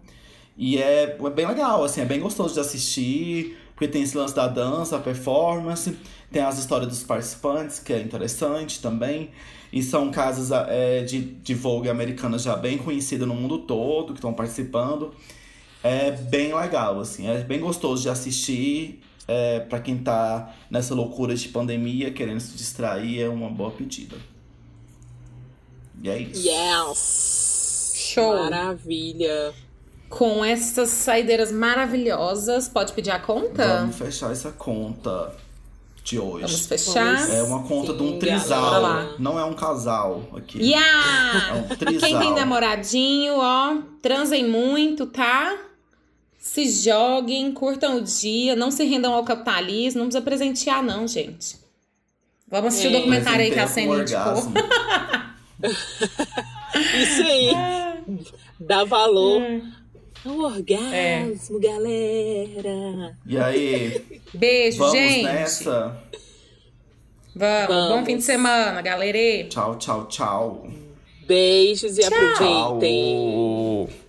E 0.57 0.77
é, 0.77 1.16
é 1.19 1.31
bem 1.31 1.47
legal, 1.47 1.82
assim, 1.82 2.03
é 2.03 2.05
bem 2.05 2.20
gostoso 2.20 2.53
de 2.53 2.61
assistir, 2.61 3.57
porque 3.74 3.89
tem 3.89 4.03
esse 4.03 4.15
lance 4.15 4.35
da 4.35 4.47
dança, 4.47 4.97
a 4.97 5.01
performance, 5.01 5.97
tem 6.31 6.43
as 6.43 6.59
histórias 6.59 6.90
dos 6.90 7.03
participantes, 7.03 7.78
que 7.78 7.90
é 7.90 8.01
interessante 8.01 8.82
também. 8.82 9.31
E 9.73 9.82
são 9.82 10.11
casas 10.11 10.51
é, 10.69 11.03
de, 11.03 11.20
de 11.20 11.55
Vogue 11.55 11.89
americanas 11.89 12.43
já 12.43 12.55
bem 12.55 12.77
conhecidas 12.77 13.27
no 13.27 13.35
mundo 13.35 13.61
todo, 13.61 14.12
que 14.12 14.19
estão 14.19 14.35
participando. 14.35 15.15
É 15.82 16.11
bem 16.11 16.55
legal, 16.55 17.01
assim, 17.01 17.27
é 17.28 17.39
bem 17.39 17.61
gostoso 17.61 18.03
de 18.03 18.11
assistir. 18.11 19.01
É, 19.27 19.61
para 19.61 19.81
quem 19.81 19.97
tá 19.97 20.55
nessa 20.70 20.94
loucura 20.94 21.35
de 21.35 21.49
pandemia, 21.49 22.11
querendo 22.11 22.40
se 22.40 22.57
distrair, 22.57 23.23
é 23.23 23.28
uma 23.28 23.49
boa 23.49 23.70
pedida. 23.70 24.32
E 26.03 26.11
é 26.11 26.19
isso. 26.19 26.49
Yes! 26.49 27.93
Show. 27.95 28.35
Maravilha! 28.37 29.55
Com 30.09 30.45
essas 30.45 30.91
saideiras 30.91 31.51
maravilhosas, 31.51 32.69
pode 32.69 32.93
pedir 32.93 33.11
a 33.11 33.19
conta? 33.19 33.79
Vamos 33.79 33.97
fechar 33.97 34.31
essa 34.31 34.51
conta 34.53 35.35
de 36.05 36.19
hoje. 36.19 36.45
Vamos 36.45 36.66
fechar. 36.66 37.31
É 37.31 37.43
uma 37.43 37.62
conta 37.62 37.93
Sim, 37.93 37.99
de 37.99 38.03
um 38.05 38.19
trisal. 38.19 39.15
Não 39.19 39.39
é 39.39 39.45
um 39.45 39.55
casal 39.55 40.23
aqui. 40.37 40.59
Yeah! 40.59 41.49
É 41.49 41.53
um 41.55 41.77
trisal. 41.77 42.01
Quem 42.11 42.19
tem 42.19 42.35
namoradinho, 42.35 43.35
ó, 43.37 43.79
transem 44.03 44.47
muito, 44.47 45.07
tá? 45.07 45.57
Se 46.39 46.69
joguem, 46.69 47.53
curtam 47.53 47.99
o 47.99 48.01
dia, 48.03 48.57
não 48.57 48.70
se 48.70 48.85
rendam 48.85 49.15
ao 49.15 49.24
capitalismo, 49.24 50.01
não 50.01 50.09
precisa 50.09 50.23
presentear, 50.24 50.83
não, 50.83 51.07
gente. 51.07 51.57
Vamos 52.49 52.74
assistir 52.74 52.89
o 52.89 52.91
É. 52.91 52.99
documentário 52.99 53.41
aí 53.45 53.51
que 53.51 53.59
a 53.61 53.66
com 53.66 53.81
indicou. 53.97 54.53
Isso 56.94 57.22
aí! 57.22 57.52
Dá 58.59 58.84
valor 58.84 59.40
Hum. 59.43 59.72
ao 60.24 60.39
orgasmo, 60.39 61.59
galera! 61.60 63.16
E 63.26 63.36
aí, 63.39 64.20
Beijo, 64.34 64.78
vamos 64.78 64.93
gente. 64.94 65.24
nessa? 65.24 65.97
Vamos. 67.34 67.66
Bom 67.68 67.89
Vamos. 67.89 68.06
fim 68.06 68.16
de 68.18 68.24
semana, 68.24 68.82
galerê. 68.82 69.44
Tchau, 69.44 69.76
tchau, 69.76 70.06
tchau. 70.06 70.66
Beijos 71.26 71.97
e 71.98 72.02
Tchau. 72.02 72.18
aproveitem! 72.18 73.86
Tchau. 73.86 74.02